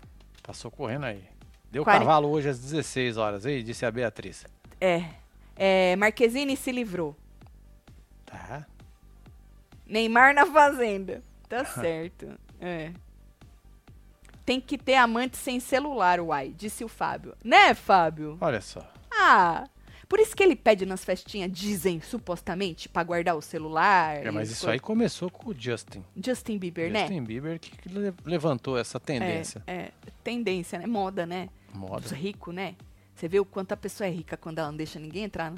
Passou 0.43 0.71
correndo 0.71 1.05
aí. 1.07 1.25
Deu 1.71 1.83
40 1.83 2.05
cavalo 2.05 2.29
hoje 2.29 2.49
às 2.51 2.59
16 2.59 3.17
horas, 3.17 3.47
aí, 3.47 3.63
disse 3.63 3.87
a 3.87 3.91
Beatriz. 3.91 4.45
É. 4.81 5.05
é. 5.57 5.97
Marquezine 5.97 6.57
se 6.57 6.71
livrou. 6.71 7.17
Tá. 8.27 8.67
Neymar 9.87 10.35
na 10.35 10.47
fazenda. 10.47 11.23
Tá 11.49 11.65
certo. 11.67 12.39
É. 12.61 12.93
Tem 14.45 14.61
que 14.61 14.77
ter 14.77 14.97
amante 14.97 15.39
sem 15.39 15.59
celular, 15.59 16.21
uai, 16.21 16.51
disse 16.55 16.85
o 16.85 16.89
Fábio. 16.89 17.35
Né, 17.43 17.73
Fábio? 17.73 18.37
Olha 18.41 18.61
só. 18.61 18.81
Ah, 19.11 19.65
por 20.09 20.19
isso 20.21 20.35
que 20.37 20.43
ele 20.43 20.55
pede 20.57 20.85
nas 20.87 21.05
festinhas, 21.05 21.51
dizem, 21.53 22.01
supostamente, 22.01 22.89
pra 22.89 23.03
guardar 23.03 23.37
o 23.37 23.43
celular. 23.43 24.25
É, 24.25 24.31
mas 24.31 24.51
isso 24.51 24.63
coisa. 24.63 24.73
aí 24.73 24.81
começou 24.81 25.31
com 25.31 25.51
o 25.51 25.55
Justin. 25.59 26.05
Justin 26.17 26.59
Bieber, 26.59 26.91
né? 26.91 27.01
Justin 27.01 27.25
Bieber 27.25 27.59
que 27.61 27.71
que 27.77 27.89
le- 27.89 28.15
levantou 28.25 28.79
essa 28.79 28.99
tendência. 29.01 29.63
É, 29.67 29.75
é, 29.75 29.93
tendência, 30.23 30.79
né? 30.79 30.87
Moda, 30.87 31.25
né? 31.27 31.49
Moda. 31.73 32.15
Ricos, 32.15 32.55
né? 32.55 32.75
Você 33.15 33.29
vê 33.29 33.39
o 33.41 33.45
quanto 33.45 33.73
a 33.73 33.77
pessoa 33.77 34.07
é 34.09 34.11
rica 34.11 34.37
quando 34.37 34.59
ela 34.59 34.69
não 34.71 34.77
deixa 34.77 34.99
ninguém 34.99 35.25
entrar 35.25 35.53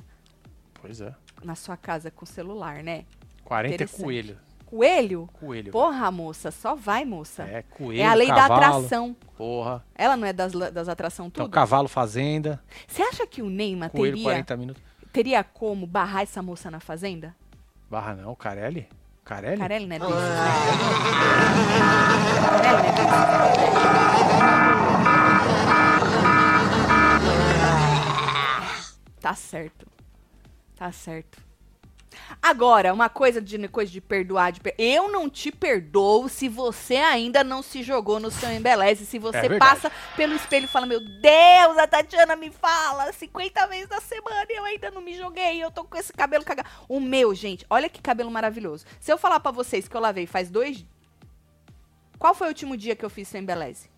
Pois 0.80 1.00
é. 1.00 1.14
na 1.42 1.54
sua 1.54 1.76
casa 1.76 2.11
com 2.11 2.26
celular, 2.26 2.82
né? 2.82 3.04
40 3.44 3.72
é 3.72 3.74
Interessante. 3.74 4.02
coelho. 4.02 4.38
Coelho? 4.66 5.29
Coelho. 5.35 5.70
Porra, 5.72 6.11
moça, 6.11 6.50
só 6.50 6.74
vai, 6.74 7.05
moça. 7.05 7.45
É, 7.45 7.62
coelho, 7.62 8.03
É 8.03 8.07
a 8.07 8.14
lei 8.14 8.26
cavalo, 8.26 8.49
da 8.49 8.55
atração. 8.68 9.16
Porra. 9.36 9.84
Ela 9.95 10.16
não 10.16 10.26
é 10.26 10.32
das, 10.32 10.53
das 10.53 10.88
atração 10.88 11.26
Então, 11.28 11.45
tudo? 11.45 11.53
cavalo 11.55 11.88
fazenda, 11.88 12.61
Você 12.86 13.01
acha 13.03 13.26
que 13.26 13.41
o 13.43 13.49
Neymar 13.49 13.91
coelho 13.91 14.14
teria, 14.16 14.24
40 14.24 14.57
minutos. 14.57 14.82
teria 15.12 15.45
como 15.45 15.86
barrar 15.86 16.22
essa 16.22 16.43
moça 16.43 16.68
na 16.70 16.80
fazenda? 16.80 17.34
Barra 17.88 18.14
não, 18.16 18.34
Carelli? 18.34 18.88
Carelli? 19.24 19.59
Carelli 19.59 19.86
não 19.86 19.95
é 19.97 19.99
desses, 20.01 20.14
né? 20.14 20.26
Carelli 22.59 22.88
não 22.88 22.91
é 22.91 22.97
desses. 28.57 28.97
Tá 29.20 29.34
certo. 29.34 29.86
Tá 30.76 30.93
certo. 30.93 31.43
Agora, 32.40 32.92
uma 32.94 33.09
coisa 33.09 33.40
de 33.40 33.68
coisa 33.68 33.90
de 33.90 34.00
perdoar, 34.00 34.52
de 34.52 34.61
per- 34.61 34.74
eu 34.78 35.11
não 35.11 35.28
te 35.28 35.50
perdoo 35.52 36.28
se 36.28 36.48
você 36.48 36.96
ainda 36.96 37.42
não 37.44 37.62
se 37.62 37.82
jogou 37.82 38.18
no 38.20 38.30
seu 38.30 38.50
embeleze, 38.52 39.04
se 39.04 39.18
você 39.18 39.40
verdade. 39.40 39.59
passa 39.59 39.92
pelo 40.16 40.34
espelho 40.34 40.64
e 40.64 40.68
fala: 40.68 40.86
"Meu 40.86 41.00
Deus, 41.00 41.78
a 41.78 41.86
Tatiana 41.86 42.36
me 42.36 42.50
fala 42.50 43.12
50 43.12 43.66
vezes 43.66 43.88
na 43.88 44.00
semana 44.00 44.46
e 44.48 44.57
eu 44.57 44.64
ainda 44.64 44.90
não 44.90 45.00
me 45.02 45.14
joguei, 45.16 45.62
eu 45.62 45.70
tô 45.70 45.84
com 45.84 45.96
esse 45.96 46.12
cabelo 46.12 46.44
cagado". 46.44 46.68
O 46.88 47.00
meu, 47.00 47.34
gente, 47.34 47.66
olha 47.68 47.88
que 47.88 48.00
cabelo 48.00 48.30
maravilhoso. 48.30 48.86
Se 49.00 49.12
eu 49.12 49.18
falar 49.18 49.40
pra 49.40 49.50
vocês 49.52 49.88
que 49.88 49.96
eu 49.96 50.00
lavei 50.00 50.26
faz 50.26 50.48
dois 50.50 50.84
Qual 52.18 52.34
foi 52.34 52.46
o 52.46 52.50
último 52.50 52.76
dia 52.76 52.96
que 52.96 53.04
eu 53.04 53.11
fiz 53.11 53.28
seu 53.28 53.40
embeleze? 53.40 53.90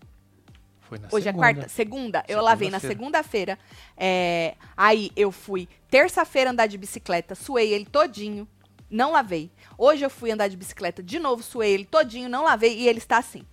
Hoje 1.11 1.25
segunda. 1.25 1.29
é 1.29 1.33
quarta, 1.33 1.69
segunda. 1.69 2.23
Eu 2.27 2.41
lavei 2.41 2.69
na 2.69 2.79
segunda-feira. 2.79 3.57
É, 3.95 4.55
aí 4.75 5.11
eu 5.15 5.31
fui 5.31 5.67
terça-feira 5.89 6.51
andar 6.51 6.67
de 6.67 6.77
bicicleta, 6.77 7.35
suei 7.35 7.73
ele 7.73 7.85
todinho, 7.85 8.47
não 8.89 9.11
lavei. 9.11 9.51
Hoje 9.77 10.03
eu 10.03 10.09
fui 10.09 10.31
andar 10.31 10.47
de 10.47 10.57
bicicleta 10.57 11.03
de 11.03 11.19
novo, 11.19 11.43
suei 11.43 11.71
ele 11.71 11.85
todinho, 11.85 12.29
não 12.29 12.43
lavei 12.43 12.77
e 12.77 12.87
ele 12.87 12.99
está 12.99 13.17
assim. 13.17 13.45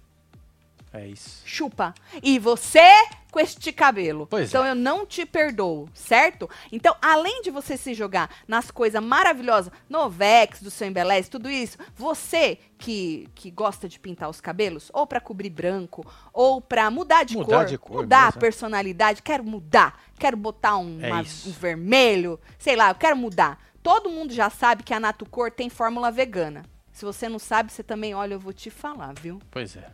É 0.92 1.06
isso. 1.06 1.42
Chupa. 1.44 1.94
E 2.22 2.38
você 2.38 2.88
com 3.36 3.40
este 3.40 3.70
cabelo. 3.70 4.26
Pois 4.30 4.48
então 4.48 4.64
é. 4.64 4.70
eu 4.70 4.74
não 4.74 5.04
te 5.04 5.26
perdoo, 5.26 5.90
certo? 5.92 6.48
Então, 6.72 6.96
além 7.02 7.42
de 7.42 7.50
você 7.50 7.76
se 7.76 7.92
jogar 7.92 8.30
nas 8.48 8.70
coisas 8.70 9.02
maravilhosas, 9.02 9.70
Novex, 9.90 10.62
do 10.62 10.70
seu 10.70 10.88
embeleze, 10.88 11.28
tudo 11.28 11.50
isso, 11.50 11.76
você 11.94 12.58
que, 12.78 13.28
que 13.34 13.50
gosta 13.50 13.86
de 13.90 14.00
pintar 14.00 14.30
os 14.30 14.40
cabelos, 14.40 14.90
ou 14.94 15.06
pra 15.06 15.20
cobrir 15.20 15.50
branco, 15.50 16.02
ou 16.32 16.62
pra 16.62 16.90
mudar 16.90 17.24
de 17.24 17.36
Mudar 17.36 17.56
cor, 17.58 17.64
de 17.66 17.76
cor 17.76 17.96
mudar 18.02 18.22
a 18.22 18.24
mesmo, 18.26 18.38
é. 18.38 18.40
personalidade, 18.40 19.22
quero 19.22 19.44
mudar, 19.44 20.00
quero 20.18 20.36
botar 20.38 20.78
um, 20.78 20.98
É 21.02 21.12
uma- 21.12 21.20
um 21.20 21.52
vermelho, 21.52 22.40
sei 22.58 22.74
lá, 22.74 22.88
eu 22.88 22.94
quero 22.94 23.16
mudar. 23.18 23.60
Todo 23.82 24.08
mundo 24.08 24.32
já 24.32 24.48
sabe 24.48 24.82
que 24.82 24.94
a 24.94 24.98
Natucor 25.00 25.50
tem 25.50 25.68
fórmula 25.68 26.10
vegana. 26.10 26.64
Se 26.90 27.04
você 27.04 27.28
não 27.28 27.38
sabe, 27.38 27.70
você 27.70 27.82
também, 27.82 28.14
olha, 28.14 28.32
eu 28.32 28.40
vou 28.40 28.54
te 28.54 28.70
falar, 28.70 29.12
viu? 29.20 29.38
Pois 29.50 29.76
é. 29.76 29.90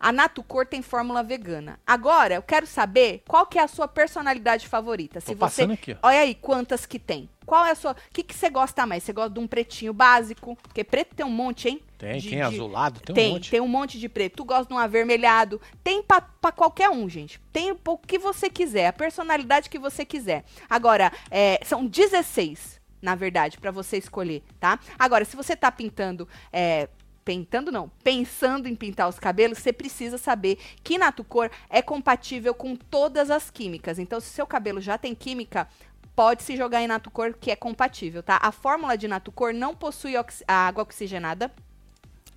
A 0.00 0.10
Natucor 0.10 0.64
tem 0.64 0.80
fórmula 0.80 1.22
vegana. 1.22 1.78
Agora, 1.86 2.34
eu 2.34 2.42
quero 2.42 2.66
saber 2.66 3.22
qual 3.28 3.44
que 3.44 3.58
é 3.58 3.62
a 3.62 3.68
sua 3.68 3.86
personalidade 3.86 4.66
favorita. 4.66 5.20
Se 5.20 5.26
Tô 5.26 5.32
você, 5.34 5.38
passando 5.38 5.72
aqui, 5.74 5.94
olha 6.02 6.20
aí 6.20 6.34
quantas 6.34 6.86
que 6.86 6.98
tem. 6.98 7.28
Qual 7.44 7.66
é 7.66 7.72
a 7.72 7.74
sua? 7.74 7.92
O 7.92 7.96
que 8.12 8.22
que 8.22 8.34
você 8.34 8.48
gosta 8.48 8.86
mais? 8.86 9.02
Você 9.02 9.12
gosta 9.12 9.30
de 9.34 9.40
um 9.40 9.46
pretinho 9.46 9.92
básico? 9.92 10.56
Porque 10.62 10.82
preto 10.82 11.14
tem 11.14 11.26
um 11.26 11.30
monte, 11.30 11.68
hein? 11.68 11.82
Tem, 11.98 12.18
De- 12.18 12.30
tem 12.30 12.38
de- 12.38 12.42
azulado, 12.44 13.00
tem, 13.00 13.14
Tem, 13.14 13.28
um 13.30 13.34
monte. 13.34 13.50
tem 13.50 13.60
um 13.60 13.68
monte 13.68 13.98
de 13.98 14.08
preto. 14.08 14.36
Tu 14.36 14.44
gosta 14.44 14.64
de 14.66 14.72
um 14.72 14.78
avermelhado. 14.78 15.60
Tem 15.84 16.02
pra, 16.02 16.22
pra 16.22 16.50
qualquer 16.50 16.88
um, 16.88 17.06
gente. 17.08 17.38
Tem 17.52 17.70
o 17.72 17.98
que 17.98 18.18
você 18.18 18.48
quiser, 18.48 18.86
a 18.86 18.92
personalidade 18.94 19.68
que 19.68 19.78
você 19.78 20.04
quiser. 20.06 20.44
Agora, 20.68 21.12
é, 21.30 21.60
são 21.64 21.84
16, 21.84 22.80
na 23.02 23.14
verdade, 23.14 23.58
pra 23.58 23.70
você 23.70 23.98
escolher, 23.98 24.42
tá? 24.58 24.78
Agora, 24.98 25.24
se 25.26 25.36
você 25.36 25.54
tá 25.54 25.70
pintando. 25.70 26.26
É, 26.52 26.88
Pintando 27.30 27.70
não, 27.70 27.88
pensando 28.02 28.66
em 28.66 28.74
pintar 28.74 29.08
os 29.08 29.16
cabelos, 29.16 29.58
você 29.58 29.72
precisa 29.72 30.18
saber 30.18 30.58
que 30.82 30.98
Natucor 30.98 31.48
é 31.68 31.80
compatível 31.80 32.52
com 32.52 32.74
todas 32.74 33.30
as 33.30 33.52
químicas. 33.52 34.00
Então, 34.00 34.18
se 34.18 34.30
seu 34.30 34.44
cabelo 34.44 34.80
já 34.80 34.98
tem 34.98 35.14
química, 35.14 35.68
pode 36.16 36.42
se 36.42 36.56
jogar 36.56 36.82
em 36.82 36.88
Natucor 36.88 37.36
que 37.38 37.52
é 37.52 37.54
compatível, 37.54 38.20
tá? 38.20 38.36
A 38.42 38.50
fórmula 38.50 38.98
de 38.98 39.06
Natucor 39.06 39.54
não 39.54 39.76
possui 39.76 40.14
água 40.48 40.82
oxigenada, 40.82 41.52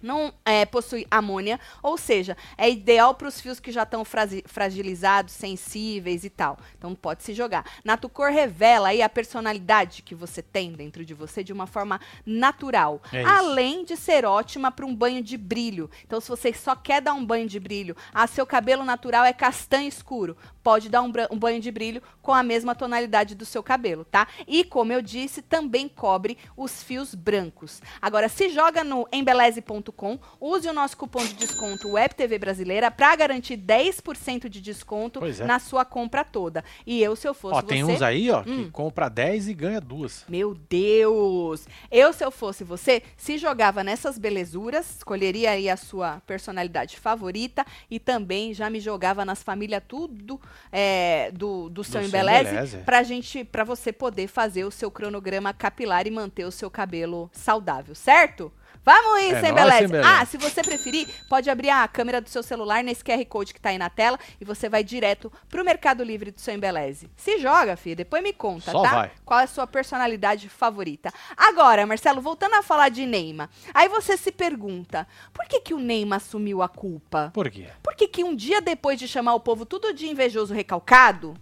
não 0.04 0.34
é, 0.46 0.66
possui 0.66 1.08
amônia, 1.10 1.60
ou 1.82 1.98
seja, 1.98 2.38
é 2.58 2.70
ideal 2.70 3.16
para 3.16 3.28
os 3.28 3.40
fios 3.40 3.60
que 3.60 3.72
já 3.72 3.84
estão 3.84 4.04
fragilizados, 4.46 5.34
sensíveis 5.34 6.24
e 6.24 6.30
tal. 6.30 6.58
Então 6.78 6.94
pode 6.94 7.24
se 7.24 7.34
jogar. 7.34 7.66
Natucor 7.84 8.30
revela 8.30 8.90
aí 8.90 9.02
a 9.02 9.10
personalidade 9.10 10.02
que 10.04 10.14
você 10.14 10.42
tem 10.42 10.74
dentro 10.74 11.06
de 11.06 11.14
você 11.14 11.44
de 11.44 11.54
uma 11.54 11.66
forma 11.66 12.00
natural, 12.26 13.02
É 13.12 13.24
além 13.24 13.86
de 13.86 13.96
ser 13.96 14.26
ótima 14.26 14.72
para 14.72 14.86
um 14.86 14.94
banho 14.94 15.24
de 15.24 15.38
brilho. 15.38 15.90
Então 16.06 16.20
se 16.20 16.28
você 16.28 16.54
só 16.54 16.76
quer 16.76 17.02
dar 17.02 17.14
um 17.14 17.26
banho 17.26 17.48
de 17.48 17.60
brilho, 17.60 17.96
ah, 18.14 18.28
seu 18.28 18.46
cabelo 18.46 18.84
natural 18.84 19.24
é 19.24 19.32
castanho 19.32 19.88
escuro, 19.88 20.36
pode 20.62 20.90
dar 20.90 21.02
um, 21.02 21.12
um 21.32 21.38
banho 21.38 21.62
de 21.62 21.72
brilho 21.72 22.02
com 22.22 22.34
a 22.34 22.44
mesma 22.44 22.76
tonalidade 22.76 23.36
do 23.36 23.46
seu 23.46 23.64
cabelo, 23.64 24.04
tá? 24.04 24.28
E 24.48 24.64
como 24.64 24.92
eu 24.92 25.02
disse, 25.02 25.42
também 25.42 25.88
cobre 25.88 26.38
os 26.58 26.84
fios 26.84 27.16
brancos. 27.16 27.82
Agora, 28.02 28.28
se 28.28 28.50
joga 28.50 28.84
no 28.84 29.08
embeleze.com, 29.12 29.93
use 30.40 30.68
o 30.68 30.74
nosso 30.74 30.96
cupom 30.98 31.24
de 31.26 31.34
desconto 31.34 31.92
WebTV 31.92 32.38
Brasileira 32.38 32.92
para 32.92 33.16
garantir 33.16 33.58
10% 33.58 34.48
de 34.50 34.62
desconto 34.62 35.20
é. 35.26 35.46
na 35.46 35.60
sua 35.60 35.84
compra 35.86 36.24
toda. 36.24 36.64
E 36.86 37.02
eu, 37.02 37.16
se 37.16 37.28
eu 37.28 37.34
fosse 37.34 37.56
Ó, 37.56 37.62
você... 37.62 37.68
tem 37.68 37.84
uns 37.84 38.02
aí, 38.02 38.30
ó, 38.30 38.44
que 38.44 38.52
Hum. 38.52 38.70
compra 38.72 39.10
10 39.10 39.48
e 39.48 39.54
ganha 39.54 39.82
duas. 39.82 40.26
Meu 40.30 40.54
Deus! 40.54 41.66
Eu, 41.90 42.14
se 42.14 42.24
eu 42.24 42.32
fosse 42.32 42.64
você, 42.64 43.02
se 43.18 43.38
jogava 43.38 43.84
nessas 43.84 44.18
belezuras, 44.18 44.98
escolheria 44.98 45.52
aí 45.52 45.70
a 45.70 45.78
sua 45.78 46.22
personalidade 46.28 46.98
favorita 46.98 47.66
e 47.90 48.00
também 48.00 48.54
já 48.54 48.70
me 48.70 48.80
jogava 48.80 49.26
nas 49.26 49.42
famílias 49.42 49.82
tudo 49.88 50.40
é, 50.72 51.32
do, 51.32 51.70
do 51.70 51.84
seu 51.84 51.94
seu 51.94 52.08
embeleze, 52.08 52.50
embeleze. 52.50 52.78
pra 52.80 53.04
gente, 53.04 53.44
pra 53.44 53.64
você 53.64 53.92
poder 53.92 54.28
fazer 54.28 54.66
o 54.66 54.72
seu 54.72 54.90
cronograma 54.92 55.54
capilar 55.54 56.08
e 56.08 56.12
manter 56.12 56.46
o 56.46 56.52
seu 56.52 56.70
cabelo 56.70 57.30
saudável, 57.34 57.96
certo? 57.96 58.52
Vamos 58.86 59.14
aí, 59.14 59.32
É 59.32 59.40
sem 59.40 59.52
embeleze. 59.52 59.94
Ah, 60.04 60.26
se 60.26 60.38
você 60.38 60.62
preferir, 60.62 61.08
pode 61.30 61.50
abrir 61.50 61.70
a 61.70 61.88
câmera 61.88 62.20
do 62.20 62.28
seu 62.30 62.44
celular 62.44 62.84
nesse 62.84 63.02
QR 63.04 63.24
Code 63.26 63.54
que 63.54 63.62
tá 63.62 63.70
aí 63.70 63.78
na 63.78 63.90
tela 63.90 64.20
e 64.42 64.44
você 64.44 64.68
vai 64.68 64.84
direto 64.84 65.32
pro 65.50 65.64
Mercado 65.64 66.04
Livre 66.04 66.32
do 66.32 66.42
seu 66.42 66.54
embeleze. 66.54 67.10
Se 67.16 67.40
joga, 67.40 67.78
filho, 67.78 67.96
depois 67.96 68.22
me 68.22 68.34
conta, 68.34 68.72
Só 68.72 68.82
tá? 68.82 68.92
vai. 68.92 69.12
Qual 69.24 69.40
é 69.40 69.44
a 69.44 69.48
sua 69.48 69.66
personalidade 69.66 70.50
favorita? 70.50 71.14
Agora, 71.38 71.86
Marcelo, 71.86 72.22
voltando 72.22 72.56
a 72.56 72.62
falar 72.62 72.90
de 72.90 73.06
Neymar. 73.06 73.50
Aí 73.74 73.88
você 73.88 74.18
se 74.18 74.32
pergunta, 74.32 75.08
por 75.34 75.46
que, 75.46 75.62
que 75.62 75.74
o 75.74 75.80
Neymar 75.80 76.18
assumiu 76.18 76.62
a 76.62 76.68
culpa? 76.68 77.32
Por 77.34 77.50
quê? 77.50 77.68
Por 77.82 77.96
que, 77.96 78.08
que 78.08 78.24
um 78.24 78.36
dia 78.36 78.60
depois 78.60 79.00
de 79.00 79.08
chamar 79.08 79.34
o 79.34 79.40
povo 79.40 79.66
tudo 79.66 79.94
de 79.94 80.08
invejoso 80.08 80.54
recalcado, 80.54 81.36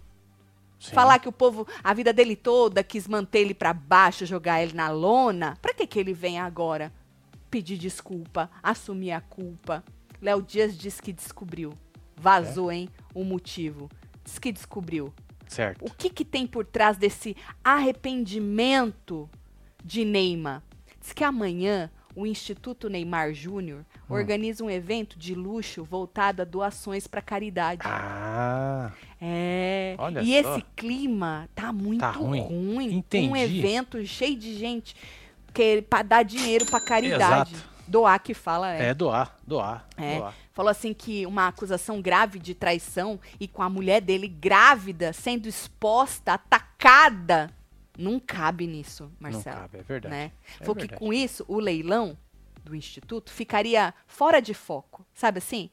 Sim. 0.78 0.94
falar 0.94 1.18
que 1.18 1.28
o 1.28 1.32
povo, 1.32 1.66
a 1.82 1.92
vida 1.92 2.12
dele 2.12 2.36
toda, 2.36 2.84
quis 2.84 3.08
manter 3.08 3.40
ele 3.40 3.54
pra 3.54 3.72
baixo, 3.72 4.24
jogar 4.24 4.62
ele 4.62 4.74
na 4.74 4.90
lona, 4.90 5.58
pra 5.60 5.74
que, 5.74 5.88
que 5.88 5.98
ele 5.98 6.12
vem 6.12 6.38
agora 6.38 6.92
pedir 7.52 7.76
desculpa, 7.76 8.50
assumir 8.62 9.12
a 9.12 9.20
culpa? 9.20 9.84
Léo 10.22 10.40
Dias 10.40 10.76
disse 10.76 11.02
que 11.02 11.12
descobriu. 11.12 11.74
Vazou, 12.16 12.72
hein? 12.72 12.88
O 13.14 13.22
motivo. 13.24 13.90
Diz 14.24 14.38
que 14.38 14.50
descobriu. 14.50 15.12
Certo. 15.46 15.84
O 15.84 15.90
que, 15.92 16.08
que 16.08 16.24
tem 16.24 16.46
por 16.46 16.64
trás 16.64 16.96
desse 16.96 17.36
arrependimento 17.62 19.28
de 19.84 20.04
Neymar? 20.04 20.62
Diz 21.00 21.12
que 21.12 21.24
amanhã 21.24 21.90
o 22.14 22.26
Instituto 22.26 22.88
Neymar 22.88 23.32
Júnior 23.34 23.84
Hum. 24.08 24.14
organiza 24.14 24.62
um 24.64 24.70
evento 24.70 25.18
de 25.18 25.34
luxo 25.34 25.82
voltado 25.84 26.42
a 26.42 26.44
doações 26.44 27.06
para 27.06 27.20
caridade. 27.22 27.80
Ah, 27.84 28.92
É. 29.20 29.94
Olha 29.98 30.20
e 30.22 30.42
só. 30.42 30.54
esse 30.56 30.64
clima 30.76 31.48
tá 31.54 31.72
muito 31.72 32.00
Tá 32.00 32.10
ruim. 32.10 32.40
ruim. 32.40 32.94
Entendi. 32.96 33.28
Um 33.28 33.36
evento 33.36 34.04
cheio 34.06 34.36
de 34.36 34.54
gente 34.56 34.94
que 35.52 35.82
para 35.82 36.02
dar 36.02 36.22
dinheiro 36.22 36.66
para 36.66 36.80
caridade. 36.80 37.54
Exato. 37.54 37.72
Doar 37.86 38.20
que 38.20 38.32
fala 38.32 38.74
é. 38.74 38.88
é 38.88 38.94
doar, 38.94 39.36
doar, 39.46 39.86
É. 39.96 40.18
doar. 40.18 40.34
Falou 40.52 40.70
assim 40.70 40.92
que 40.92 41.26
uma 41.26 41.48
acusação 41.48 42.00
grave 42.00 42.38
de 42.38 42.54
traição 42.54 43.18
e 43.40 43.48
com 43.48 43.62
a 43.62 43.68
mulher 43.68 44.00
dele 44.00 44.28
grávida, 44.28 45.12
sendo 45.12 45.48
exposta, 45.48 46.34
atacada, 46.34 47.50
não 47.98 48.20
cabe 48.20 48.66
nisso, 48.66 49.10
Marcelo. 49.18 49.56
Não 49.56 49.62
cabe, 49.62 49.78
é 49.78 49.82
verdade. 49.82 50.14
Né? 50.14 50.32
É 50.60 50.64
Falou 50.64 50.76
que 50.76 50.88
com 50.88 51.12
isso, 51.12 51.44
o 51.48 51.58
leilão 51.58 52.16
do 52.64 52.74
Instituto 52.74 53.32
ficaria 53.32 53.92
fora 54.06 54.40
de 54.40 54.54
foco. 54.54 55.04
Sabe 55.14 55.38
assim? 55.38 55.70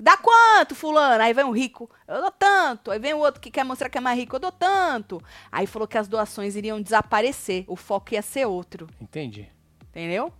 Dá 0.00 0.16
quanto, 0.16 0.74
fulano? 0.74 1.22
Aí 1.22 1.32
vem 1.32 1.44
um 1.44 1.50
rico, 1.50 1.90
eu 2.06 2.20
dou 2.20 2.30
tanto. 2.30 2.90
Aí 2.90 2.98
vem 2.98 3.14
o 3.14 3.18
outro 3.18 3.40
que 3.40 3.50
quer 3.50 3.64
mostrar 3.64 3.88
que 3.88 3.98
é 3.98 4.00
mais 4.00 4.18
rico, 4.18 4.36
eu 4.36 4.40
dou 4.40 4.52
tanto. 4.52 5.22
Aí 5.50 5.66
falou 5.66 5.88
que 5.88 5.98
as 5.98 6.08
doações 6.08 6.54
iriam 6.54 6.80
desaparecer, 6.80 7.64
o 7.66 7.76
foco 7.76 8.14
ia 8.14 8.22
ser 8.22 8.46
outro. 8.46 8.88
Entendi. 9.00 9.48
Entendeu? 9.90 10.32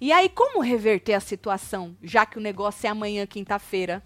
E 0.00 0.12
aí, 0.12 0.28
como 0.28 0.60
reverter 0.60 1.14
a 1.14 1.20
situação, 1.20 1.96
já 2.02 2.24
que 2.24 2.38
o 2.38 2.40
negócio 2.40 2.86
é 2.86 2.90
amanhã, 2.90 3.26
quinta-feira? 3.26 4.02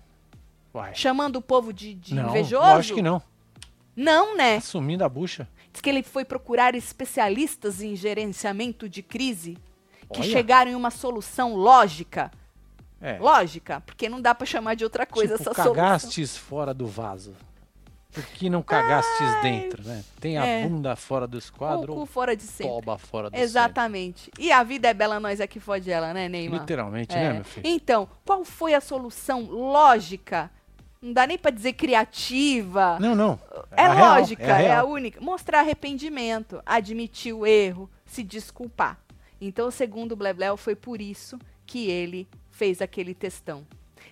Chamando 0.92 1.36
o 1.36 1.42
povo 1.42 1.72
de, 1.72 1.94
de 1.94 2.14
não, 2.14 2.28
invejoso? 2.28 2.62
lógico 2.62 2.96
que 2.96 3.02
não. 3.02 3.22
Não, 3.94 4.36
né? 4.36 4.56
Assumindo 4.56 5.04
a 5.04 5.08
bucha. 5.08 5.48
Diz 5.72 5.80
que 5.80 5.88
ele 5.88 6.02
foi 6.02 6.24
procurar 6.24 6.74
especialistas 6.74 7.80
em 7.80 7.96
gerenciamento 7.96 8.88
de 8.88 9.02
crise 9.02 9.56
que 10.12 10.20
Olha. 10.20 10.30
chegaram 10.30 10.70
em 10.70 10.74
uma 10.74 10.90
solução 10.90 11.54
lógica. 11.54 12.30
É. 13.00 13.18
Lógica, 13.18 13.80
porque 13.82 14.08
não 14.08 14.20
dá 14.20 14.34
pra 14.34 14.46
chamar 14.46 14.74
de 14.74 14.84
outra 14.84 15.04
coisa 15.04 15.36
tipo, 15.36 15.50
essa 15.50 15.62
solução. 15.62 15.74
cagastes 15.74 16.36
fora 16.36 16.72
do 16.72 16.86
vaso. 16.86 17.34
Por 18.10 18.24
que 18.24 18.48
não 18.48 18.62
cagastes 18.62 19.42
dentro, 19.42 19.82
né? 19.86 20.02
Tem 20.18 20.38
a 20.38 20.46
é. 20.46 20.66
bunda 20.66 20.96
fora 20.96 21.26
do 21.26 21.36
esquadro 21.36 21.92
o 21.92 21.96
cu 21.96 22.06
fora 22.06 22.34
de 22.34 22.44
centro. 22.44 22.72
toba 22.76 22.96
fora 22.96 23.28
do 23.28 23.36
Exatamente. 23.36 24.30
E 24.38 24.50
a 24.50 24.62
vida 24.62 24.88
é 24.88 24.94
bela, 24.94 25.20
nós 25.20 25.38
é 25.38 25.46
que 25.46 25.60
fode 25.60 25.90
ela, 25.90 26.14
né, 26.14 26.22
centro. 26.22 26.32
Neymar? 26.32 26.60
Literalmente, 26.60 27.14
É. 27.14 27.20
né, 27.20 27.32
meu 27.34 27.44
filho? 27.44 27.66
Então, 27.66 28.08
qual 28.24 28.42
foi 28.42 28.72
a 28.72 28.80
solução 28.80 29.42
lógica? 29.42 30.50
Não 31.02 31.12
dá 31.12 31.26
nem 31.26 31.36
pra 31.36 31.50
dizer 31.50 31.74
criativa. 31.74 32.98
Não, 32.98 33.14
não. 33.14 33.38
É 33.72 33.82
real, 33.86 34.18
lógica, 34.18 34.42
é 34.42 34.50
a 34.50 34.60
é, 34.60 34.70
a 34.70 34.74
real. 34.76 34.88
única. 34.88 35.20
Mostrar 35.20 35.60
arrependimento, 35.60 36.62
admitir 36.64 37.34
o 37.34 37.46
erro, 37.46 37.90
se 38.06 38.22
desculpar. 38.22 38.98
Então, 39.38 39.70
segundo 39.70 40.12
o 40.12 40.16
Blebleu, 40.16 40.56
foi 40.56 40.74
por 40.74 41.02
isso 41.02 41.38
que 41.66 41.90
ele 41.90 42.26
fez 42.56 42.80
aquele 42.80 43.14
textão. 43.14 43.66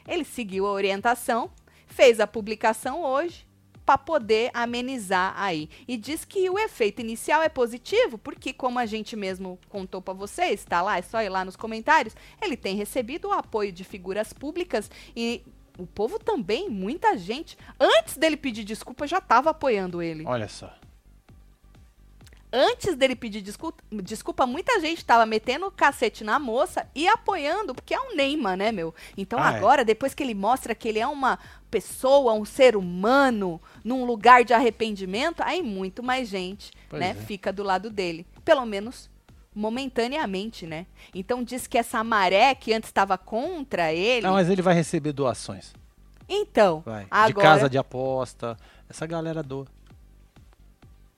Ele 0.07 0.25
seguiu 0.25 0.67
a 0.67 0.73
orientação, 0.73 1.51
fez 1.87 2.21
a 2.21 2.27
publicação 2.27 3.03
hoje 3.03 3.47
para 3.87 3.99
poder 3.99 4.51
amenizar 4.55 5.35
aí. 5.37 5.69
E 5.89 5.97
diz 5.97 6.25
que 6.25 6.49
o 6.49 6.59
efeito 6.59 7.01
inicial 7.01 7.43
é 7.43 7.49
positivo, 7.49 8.19
porque 8.19 8.53
como 8.53 8.79
a 8.79 8.87
gente 8.87 9.17
mesmo 9.17 9.59
contou 9.69 10.01
para 10.01 10.15
vocês, 10.15 10.65
tá 10.65 10.81
lá, 10.83 10.99
é 10.99 11.03
só 11.03 11.23
ir 11.23 11.29
lá 11.29 11.45
nos 11.45 11.57
comentários, 11.57 12.15
ele 12.41 12.57
tem 12.57 12.77
recebido 12.77 13.29
o 13.29 13.33
apoio 13.33 13.73
de 13.73 13.85
figuras 13.85 14.33
públicas 14.33 14.91
e 15.17 15.43
o 15.79 15.87
povo 15.87 16.19
também, 16.19 16.71
muita 16.71 17.17
gente, 17.17 17.59
antes 17.81 18.17
dele 18.17 18.37
pedir 18.37 18.65
desculpa, 18.65 19.07
já 19.07 19.19
estava 19.19 19.51
apoiando 19.51 20.01
ele. 20.01 20.25
Olha 20.27 20.49
só. 20.49 20.73
Antes 22.57 22.95
dele 22.95 23.17
pedir 23.17 23.41
desculpa, 23.41 23.83
desculpa 23.91 24.47
muita 24.47 24.79
gente 24.79 24.99
estava 24.99 25.27
metendo 25.27 25.67
o 25.67 25.73
cacete 25.73 26.23
na 26.23 26.39
moça 26.39 26.87
e 26.95 27.09
apoiando, 27.09 27.75
porque 27.75 27.93
é 27.93 28.01
um 28.01 28.15
Neymar, 28.15 28.57
né, 28.57 28.71
meu? 28.71 28.95
Então 29.17 29.41
Ah, 29.41 29.53
é. 29.53 29.57
agora, 29.57 29.85
depois 29.85 30.15
que 30.15 30.23
ele 30.23 30.35
mostra 30.35 30.73
que 30.73 30.87
ele 30.87 31.01
é 31.01 31.07
uma 31.07 31.37
pessoa, 31.69 32.33
um 32.33 32.45
ser 32.45 32.77
humano, 32.77 33.61
num 33.83 34.05
lugar 34.05 34.45
de 34.45 34.55
arrependimento, 34.55 35.43
aí 35.43 35.65
muito 35.65 36.01
mais 36.01 36.29
gente, 36.29 36.71
Pois 36.89 37.01
né, 37.01 37.11
é. 37.11 37.15
fica 37.15 37.53
do 37.53 37.65
lado 37.65 37.91
dele. 37.91 38.25
Pelo 38.45 38.65
menos 38.65 39.11
momentaneamente, 39.53 40.65
né? 40.65 40.87
Então 41.13 41.43
diz 41.43 41.67
que 41.67 41.77
essa 41.77 42.05
maré 42.05 42.55
que 42.55 42.73
antes 42.73 42.89
estava 42.89 43.19
contra 43.19 43.93
ele. 43.93 44.25
Não, 44.25 44.35
mas 44.35 44.49
ele 44.49 44.63
vai 44.63 44.75
receber 44.75 45.13
doações. 45.13 45.73
Então, 46.29 46.83
Vai. 46.87 47.03
De 47.03 47.09
agora 47.11 47.49
casa 47.49 47.69
de 47.69 47.79
aposta. 47.79 48.57
Essa 48.89 49.07
galera 49.07 49.43
doa. 49.43 49.67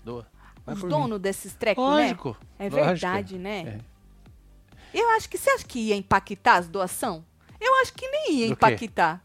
Doa. 0.05 0.26
Vai 0.67 0.75
os 0.75 0.83
donos 0.83 1.21
desses 1.21 1.55
trecos, 1.55 1.83
né? 1.85 1.91
Lógico. 2.03 2.37
É 2.59 2.64
lógico. 2.64 2.85
verdade, 2.87 3.39
né? 3.39 3.81
É. 4.93 4.99
Eu 4.99 5.09
acho 5.11 5.29
que 5.29 5.39
você 5.39 5.49
acha 5.51 5.64
que 5.64 5.79
ia 5.79 5.95
impactar 5.97 6.57
as 6.57 6.69
doação? 6.69 7.25
Eu 7.61 7.75
acho 7.81 7.93
que 7.95 8.07
nem 8.09 8.33
ia 8.33 8.49
Do 8.49 8.57
quê? 8.57 8.67
impactar. 8.67 9.23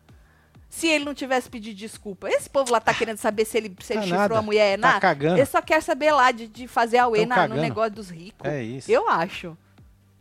Se 0.69 0.87
ele 0.87 1.03
não 1.03 1.13
tivesse 1.13 1.49
pedido 1.49 1.75
desculpa. 1.77 2.29
Esse 2.29 2.49
povo 2.49 2.71
lá 2.71 2.79
tá 2.79 2.93
querendo 2.93 3.17
saber 3.17 3.43
se 3.43 3.57
ele, 3.57 3.75
se 3.81 3.91
ele 3.93 3.99
Tá 4.01 4.05
chifrou 4.07 4.19
nada. 4.29 4.37
a 4.39 4.41
mulher. 4.41 4.79
Tá 4.79 4.87
nada. 4.87 4.99
cagando. 5.01 5.37
Ele 5.37 5.45
só 5.45 5.61
quer 5.61 5.81
saber 5.81 6.13
lá 6.13 6.31
de, 6.31 6.47
de 6.47 6.67
fazer 6.67 6.97
a 6.99 7.07
na, 7.25 7.47
no 7.47 7.55
negócio 7.55 7.91
dos 7.91 8.09
ricos. 8.09 8.47
É 8.49 8.63
isso. 8.63 8.89
Eu 8.89 9.09
acho. 9.09 9.57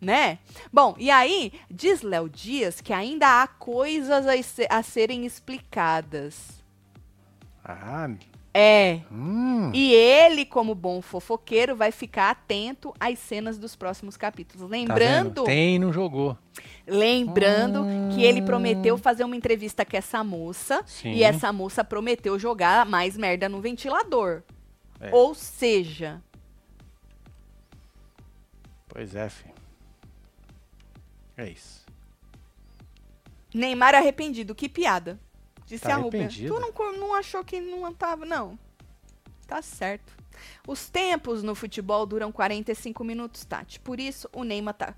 Né? 0.01 0.39
Bom, 0.73 0.95
e 0.99 1.11
aí, 1.11 1.53
diz 1.71 2.01
Léo 2.03 2.29
Dias 2.29 2.81
que 2.81 2.93
ainda 2.93 3.43
há 3.43 3.47
coisas 3.47 4.27
a, 4.27 4.43
se- 4.43 4.67
a 4.71 4.83
serem 4.83 5.25
explicadas. 5.27 6.49
Ah, 7.65 8.09
É. 8.53 9.01
hum. 9.13 9.71
E 9.73 9.93
ele, 9.93 10.45
como 10.45 10.75
bom 10.75 11.01
fofoqueiro, 11.01 11.77
vai 11.77 11.93
ficar 11.93 12.31
atento 12.31 12.93
às 12.99 13.19
cenas 13.21 13.57
dos 13.59 13.77
próximos 13.77 14.17
capítulos. 14.17 14.63
Tá 14.69 14.77
Lembrando. 14.77 15.29
vendo? 15.43 15.45
Tem 15.45 15.79
não 15.79 15.93
jogou. 15.93 16.37
Lembrando 16.87 17.85
que 18.13 18.25
ele 18.25 18.41
Hum. 18.41 18.45
prometeu 18.47 18.99
fazer 18.99 19.23
uma 19.23 19.37
entrevista 19.37 19.85
com 19.85 19.97
essa 19.97 20.25
moça 20.25 20.83
Sim. 20.87 21.13
e 21.13 21.23
essa 21.23 21.53
moça 21.53 21.85
prometeu 21.85 22.37
jogar 22.39 22.85
mais 22.87 23.17
merda 23.17 23.49
no 23.49 23.61
ventilador. 23.61 24.43
É. 25.01 25.11
Ou 25.15 25.35
seja, 25.35 26.21
Pois 28.89 29.15
é, 29.15 29.29
filho. 29.29 29.55
É 31.37 31.49
isso. 31.49 31.87
Neymar 33.55 33.95
arrependido, 33.95 34.53
que 34.55 34.69
piada. 34.69 35.19
Disse 35.71 35.85
Tá 35.85 35.97
a. 35.97 36.03
Tu 36.03 36.61
não, 36.61 36.99
não 36.99 37.15
achou 37.15 37.45
que 37.45 37.61
não 37.61 37.95
tava, 37.95 38.27
não. 38.27 38.59
Tá 39.47 39.63
certo. 39.63 40.13
Os 40.67 40.89
tempos 40.89 41.43
no 41.45 41.55
futebol 41.55 42.05
duram 42.07 42.33
45 42.33 43.05
minutos, 43.05 43.45
Tati. 43.45 43.79
Por 43.79 44.01
isso, 44.01 44.29
o 44.33 44.43
Neymar 44.43 44.75
tá. 44.75 44.95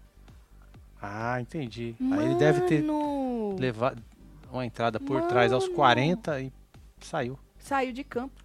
Ah, 1.01 1.39
entendi. 1.41 1.95
Aí 2.01 2.25
ele 2.25 2.37
deve 2.37 2.63
ter 2.63 2.83
Mano, 2.83 3.57
levado 3.59 4.03
uma 4.51 4.65
entrada 4.65 4.99
por 4.99 5.21
trás 5.23 5.53
aos 5.53 5.65
Mano. 5.65 5.75
40 5.77 6.41
e 6.41 6.53
saiu. 7.01 7.39
Saiu 7.59 7.93
de 7.93 8.03
campo. 8.03 8.43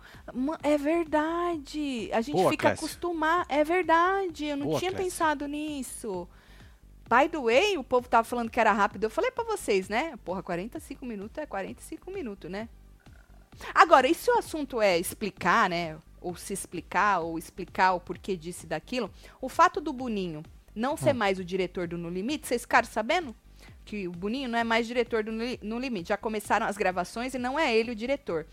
É 0.63 0.77
verdade. 0.77 2.09
A 2.11 2.19
gente 2.21 2.35
Boa, 2.35 2.49
fica 2.49 2.69
Clécio. 2.69 2.85
acostumar. 2.85 3.45
É 3.47 3.63
verdade. 3.63 4.45
Eu 4.45 4.57
não 4.57 4.67
Boa, 4.67 4.79
tinha 4.79 4.91
Clécio. 4.91 5.05
pensado 5.05 5.47
nisso. 5.47 6.27
By 7.09 7.29
the 7.29 7.37
way, 7.39 7.77
o 7.77 7.83
povo 7.83 8.07
tava 8.09 8.23
falando 8.25 8.49
que 8.49 8.59
era 8.59 8.71
rápido. 8.73 9.05
Eu 9.05 9.09
falei 9.09 9.31
pra 9.31 9.43
vocês, 9.43 9.87
né? 9.87 10.13
Porra, 10.25 10.43
45 10.43 11.05
minutos 11.05 11.37
é 11.37 11.45
45 11.45 12.11
minutos, 12.11 12.49
né? 12.51 12.67
Agora, 13.73 14.07
e 14.07 14.13
se 14.13 14.29
o 14.29 14.37
assunto 14.37 14.81
é 14.81 14.97
explicar, 14.99 15.69
né? 15.69 15.97
Ou 16.19 16.35
se 16.35 16.53
explicar, 16.53 17.19
ou 17.19 17.37
explicar 17.37 17.93
o 17.93 17.99
porquê 17.99 18.35
disso 18.35 18.65
e 18.65 18.69
daquilo, 18.69 19.09
o 19.41 19.47
fato 19.47 19.79
do 19.79 19.93
Boninho 19.93 20.43
não 20.75 20.97
ser 20.97 21.11
Hum. 21.15 21.17
mais 21.17 21.39
o 21.39 21.45
diretor 21.45 21.87
do 21.87 21.97
No 21.97 22.09
Limite, 22.09 22.45
vocês 22.47 22.61
ficaram 22.63 22.87
sabendo? 22.87 23.35
Que 23.85 24.07
o 24.07 24.11
Boninho 24.11 24.49
não 24.49 24.59
é 24.59 24.63
mais 24.63 24.85
diretor 24.85 25.23
do 25.23 25.31
No 25.31 25.43
Li- 25.43 25.59
No 25.63 25.79
Limite. 25.79 26.09
Já 26.09 26.17
começaram 26.17 26.65
as 26.67 26.77
gravações 26.77 27.33
e 27.33 27.39
não 27.39 27.57
é 27.57 27.75
ele 27.75 27.91
o 27.91 27.95
diretor. 27.95 28.45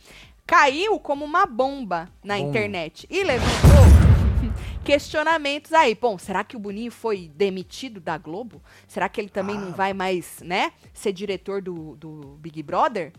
Caiu 0.47 0.99
como 1.01 1.25
uma 1.25 1.45
bomba 1.47 2.09
na 2.23 2.37
Bomba. 2.37 2.49
internet 2.49 3.07
e 3.11 3.23
levantou 3.25 4.04
questionamentos 4.85 5.73
aí. 5.73 5.95
Bom, 5.95 6.19
será 6.19 6.45
que 6.45 6.57
o 6.57 6.59
Boninho 6.59 6.91
foi 6.93 7.31
demitido 7.35 8.01
da 8.01 8.19
Globo? 8.19 8.63
Será 8.87 9.09
que 9.09 9.21
ele 9.21 9.29
também 9.29 9.57
não 9.57 9.69
Ah. 9.69 9.77
vai 9.77 9.93
mais, 9.95 10.41
né, 10.43 10.73
ser 10.93 11.13
diretor 11.13 11.63
do, 11.63 11.97
do 11.97 12.37
Big 12.41 12.63
Brother? 12.63 13.13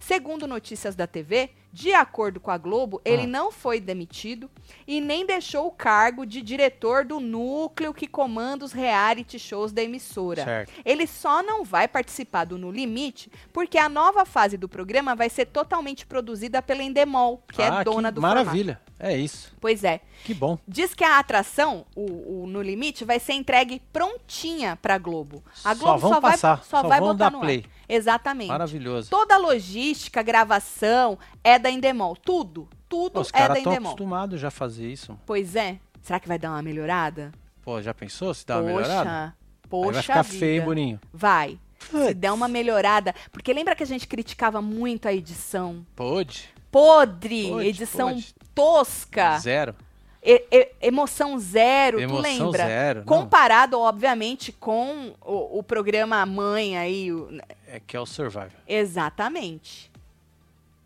Segundo 0.00 0.46
notícias 0.46 0.94
da 0.94 1.06
TV, 1.06 1.50
de 1.72 1.92
acordo 1.92 2.40
com 2.40 2.50
a 2.50 2.56
Globo, 2.58 3.00
ele 3.04 3.22
Ah. 3.24 3.26
não 3.26 3.52
foi 3.52 3.78
demitido 3.78 4.50
e 4.86 5.00
nem 5.00 5.26
deixou 5.26 5.66
o 5.66 5.70
cargo 5.70 6.24
de 6.24 6.40
diretor 6.40 7.04
do 7.04 7.20
núcleo 7.20 7.92
que 7.92 8.06
comanda 8.06 8.64
os 8.64 8.72
reality 8.72 9.38
shows 9.38 9.70
da 9.72 9.82
emissora. 9.82 10.44
Certo. 10.44 10.72
Ele 10.84 11.06
só 11.06 11.42
não 11.42 11.64
vai 11.64 11.86
participar 11.86 12.44
do 12.44 12.56
No 12.58 12.70
Limite 12.70 13.30
porque 13.52 13.76
a 13.76 13.88
nova 13.88 14.24
fase 14.24 14.56
do 14.56 14.68
programa 14.68 15.14
vai 15.14 15.28
ser 15.28 15.46
totalmente 15.46 16.06
produzida 16.06 16.62
pela 16.62 16.82
Endemol, 16.82 17.42
que 17.52 17.60
ah, 17.62 17.80
é 17.80 17.84
dona 17.84 18.08
que 18.08 18.14
do 18.14 18.20
formato. 18.20 18.44
Maravilha. 18.46 18.80
É 19.00 19.16
isso. 19.16 19.52
Pois 19.60 19.84
é. 19.84 20.00
Que 20.24 20.34
bom. 20.34 20.58
Diz 20.66 20.92
que 20.92 21.04
a 21.04 21.18
atração, 21.20 21.86
o, 21.94 22.42
o 22.42 22.46
No 22.48 22.60
Limite, 22.60 23.04
vai 23.04 23.20
ser 23.20 23.34
entregue 23.34 23.80
prontinha 23.92 24.76
pra 24.80 24.98
Globo. 24.98 25.44
A 25.64 25.74
Só 25.74 25.84
Globo 25.84 25.98
vão 25.98 26.10
só, 26.14 26.20
vai, 26.20 26.30
passar, 26.32 26.64
só 26.64 26.82
só 26.82 26.88
vai 26.88 26.98
vão 26.98 27.08
botar 27.10 27.26
dar 27.26 27.30
no 27.30 27.40
play. 27.40 27.64
ar. 27.64 27.77
Exatamente. 27.88 28.48
Maravilhoso. 28.48 29.08
Toda 29.10 29.34
a 29.34 29.38
logística, 29.38 30.22
gravação 30.22 31.18
é 31.42 31.58
da 31.58 31.70
Endemol. 31.70 32.14
Tudo, 32.16 32.68
tudo 32.88 33.12
Pô, 33.14 33.20
os 33.20 33.28
é 33.28 33.32
caras 33.32 33.48
da 33.54 33.58
estão 33.58 33.72
Endemol. 33.72 33.92
acostumados 33.92 34.40
já 34.40 34.48
a 34.48 34.50
fazer 34.50 34.90
isso. 34.90 35.18
Pois 35.24 35.56
é. 35.56 35.78
Será 36.02 36.20
que 36.20 36.28
vai 36.28 36.38
dar 36.38 36.50
uma 36.50 36.62
melhorada? 36.62 37.32
Pô, 37.62 37.80
já 37.82 37.92
pensou 37.94 38.32
se 38.34 38.46
dá 38.46 38.56
uma 38.58 38.64
melhorada? 38.64 39.34
Poxa, 39.68 39.68
poxa 39.68 39.88
Aí 39.88 39.92
vai 39.94 40.02
ficar 40.02 40.22
vida. 40.22 40.38
feio, 40.38 40.64
Boninho. 40.64 41.00
Vai. 41.12 41.58
Se 41.90 42.14
der 42.14 42.32
uma 42.32 42.48
melhorada. 42.48 43.14
Porque 43.30 43.52
lembra 43.52 43.74
que 43.74 43.82
a 43.82 43.86
gente 43.86 44.06
criticava 44.06 44.60
muito 44.62 45.06
a 45.06 45.12
edição? 45.12 45.86
Pode. 45.94 46.48
Podre, 46.70 47.48
Pode, 47.48 47.66
edição 47.66 48.08
pode. 48.10 48.34
tosca, 48.54 49.38
Zero. 49.38 49.74
E- 50.22 50.44
e- 50.50 50.70
emoção 50.80 51.38
zero, 51.38 51.98
tu 51.98 52.02
Emoção 52.02 52.22
lembra? 52.46 52.66
zero. 52.66 53.04
Comparado, 53.04 53.78
obviamente, 53.78 54.50
com 54.52 55.14
o, 55.24 55.58
o 55.58 55.62
programa 55.62 56.24
Mãe 56.26 56.76
aí. 56.76 57.12
o- 57.12 57.28
é 57.66 57.80
que 57.80 57.96
é 57.96 58.00
o 58.00 58.06
Survivor. 58.06 58.50
exatamente. 58.66 59.90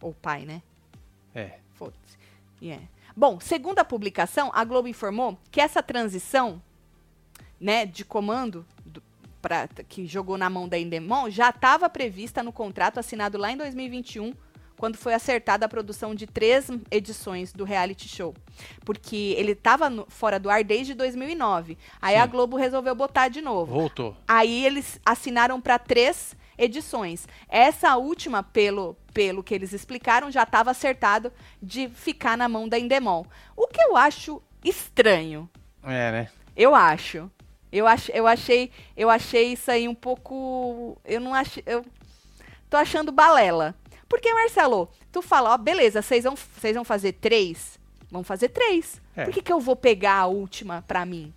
Ou 0.00 0.12
pai, 0.12 0.44
né? 0.44 0.62
É. 1.34 1.52
Foda-se. 1.74 2.18
Yeah. 2.60 2.84
Bom, 3.16 3.38
segundo 3.40 3.78
a 3.78 3.84
publicação, 3.84 4.50
a 4.54 4.64
Globo 4.64 4.88
informou 4.88 5.38
que 5.50 5.60
essa 5.60 5.82
transição 5.82 6.60
né, 7.60 7.86
de 7.86 8.04
comando 8.04 8.66
do- 8.84 9.02
pra- 9.40 9.68
que 9.88 10.06
jogou 10.06 10.36
na 10.36 10.50
mão 10.50 10.68
da 10.68 10.78
Endemol 10.78 11.30
já 11.30 11.50
estava 11.50 11.88
prevista 11.88 12.42
no 12.42 12.52
contrato 12.52 12.98
assinado 12.98 13.38
lá 13.38 13.52
em 13.52 13.56
2021, 13.56 14.34
quando 14.82 14.96
foi 14.96 15.14
acertada 15.14 15.64
a 15.64 15.68
produção 15.68 16.12
de 16.12 16.26
três 16.26 16.68
edições 16.90 17.52
do 17.52 17.62
reality 17.62 18.08
show. 18.08 18.34
Porque 18.84 19.32
ele 19.38 19.52
estava 19.52 19.88
fora 20.08 20.40
do 20.40 20.50
ar 20.50 20.64
desde 20.64 20.92
2009. 20.92 21.78
Aí 22.00 22.16
Sim. 22.16 22.20
a 22.20 22.26
Globo 22.26 22.56
resolveu 22.56 22.92
botar 22.92 23.28
de 23.28 23.40
novo. 23.40 23.72
Voltou. 23.72 24.16
Aí 24.26 24.66
eles 24.66 25.00
assinaram 25.06 25.60
para 25.60 25.78
três 25.78 26.34
edições. 26.58 27.28
Essa 27.48 27.96
última, 27.96 28.42
pelo, 28.42 28.96
pelo 29.14 29.44
que 29.44 29.54
eles 29.54 29.72
explicaram, 29.72 30.32
já 30.32 30.42
estava 30.42 30.72
acertado 30.72 31.32
de 31.62 31.88
ficar 31.88 32.36
na 32.36 32.48
mão 32.48 32.68
da 32.68 32.76
Endemol. 32.76 33.24
O 33.56 33.68
que 33.68 33.80
eu 33.80 33.96
acho 33.96 34.42
estranho. 34.64 35.48
É, 35.84 36.10
né? 36.10 36.28
Eu 36.56 36.74
acho. 36.74 37.30
Eu, 37.70 37.86
ach, 37.86 38.08
eu 38.12 38.26
achei 38.26 38.72
eu 38.96 39.08
achei 39.08 39.52
isso 39.52 39.70
aí 39.70 39.86
um 39.86 39.94
pouco. 39.94 40.98
Eu 41.04 41.20
não 41.20 41.32
achei. 41.32 41.62
Eu 41.64 41.84
tô 42.68 42.76
achando 42.76 43.12
balela. 43.12 43.76
Porque, 44.12 44.30
Marcelo, 44.34 44.90
tu 45.10 45.22
fala, 45.22 45.54
ó, 45.54 45.56
beleza, 45.56 46.02
vocês 46.02 46.24
vão, 46.24 46.36
vocês 46.36 46.74
vão 46.74 46.84
fazer 46.84 47.12
três? 47.12 47.80
Vão 48.10 48.22
fazer 48.22 48.50
três. 48.50 49.00
É. 49.16 49.24
Por 49.24 49.32
que, 49.32 49.40
que 49.40 49.50
eu 49.50 49.58
vou 49.58 49.74
pegar 49.74 50.16
a 50.16 50.26
última 50.26 50.84
pra 50.86 51.06
mim? 51.06 51.32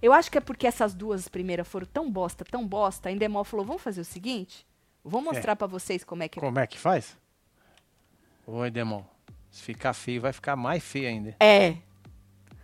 Eu 0.00 0.14
acho 0.14 0.30
que 0.30 0.38
é 0.38 0.40
porque 0.40 0.66
essas 0.66 0.94
duas 0.94 1.28
primeiras 1.28 1.68
foram 1.68 1.86
tão 1.86 2.10
bosta, 2.10 2.46
tão 2.46 2.66
bosta. 2.66 3.10
A 3.10 3.12
Endemol 3.12 3.44
falou: 3.44 3.66
vamos 3.66 3.82
fazer 3.82 4.00
o 4.00 4.06
seguinte? 4.06 4.66
Vou 5.04 5.20
mostrar 5.20 5.54
pra 5.54 5.66
vocês 5.66 6.02
como 6.02 6.22
é 6.22 6.28
que. 6.28 6.40
Como 6.40 6.58
é 6.58 6.66
que 6.66 6.78
faz? 6.78 7.14
Oi, 8.46 8.70
Demon. 8.70 9.04
Se 9.50 9.60
ficar 9.60 9.92
feio, 9.92 10.22
vai 10.22 10.32
ficar 10.32 10.56
mais 10.56 10.82
feio 10.82 11.08
ainda. 11.08 11.36
É. 11.38 11.76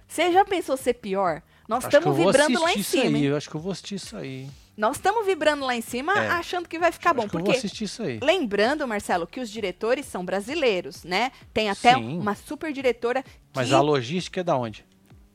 Você 0.09 0.33
já 0.33 0.43
pensou 0.43 0.78
ser 0.78 0.95
pior? 0.95 1.43
Nós 1.68 1.85
estamos 1.85 2.16
vibrando 2.16 2.62
lá 2.62 2.72
em 2.72 2.83
cima. 2.83 3.18
aí. 3.18 3.26
Eu 3.26 3.37
acho 3.37 3.51
que 3.51 3.57
eu 3.57 3.61
vou 3.61 3.72
assistir 3.72 3.97
isso 3.97 4.16
aí. 4.16 4.49
Nós 4.76 4.96
estamos 4.96 5.26
vibrando 5.26 5.64
lá 5.66 5.74
em 5.76 5.80
cima, 5.82 6.12
É. 6.18 6.28
achando 6.28 6.68
que 6.68 6.78
vai 6.78 6.90
ficar 6.90 7.10
Acho 7.10 7.20
bom. 7.20 7.28
Porque 7.28 7.50
assistir 7.50 7.84
isso 7.84 8.02
aí. 8.02 8.18
Lembrando, 8.22 8.86
Marcelo, 8.88 9.26
que 9.26 9.40
os 9.40 9.50
diretores 9.50 10.06
são 10.06 10.24
brasileiros, 10.24 11.04
né? 11.04 11.32
Tem 11.52 11.68
até 11.68 11.94
Sim. 11.94 12.18
uma 12.18 12.34
super 12.34 12.72
diretora 12.72 13.22
Mas 13.54 13.72
a 13.72 13.80
logística 13.80 14.40
é 14.40 14.44
da 14.44 14.56
onde? 14.56 14.84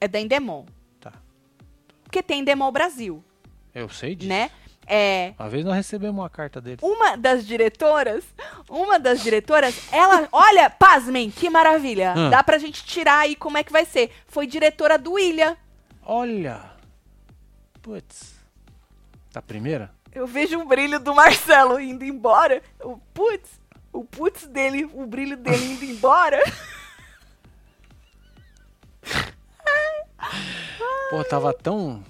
é 0.01 0.07
da 0.07 0.19
Endemol. 0.19 0.65
Tá. 0.99 1.13
Porque 2.03 2.21
tem 2.23 2.41
Endemol 2.41 2.71
Brasil, 2.71 3.23
Eu 3.73 3.87
sei 3.89 4.15
disso. 4.15 4.29
né? 4.29 4.49
É, 4.87 5.33
Uma 5.39 5.49
vez 5.49 5.65
nós 5.65 5.75
recebemos 5.75 6.15
uma 6.19 6.29
carta 6.29 6.61
dele. 6.61 6.77
uma 6.83 7.15
das 7.15 7.43
diretoras, 7.45 8.23
uma 8.69 8.99
das 8.99 9.21
diretoras, 9.23 9.75
ela, 9.91 10.27
olha, 10.31 10.69
pasmem, 10.69 11.31
que 11.31 11.49
maravilha. 11.49 12.13
Hum. 12.15 12.29
Dá 12.29 12.43
pra 12.43 12.59
gente 12.59 12.83
tirar 12.85 13.19
aí 13.19 13.35
como 13.35 13.57
é 13.57 13.63
que 13.63 13.71
vai 13.71 13.83
ser. 13.85 14.11
Foi 14.27 14.45
diretora 14.45 14.97
do 14.99 15.17
Ilha. 15.17 15.57
Olha! 16.03 16.61
Putz. 17.81 18.34
Da 19.35 19.41
primeira? 19.41 19.91
Eu 20.13 20.25
vejo 20.25 20.57
o 20.61 20.65
brilho 20.65 20.97
do 20.97 21.13
Marcelo 21.13 21.77
indo 21.77 22.05
embora. 22.05 22.63
O 22.81 22.95
putz, 23.13 23.59
o 23.91 24.05
putz 24.05 24.47
dele, 24.47 24.85
o 24.93 25.05
brilho 25.05 25.35
dele 25.35 25.73
indo 25.73 25.83
embora. 25.83 26.41
Pô, 31.09 31.21
tava 31.25 31.51
tão. 31.53 32.01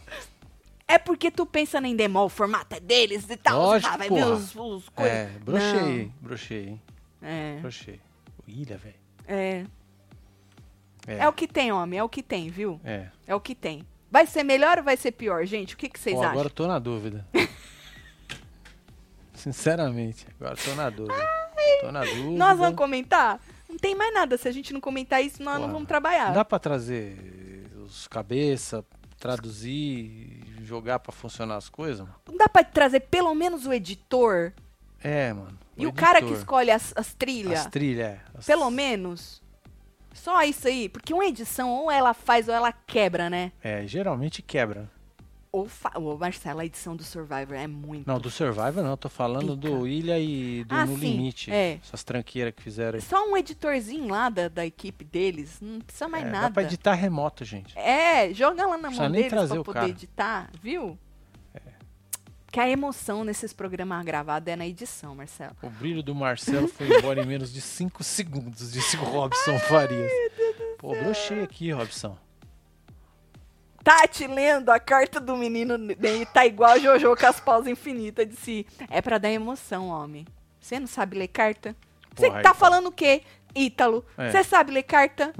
É 0.87 0.99
porque 0.99 1.31
tu 1.31 1.47
pensa 1.47 1.81
na 1.81 1.87
Endemol, 1.87 2.27
o 2.27 2.29
formato 2.29 2.75
é 2.75 2.79
deles 2.79 3.27
e 3.27 3.37
tal. 3.37 3.57
Lógico, 3.59 3.91
ah, 3.91 3.97
vai 3.97 4.07
ver 4.07 4.19
porra. 4.23 4.31
os, 4.35 4.55
os 4.55 4.89
coisas. 4.89 5.13
É, 5.13 5.25
brochei, 5.39 6.11
brochei, 6.21 6.67
hein? 6.67 6.81
É, 7.23 7.57
Brochei. 7.59 7.99
Ilha, 8.47 8.77
velho. 8.77 8.95
é. 9.27 9.65
É, 11.07 11.17
É 11.17 11.27
o 11.27 11.33
que 11.33 11.47
tem, 11.47 11.71
homem, 11.71 11.97
é 11.99 12.03
o 12.03 12.09
que 12.09 12.21
tem, 12.21 12.49
viu? 12.51 12.79
é. 12.83 13.07
É 13.25 13.33
o 13.33 13.39
que 13.39 13.55
tem. 13.55 13.83
Vai 14.11 14.25
ser 14.25 14.43
melhor 14.43 14.77
ou 14.77 14.83
vai 14.83 14.95
ser 14.97 15.11
pior, 15.11 15.45
gente? 15.45 15.73
O 15.73 15.77
que, 15.77 15.89
que 15.89 15.99
vocês 15.99 16.15
Pô, 16.15 16.21
acham? 16.21 16.31
agora 16.31 16.47
eu 16.47 16.51
tô 16.53 16.67
na 16.67 16.79
dúvida. 16.79 17.25
Sinceramente, 19.33 20.25
agora 20.39 20.53
eu 20.57 20.63
tô 20.63 20.75
na 20.75 20.89
dúvida. 20.89 21.29
Tô 21.81 21.91
na 21.91 22.01
dúvida. 22.05 22.29
Nós 22.31 22.57
vamos 22.57 22.75
comentar? 22.75 23.39
Não 23.69 23.77
tem 23.77 23.93
mais 23.95 24.13
nada. 24.13 24.37
Se 24.37 24.47
a 24.47 24.51
gente 24.51 24.71
não 24.73 24.79
comentar 24.79 25.23
isso, 25.23 25.43
nós 25.43 25.55
não 25.55 25.61
Porra, 25.63 25.73
vamos 25.73 25.87
trabalhar. 25.87 26.31
Dá 26.33 26.45
pra 26.45 26.57
trazer 26.59 27.67
os 27.83 28.07
cabeça, 28.07 28.83
traduzir, 29.19 30.41
jogar 30.63 30.99
pra 30.99 31.11
funcionar 31.11 31.57
as 31.57 31.67
coisas? 31.69 31.99
mano? 32.01 32.15
Não 32.27 32.37
dá 32.37 32.47
pra 32.47 32.63
trazer 32.63 33.01
pelo 33.01 33.33
menos 33.35 33.65
o 33.65 33.73
editor 33.73 34.53
É, 35.03 35.33
mano. 35.33 35.57
e 35.77 35.85
o 35.85 35.93
cara 35.93 36.19
que 36.19 36.25
editor, 36.25 36.39
escolhe 36.39 36.71
as, 36.71 36.93
as 36.95 37.13
trilhas? 37.13 37.59
As 37.59 37.67
trilhas, 37.67 38.07
é. 38.07 38.19
As- 38.37 38.45
Pelo 38.45 38.69
menos. 38.71 39.43
Só 40.15 40.41
isso 40.43 40.67
aí. 40.67 40.89
Porque 40.89 41.13
uma 41.13 41.25
edição, 41.25 41.69
ou 41.71 41.91
ela 41.91 42.13
faz 42.13 42.47
ou 42.47 42.53
ela 42.55 42.71
quebra, 42.71 43.29
né? 43.29 43.51
É, 43.61 43.85
geralmente 43.85 44.41
quebra. 44.41 44.89
Ou, 45.51 45.69
fa... 45.69 45.89
Ô, 45.97 46.17
Marcela, 46.17 46.63
a 46.63 46.65
edição 46.65 46.97
do 46.97 47.03
Survivor 47.03 47.55
é 47.55 47.65
muito. 47.65 48.05
Não, 48.05 48.19
do 48.19 48.29
Survivor 48.29 48.83
não, 48.83 48.89
eu 48.91 48.97
tô 48.97 49.07
falando 49.07 49.55
Pica. 49.57 49.69
do 49.73 49.87
Ilha 49.87 50.19
e 50.19 50.65
do 50.65 50.75
Ah, 50.75 50.85
No 50.85 50.97
sim, 50.97 51.11
Limite. 51.11 51.49
é. 51.49 51.79
Essas 51.81 52.03
tranqueiras 52.03 52.53
que 52.53 52.61
fizeram 52.61 52.97
aí. 52.97 53.01
Só 53.01 53.25
um 53.29 53.37
editorzinho 53.37 54.09
lá 54.09 54.29
da, 54.29 54.49
da 54.49 54.65
equipe 54.65 55.05
deles. 55.05 55.59
Não 55.61 55.79
precisa 55.79 56.09
mais 56.09 56.25
É, 56.25 56.29
nada. 56.29 56.47
Dá 56.47 56.51
pra 56.53 56.63
editar 56.63 56.93
remoto, 56.93 57.45
gente. 57.45 57.77
É, 57.79 58.33
joga 58.33 58.65
lá 58.67 58.77
na 58.77 58.91
mão 58.91 59.09
deles 59.11 59.29
pra 59.29 59.47
poder 59.47 59.73
cara. 59.73 59.87
editar, 59.89 60.49
viu? 60.61 60.99
Que 62.55 62.59
a 62.61 62.69
emoção 62.69 63.25
nesses 63.25 63.51
programas 63.51 64.05
gravados 64.05 64.47
é 64.47 64.55
na 64.55 64.65
edição, 64.65 65.13
Marcelo. 65.13 65.57
O 65.61 65.69
brilho 65.69 66.01
do 66.01 66.15
Marcelo 66.15 66.69
foi 66.69 66.87
embora 66.87 67.21
em 67.21 67.25
menos 67.25 67.51
de 67.51 67.59
5 67.59 68.01
segundos, 68.01 68.71
disse 68.71 68.95
o 68.95 69.03
Robson 69.03 69.59
Farias. 69.59 70.09
Pô, 70.77 70.95
brochei 70.95 71.43
aqui, 71.43 71.73
Robson. 71.73 72.17
Tati 73.83 74.25
lendo 74.25 74.69
a 74.69 74.79
carta 74.79 75.19
do 75.19 75.35
menino 75.35 75.75
e 76.01 76.25
tá 76.27 76.45
igual 76.45 76.71
a 76.71 76.79
Jojo 76.79 77.13
com 77.17 77.25
as 77.25 77.41
pausas 77.41 77.67
infinitas. 77.67 78.25
Disse, 78.25 78.65
é 78.89 79.01
pra 79.01 79.17
dar 79.17 79.31
emoção, 79.31 79.89
homem. 79.89 80.25
Você 80.57 80.79
não 80.79 80.87
sabe 80.87 81.17
ler 81.17 81.27
carta? 81.27 81.75
Você 82.15 82.31
tá 82.31 82.39
Ítalo. 82.39 82.55
falando 82.55 82.87
o 82.87 82.91
quê, 82.93 83.23
Ítalo? 83.53 84.05
É. 84.17 84.31
Você 84.31 84.45
sabe 84.45 84.71
ler 84.71 84.83
carta? 84.83 85.33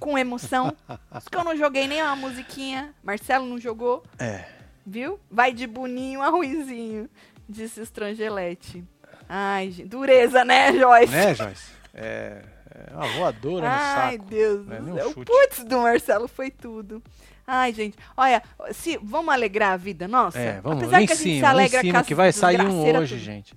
Com 0.00 0.18
emoção? 0.18 0.76
Acho 1.08 1.30
que 1.30 1.36
eu 1.36 1.44
não 1.44 1.56
joguei 1.56 1.86
nem 1.86 2.02
uma 2.02 2.16
musiquinha. 2.16 2.92
Marcelo 3.00 3.46
não 3.46 3.60
jogou, 3.60 4.02
É. 4.18 4.55
viu? 4.86 5.18
Vai 5.30 5.52
de 5.52 5.66
boninho 5.66 6.22
a 6.22 6.28
ruizinho, 6.28 7.08
disse 7.48 7.80
Estrangelete. 7.80 8.84
Ai, 9.28 9.70
gente, 9.72 9.88
dureza, 9.88 10.44
né, 10.44 10.72
Joyce? 10.72 11.12
Né, 11.12 11.34
Joyce? 11.34 11.70
É, 11.92 12.42
é 12.90 12.94
uma 12.94 13.06
voadora 13.08 13.68
Ai, 13.68 14.16
no 14.16 14.22
saco. 14.22 14.30
Deus 14.30 14.66
Não 14.66 14.74
é 14.76 14.80
do 14.80 14.94
céu. 14.94 15.08
O 15.10 15.24
putz 15.24 15.64
do 15.64 15.78
Marcelo 15.78 16.28
foi 16.28 16.50
tudo. 16.50 17.02
Ai, 17.46 17.72
gente, 17.72 17.96
olha, 18.16 18.42
se 18.72 18.98
vamos 19.02 19.32
alegrar 19.32 19.72
a 19.72 19.76
vida 19.76 20.06
nossa. 20.08 20.38
É, 20.38 20.60
vamos 20.60 20.78
Apesar 20.82 20.98
que 20.98 21.04
a 21.04 21.06
gente 21.06 21.16
se 21.16 21.22
cima, 21.36 21.48
alegra 21.48 21.80
cima, 21.80 22.02
que 22.04 22.14
vai 22.14 22.32
sair 22.32 22.60
um 22.60 22.80
hoje, 22.82 23.14
tudo. 23.14 23.24
gente. 23.24 23.54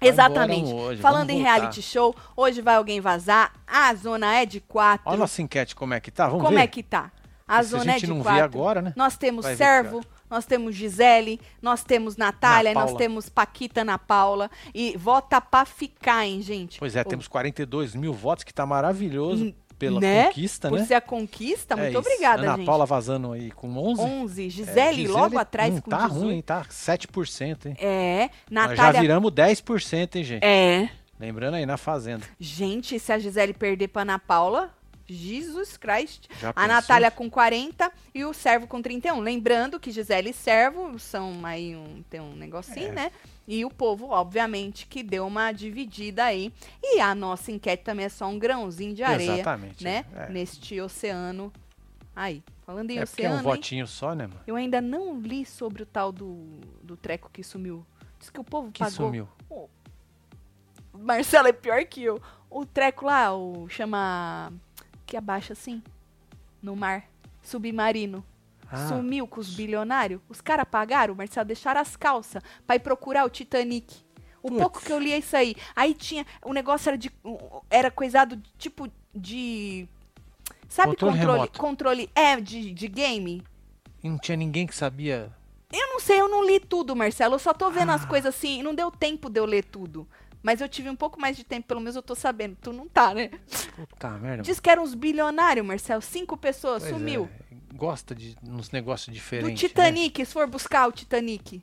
Exatamente. 0.00 0.68
um 0.72 0.76
hoje, 0.76 1.00
Falando 1.00 1.30
em 1.30 1.36
voltar. 1.38 1.54
reality 1.54 1.82
show, 1.82 2.14
hoje 2.36 2.60
vai 2.60 2.74
alguém 2.76 3.00
vazar. 3.00 3.52
A 3.66 3.94
zona 3.94 4.34
é 4.36 4.44
de 4.46 4.60
quatro. 4.60 5.02
Olha 5.06 5.14
a 5.16 5.18
nossa 5.18 5.40
enquete 5.42 5.74
como 5.74 5.94
é 5.94 6.00
que 6.00 6.10
tá, 6.10 6.26
vamos 6.28 6.42
Como 6.44 6.56
ver? 6.56 6.62
é 6.64 6.66
que 6.66 6.82
tá? 6.82 7.10
A 7.46 7.54
Se 7.62 7.74
a 7.74 7.78
zona 7.78 7.90
é 7.90 7.94
gente 7.94 8.06
de 8.06 8.10
não 8.12 8.20
quatro. 8.22 8.34
vê 8.34 8.40
agora, 8.40 8.82
né? 8.82 8.92
Nós 8.96 9.16
temos 9.16 9.44
Vai 9.44 9.56
Servo, 9.56 10.00
nós 10.30 10.44
temos 10.46 10.74
Gisele, 10.74 11.40
nós 11.62 11.84
temos 11.84 12.16
Natália, 12.16 12.72
Ana 12.72 12.80
nós 12.80 12.94
temos 12.94 13.28
Paquita 13.28 13.82
Ana 13.82 13.98
Paula. 13.98 14.50
E 14.74 14.96
vota 14.96 15.40
pra 15.40 15.64
ficar, 15.64 16.26
hein, 16.26 16.40
gente? 16.42 16.78
Pois 16.78 16.96
é, 16.96 17.02
O- 17.02 17.04
temos 17.04 17.28
42 17.28 17.94
mil 17.94 18.12
votos, 18.12 18.44
que 18.44 18.52
tá 18.52 18.64
maravilhoso 18.66 19.54
pela 19.78 20.00
né? 20.00 20.26
conquista, 20.26 20.68
Por 20.68 20.78
né? 20.78 20.84
ser 20.86 20.94
a 20.94 21.00
conquista, 21.00 21.74
É 21.74 21.76
muito 21.76 21.90
isso. 21.90 21.98
obrigada, 21.98 22.42
Ana 22.42 22.56
gente. 22.56 22.66
Paula 22.66 22.86
vazando 22.86 23.32
aí 23.32 23.50
com 23.50 23.76
11. 23.76 24.00
11. 24.02 24.46
É, 24.46 24.50
Gisele, 24.50 25.08
logo 25.08 25.36
atrás 25.38 25.74
hum, 25.74 25.80
com 25.80 25.90
tá 25.90 26.06
18. 26.08 26.24
ruim, 26.24 26.40
tá 26.42 26.64
7%, 26.70 27.66
hein? 27.66 27.76
É, 27.78 28.30
Nós 28.50 28.70
já 28.70 28.76
Natália. 28.76 29.00
viramos 29.00 29.32
10%, 29.32 30.16
hein, 30.16 30.24
gente? 30.24 30.44
É. 30.44 30.88
Lembrando 31.18 31.54
aí, 31.54 31.66
na 31.66 31.76
Fazenda. 31.76 32.24
Gente, 32.40 32.98
se 32.98 33.12
a 33.12 33.18
Gisele 33.18 33.52
perder 33.54 33.88
pra 33.88 34.02
Ana 34.02 34.18
Paula, 34.18 34.70
Jesus 35.06 35.76
Christ. 35.76 36.28
Já 36.40 36.50
A 36.50 36.52
pensou? 36.54 36.68
Natália 36.68 37.10
com 37.10 37.28
40 37.30 37.92
e 38.14 38.24
o 38.24 38.32
Servo 38.32 38.66
com 38.66 38.80
31. 38.80 39.20
Lembrando 39.20 39.78
que 39.78 39.90
Gisele 39.90 40.30
e 40.30 40.34
Servo 40.34 40.98
são 40.98 41.44
aí 41.44 41.76
um, 41.76 42.02
tem 42.08 42.20
um 42.20 42.34
negocinho, 42.34 42.88
É. 42.88 42.92
né? 42.92 43.12
E 43.46 43.62
o 43.64 43.70
povo, 43.70 44.08
obviamente, 44.08 44.86
que 44.86 45.02
deu 45.02 45.26
uma 45.26 45.52
dividida 45.52 46.24
aí. 46.24 46.50
E 46.82 46.98
a 47.00 47.14
nossa 47.14 47.52
enquete 47.52 47.82
também 47.84 48.06
é 48.06 48.08
só 48.08 48.26
um 48.26 48.38
grãozinho 48.38 48.94
de 48.94 49.02
areia, 49.02 49.32
Exatamente. 49.34 49.84
né? 49.84 50.06
É, 50.16 50.28
Neste 50.30 50.80
oceano. 50.80 51.52
Aí, 52.16 52.42
falando 52.64 52.90
em 52.90 52.98
é 52.98 53.04
porque 53.04 53.22
é 53.22 53.26
oceano, 53.26 53.34
um 53.34 53.38
hein? 53.38 53.56
votinho 53.56 53.86
só, 53.86 54.14
né, 54.14 54.26
mano? 54.26 54.40
eu 54.46 54.56
ainda 54.56 54.80
não 54.80 55.20
li 55.20 55.44
sobre 55.44 55.82
o 55.82 55.86
tal 55.86 56.10
do, 56.12 56.36
do 56.82 56.96
treco 56.96 57.28
que 57.30 57.42
sumiu. 57.42 57.84
Diz 58.18 58.30
que 58.30 58.40
o 58.40 58.44
povo 58.44 58.70
Que 58.72 58.78
pagou 58.78 58.92
sumiu. 59.08 59.28
Marcelo 60.92 61.48
é 61.48 61.52
pior 61.52 61.84
que 61.84 62.02
eu. 62.04 62.22
O 62.48 62.64
treco 62.64 63.04
lá, 63.06 63.34
o 63.36 63.68
chama. 63.68 64.52
Que 65.14 65.18
abaixa 65.18 65.52
assim. 65.52 65.80
No 66.60 66.74
mar. 66.74 67.04
Submarino. 67.40 68.24
Ah, 68.68 68.88
Sumiu 68.88 69.28
com 69.28 69.38
os 69.38 69.54
bilionários. 69.54 70.20
Os 70.28 70.40
caras 70.40 70.66
pagaram, 70.68 71.14
Marcelo, 71.14 71.46
deixaram 71.46 71.80
as 71.80 71.94
calças 71.94 72.42
pra 72.66 72.74
ir 72.74 72.80
procurar 72.80 73.24
o 73.24 73.30
Titanic. 73.30 73.94
O 74.42 74.50
pouco 74.50 74.80
que 74.80 74.90
eu 74.92 74.98
li 74.98 75.12
é 75.12 75.18
isso 75.18 75.36
aí. 75.36 75.54
Aí 75.76 75.94
tinha. 75.94 76.26
O 76.42 76.52
negócio 76.52 76.88
era 76.88 76.98
de. 76.98 77.12
Era 77.70 77.92
coisado 77.92 78.42
tipo 78.58 78.88
de. 79.14 79.86
Sabe 80.68 80.96
Controle 80.96 81.18
controle? 81.18 81.48
Controle. 81.56 82.10
É, 82.12 82.40
de, 82.40 82.72
de 82.74 82.88
game? 82.88 83.40
e 84.02 84.10
não 84.10 84.18
tinha 84.18 84.36
ninguém 84.36 84.66
que 84.66 84.74
sabia. 84.74 85.30
Eu 85.72 85.88
não 85.92 86.00
sei, 86.00 86.20
eu 86.20 86.28
não 86.28 86.44
li 86.44 86.58
tudo, 86.58 86.96
Marcelo. 86.96 87.36
Eu 87.36 87.38
só 87.38 87.52
tô 87.54 87.70
vendo 87.70 87.92
as 87.92 88.02
Ah. 88.02 88.08
coisas 88.08 88.34
assim. 88.34 88.64
Não 88.64 88.74
deu 88.74 88.90
tempo 88.90 89.30
de 89.30 89.38
eu 89.38 89.44
ler 89.44 89.64
tudo. 89.64 90.08
Mas 90.44 90.60
eu 90.60 90.68
tive 90.68 90.90
um 90.90 90.94
pouco 90.94 91.18
mais 91.18 91.38
de 91.38 91.42
tempo, 91.42 91.66
pelo 91.66 91.80
menos 91.80 91.96
eu 91.96 92.02
tô 92.02 92.14
sabendo. 92.14 92.54
Tu 92.60 92.70
não 92.70 92.86
tá, 92.86 93.14
né? 93.14 93.30
Puta 93.74 94.10
merda. 94.18 94.42
Diz 94.42 94.60
que 94.60 94.68
eram 94.68 94.82
uns 94.82 94.94
bilionários, 94.94 95.66
Marcelo. 95.66 96.02
Cinco 96.02 96.36
pessoas, 96.36 96.82
Pois 96.82 96.94
sumiu. 96.94 97.30
é, 97.50 97.56
gosta 97.74 98.14
de 98.14 98.36
uns 98.46 98.70
negócios 98.70 99.08
Do 99.08 99.14
diferentes. 99.14 99.58
Titanic, 99.58 100.22
se 100.26 100.30
for 100.30 100.46
buscar 100.46 100.86
o 100.86 100.92
Titanic. 100.92 101.56
Né? 101.56 101.62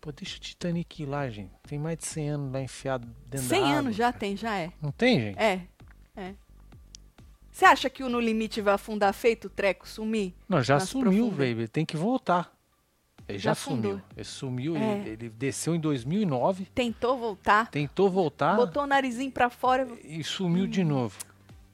Pô, 0.00 0.10
deixa 0.10 0.38
o 0.38 0.40
Titanic 0.40 1.02
ir 1.02 1.06
lá, 1.06 1.28
gente. 1.28 1.52
Tem 1.68 1.78
mais 1.78 1.98
de 1.98 2.06
100 2.06 2.30
anos 2.30 2.52
lá 2.54 2.62
enfiado 2.62 3.06
dentro 3.26 3.46
100 3.46 3.60
da 3.60 3.66
água, 3.66 3.78
anos 3.80 3.94
já 3.94 4.06
cara. 4.06 4.18
tem, 4.18 4.36
já 4.38 4.58
é. 4.58 4.72
Não 4.80 4.90
tem, 4.90 5.20
gente? 5.20 5.38
É, 5.38 5.60
é. 6.16 6.34
Você 7.50 7.66
acha 7.66 7.90
que 7.90 8.02
o 8.02 8.08
No 8.08 8.18
Limite 8.18 8.62
vai 8.62 8.72
afundar 8.72 9.12
feito 9.12 9.48
o 9.48 9.50
treco, 9.50 9.86
sumir? 9.86 10.32
Não, 10.48 10.62
já 10.62 10.80
sumiu. 10.80 11.30
Ele 11.38 11.68
tem 11.68 11.84
que 11.84 11.98
voltar. 11.98 12.50
Ele 13.28 13.38
já, 13.38 13.50
Já 13.50 13.54
sumiu. 13.54 14.00
Ele 14.16 14.24
sumiu, 14.24 14.76
É. 14.76 14.98
ele, 14.98 15.10
ele 15.10 15.28
desceu 15.30 15.74
em 15.74 15.80
2009, 15.80 16.66
Tentou 16.74 17.16
voltar, 17.16 17.70
tentou 17.70 18.10
voltar 18.10 18.56
botou 18.56 18.82
o 18.82 18.86
narizinho 18.86 19.30
pra 19.30 19.48
fora. 19.48 19.86
e 20.04 20.22
sumiu 20.24 20.66
de 20.66 20.82
novo. 20.84 21.16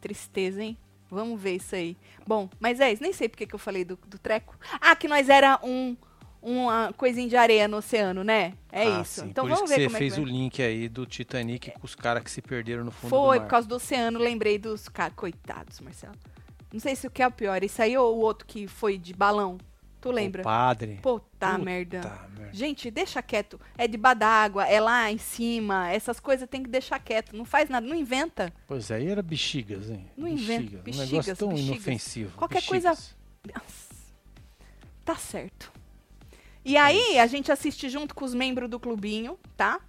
Tristeza, 0.01 0.63
hein? 0.63 0.77
Vamos 1.11 1.41
ver 1.41 1.57
isso 1.57 1.75
aí. 1.75 1.97
Bom, 2.27 2.49
mas 2.61 2.81
é 2.81 2.93
isso. 2.93 3.03
Nem 3.03 3.13
sei 3.13 3.29
porque 3.29 3.47
que 3.47 3.55
eu 3.55 3.59
falei 3.59 3.85
do, 3.85 3.99
do 4.07 4.19
treco. 4.19 4.55
Ah, 4.81 4.95
que 4.95 5.09
nós 5.09 5.29
era 5.29 5.59
um 5.63 5.97
uma 6.41 6.93
coisinha 6.97 7.29
de 7.29 7.37
areia 7.37 7.67
no 7.67 7.79
oceano, 7.79 8.23
né? 8.23 8.53
É 8.71 8.83
Ah, 8.87 9.01
isso. 9.01 9.23
sim. 9.23 9.29
Então 9.29 9.45
Por 9.45 9.55
vamos 9.55 9.71
isso 9.71 9.75
que 9.75 9.81
ver 9.81 9.85
você 9.87 9.89
como 9.89 9.99
fez 9.99 10.13
é 10.13 10.17
que 10.17 10.23
o 10.23 10.25
link 10.25 10.63
aí 10.63 10.89
do 10.89 11.05
Titanic 11.05 11.73
com 11.73 11.85
os 11.85 11.97
caras 11.97 12.23
que 12.23 12.31
se 12.31 12.41
perderam 12.41 12.85
no 12.85 12.93
fundo 12.93 13.11
Foi, 13.11 13.39
do 13.39 13.41
por 13.41 13.41
mar. 13.41 13.49
causa 13.49 13.67
do 13.67 13.75
oceano, 13.75 14.21
lembrei 14.21 14.57
dos 14.57 14.89
caras. 14.89 15.15
Coitados, 15.17 15.81
Marcelo. 15.81 16.15
Não 16.73 16.79
sei 16.79 16.95
se 16.95 17.07
o 17.09 17.11
que 17.11 17.23
é 17.23 17.27
o 17.27 17.31
pior. 17.33 17.65
Isso 17.65 17.83
aí 17.83 17.97
ou 17.99 18.17
o 18.17 18.21
outro 18.21 18.47
que 18.47 18.69
foi 18.69 18.97
de 18.99 19.13
balão. 19.15 19.59
Tu 20.01 20.11
lembra? 20.11 20.43
O 20.43 20.45
padre. 20.45 20.99
Puta 21.03 21.25
Puta 21.39 21.59
merda. 21.59 22.01
merda. 22.37 22.53
Gente, 22.53 22.91
deixa 22.91 23.21
quieto. 23.23 23.61
É 23.77 23.87
debaixo 23.89 24.19
d'água, 24.21 24.65
é 24.67 24.81
lá 24.81 25.11
em 25.11 25.19
cima. 25.19 25.91
Essas 25.91 26.19
coisas 26.21 26.49
tem 26.49 26.63
que 26.63 26.69
deixar 26.69 26.99
quieto. 27.01 27.37
Não 27.37 27.45
faz 27.45 27.69
nada, 27.69 27.87
não 27.87 27.97
inventa. 27.97 28.53
Pois 28.67 28.91
aí 28.91 29.09
era 29.09 29.23
bexigas, 29.23 29.91
hein? 29.91 30.09
Não 30.17 30.27
inventa. 30.29 30.79
Bexigas, 30.79 30.97
Um 30.97 31.11
negócio 31.13 31.37
tão 31.37 31.49
bexigas. 31.49 31.71
inofensivo. 31.77 32.37
Qualquer 32.37 32.61
Bexigas. 32.61 33.17
Nossa. 33.55 33.89
Tá 35.05 35.17
certo. 35.17 35.73
E 36.65 36.77
aí, 36.77 37.19
a 37.19 37.27
gente 37.27 37.51
assiste 37.51 37.89
junto 37.89 38.15
com 38.15 38.25
os 38.25 38.35
membros 38.35 38.69
do 38.69 38.79
clubinho, 38.79 39.39
tá? 39.57 39.81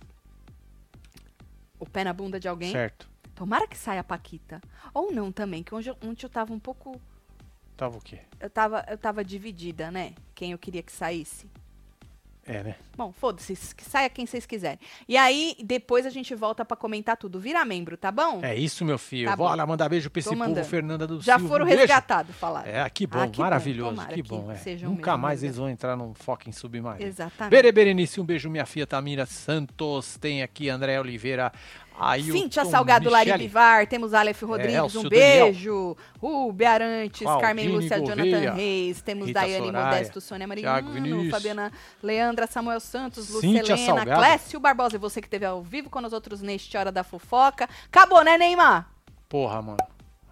O 1.79 1.85
pé 1.85 2.03
na 2.03 2.13
bunda 2.13 2.39
de 2.39 2.47
alguém. 2.47 2.71
Certo. 2.71 3.09
Tomara 3.35 3.67
que 3.67 3.77
saia 3.77 4.01
a 4.01 4.03
Paquita. 4.03 4.61
Ou 4.93 5.11
não 5.11 5.31
também, 5.31 5.61
que 5.63 5.73
hoje, 5.73 5.91
ontem 6.03 6.25
eu 6.25 6.29
tava 6.29 6.53
um 6.53 6.59
pouco. 6.59 6.99
Tava 7.79 7.97
o 7.97 8.01
quê? 8.01 8.19
Eu 8.41 8.49
tava, 8.49 8.85
eu 8.89 8.97
tava 8.97 9.23
dividida, 9.23 9.89
né? 9.89 10.11
Quem 10.35 10.51
eu 10.51 10.57
queria 10.57 10.83
que 10.83 10.91
saísse. 10.91 11.47
É, 12.45 12.61
né? 12.63 12.75
Bom, 12.97 13.11
foda-se, 13.13 13.53
que 13.75 13.85
saia 13.85 14.09
quem 14.09 14.25
vocês 14.25 14.45
quiserem. 14.45 14.79
E 15.07 15.15
aí, 15.15 15.55
depois 15.63 16.05
a 16.05 16.09
gente 16.09 16.35
volta 16.35 16.65
pra 16.65 16.75
comentar 16.75 17.15
tudo. 17.15 17.39
Vira 17.39 17.63
membro, 17.63 17.95
tá 17.95 18.11
bom? 18.11 18.39
É 18.43 18.53
isso, 18.53 18.83
meu 18.83 18.97
filho. 18.97 19.29
Tá 19.29 19.35
bom. 19.37 19.55
lá 19.55 19.65
mandar 19.65 19.87
beijo 19.87 20.09
pra 20.09 20.19
esse 20.19 20.35
povo. 20.35 20.63
Fernanda 20.65 21.07
do 21.07 21.21
Já 21.21 21.37
Silva. 21.37 21.47
foram 21.47 21.65
Um 21.65 21.69
resgatados, 21.69 22.35
falaram. 22.35 22.69
É, 22.69 22.89
que 22.89 23.07
bom, 23.07 23.19
Ah, 23.19 23.27
que 23.27 23.37
bom. 23.37 23.43
maravilhoso, 23.43 23.91
Tomara 23.91 24.13
que 24.13 24.23
que 24.23 24.27
bom. 24.27 24.51
É. 24.51 24.55
sejam 24.55 24.89
Nunca 24.89 25.15
mais 25.15 25.41
eles 25.41 25.55
vão 25.55 25.69
entrar 25.69 25.95
num 25.95 26.13
fucking 26.13 26.51
submarino. 26.51 27.07
Exatamente. 27.07 27.51
Bere 27.51 27.71
Berenice, 27.71 28.19
um 28.19 28.25
beijo, 28.25 28.49
minha 28.49 28.65
filha 28.65 28.85
Tamira 28.87 29.25
Santos. 29.25 30.17
Tem 30.17 30.41
aqui 30.43 30.67
André 30.69 30.99
Oliveira. 30.99 31.53
Ailton 31.99 32.31
Cíntia 32.31 32.65
Salgado 32.65 33.09
Lari 33.09 33.25
Michele. 33.27 33.43
Bivar, 33.47 33.87
temos 33.87 34.13
Aleph 34.13 34.41
Rodrigues, 34.43 34.75
Elcio 34.75 35.01
um 35.01 35.09
beijo. 35.09 35.97
Rubi 36.21 36.65
Arantes, 36.65 37.27
Carmen 37.39 37.67
Lúcia, 37.67 37.99
Gouveia, 37.99 38.15
Jonathan 38.31 38.53
Reis, 38.55 39.01
temos 39.01 39.27
Rita 39.27 39.39
Daiane 39.41 39.65
Soraya, 39.67 39.85
Modesto, 39.85 40.21
Sônia 40.21 40.47
Mariano. 40.47 41.29
Fabiana 41.29 41.71
Leandra, 42.01 42.47
Samuel 42.47 42.79
Santos, 42.79 43.25
Cíntia 43.25 43.61
Lucelena, 43.75 43.85
Salgado. 43.97 44.19
Clécio 44.21 44.59
Barbosa, 44.59 44.95
e 44.95 44.99
você 44.99 45.21
que 45.21 45.27
esteve 45.27 45.45
ao 45.45 45.61
vivo 45.61 45.89
com 45.89 45.99
nós 46.01 46.13
outros 46.13 46.41
neste 46.41 46.75
Hora 46.77 46.91
da 46.91 47.03
Fofoca. 47.03 47.67
Acabou, 47.85 48.23
né, 48.23 48.37
Neymar? 48.37 48.89
Porra, 49.27 49.61
mano. 49.61 49.77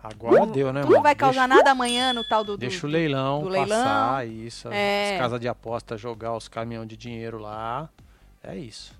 Agora 0.01 0.45
deu, 0.45 0.71
né, 0.71 0.81
mano? 0.83 0.93
não 0.93 1.01
vai 1.01 1.15
causar 1.15 1.47
deixa, 1.47 1.55
nada 1.57 1.71
amanhã 1.71 2.13
no 2.13 2.23
tal 2.23 2.43
do... 2.43 2.53
do- 2.53 2.57
Deixa 2.59 2.85
o 2.87 2.89
leilão 2.89 3.41
do 3.41 3.49
leilão. 3.49 3.67
passar, 3.83 4.27
isso. 4.27 4.69
É. 4.71 5.15
As 5.15 5.19
casas 5.19 5.39
de 5.41 5.47
aposta 5.49 5.97
jogar 5.97 6.33
os 6.35 6.47
caminhão 6.47 6.85
de 6.85 6.95
dinheiro 6.95 7.39
lá. 7.39 7.89
É 8.43 8.55
isso. 8.55 8.93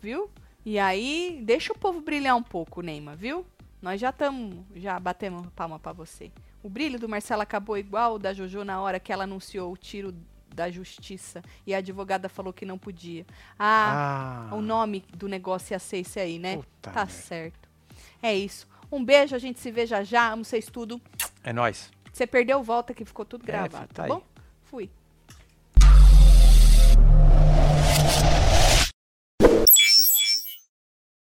Viu? 0.00 0.30
E 0.68 0.78
aí, 0.78 1.40
deixa 1.44 1.72
o 1.72 1.78
povo 1.78 2.02
brilhar 2.02 2.36
um 2.36 2.42
pouco, 2.42 2.82
Neymar, 2.82 3.16
viu? 3.16 3.46
Nós 3.80 3.98
já 3.98 4.10
estamos, 4.10 4.54
já 4.76 5.00
batemos 5.00 5.46
palma 5.56 5.78
pra 5.78 5.94
você. 5.94 6.30
O 6.62 6.68
brilho 6.68 6.98
do 6.98 7.08
Marcelo 7.08 7.40
acabou 7.40 7.78
igual 7.78 8.16
o 8.16 8.18
da 8.18 8.34
Jojo 8.34 8.64
na 8.64 8.78
hora 8.78 9.00
que 9.00 9.10
ela 9.10 9.24
anunciou 9.24 9.72
o 9.72 9.78
tiro 9.78 10.14
da 10.54 10.70
justiça 10.70 11.42
e 11.66 11.74
a 11.74 11.78
advogada 11.78 12.28
falou 12.28 12.52
que 12.52 12.66
não 12.66 12.76
podia. 12.76 13.24
Ah, 13.58 14.48
Ah, 14.50 14.54
o 14.54 14.60
nome 14.60 15.02
do 15.16 15.26
negócio 15.26 15.72
ia 15.72 15.78
ser 15.78 16.00
esse 16.00 16.20
aí, 16.20 16.38
né? 16.38 16.56
Puta 16.56 16.68
tá 16.82 16.92
merda. 16.96 17.12
certo. 17.12 17.66
É 18.22 18.34
isso. 18.36 18.68
Um 18.92 19.02
beijo, 19.02 19.34
a 19.34 19.38
gente 19.38 19.58
se 19.60 19.70
vê 19.70 19.86
já 19.86 20.04
já. 20.04 20.30
Amo 20.32 20.44
vocês 20.44 20.66
tudo. 20.66 21.00
É 21.42 21.50
nóis. 21.50 21.90
Você 22.12 22.26
perdeu, 22.26 22.62
volta 22.62 22.92
que 22.92 23.06
ficou 23.06 23.24
tudo 23.24 23.44
É, 23.44 23.46
gravado, 23.46 23.74
filho, 23.84 23.88
tá 23.94 24.02
tá 24.02 24.06
bom? 24.08 24.22
Fui. 24.64 24.90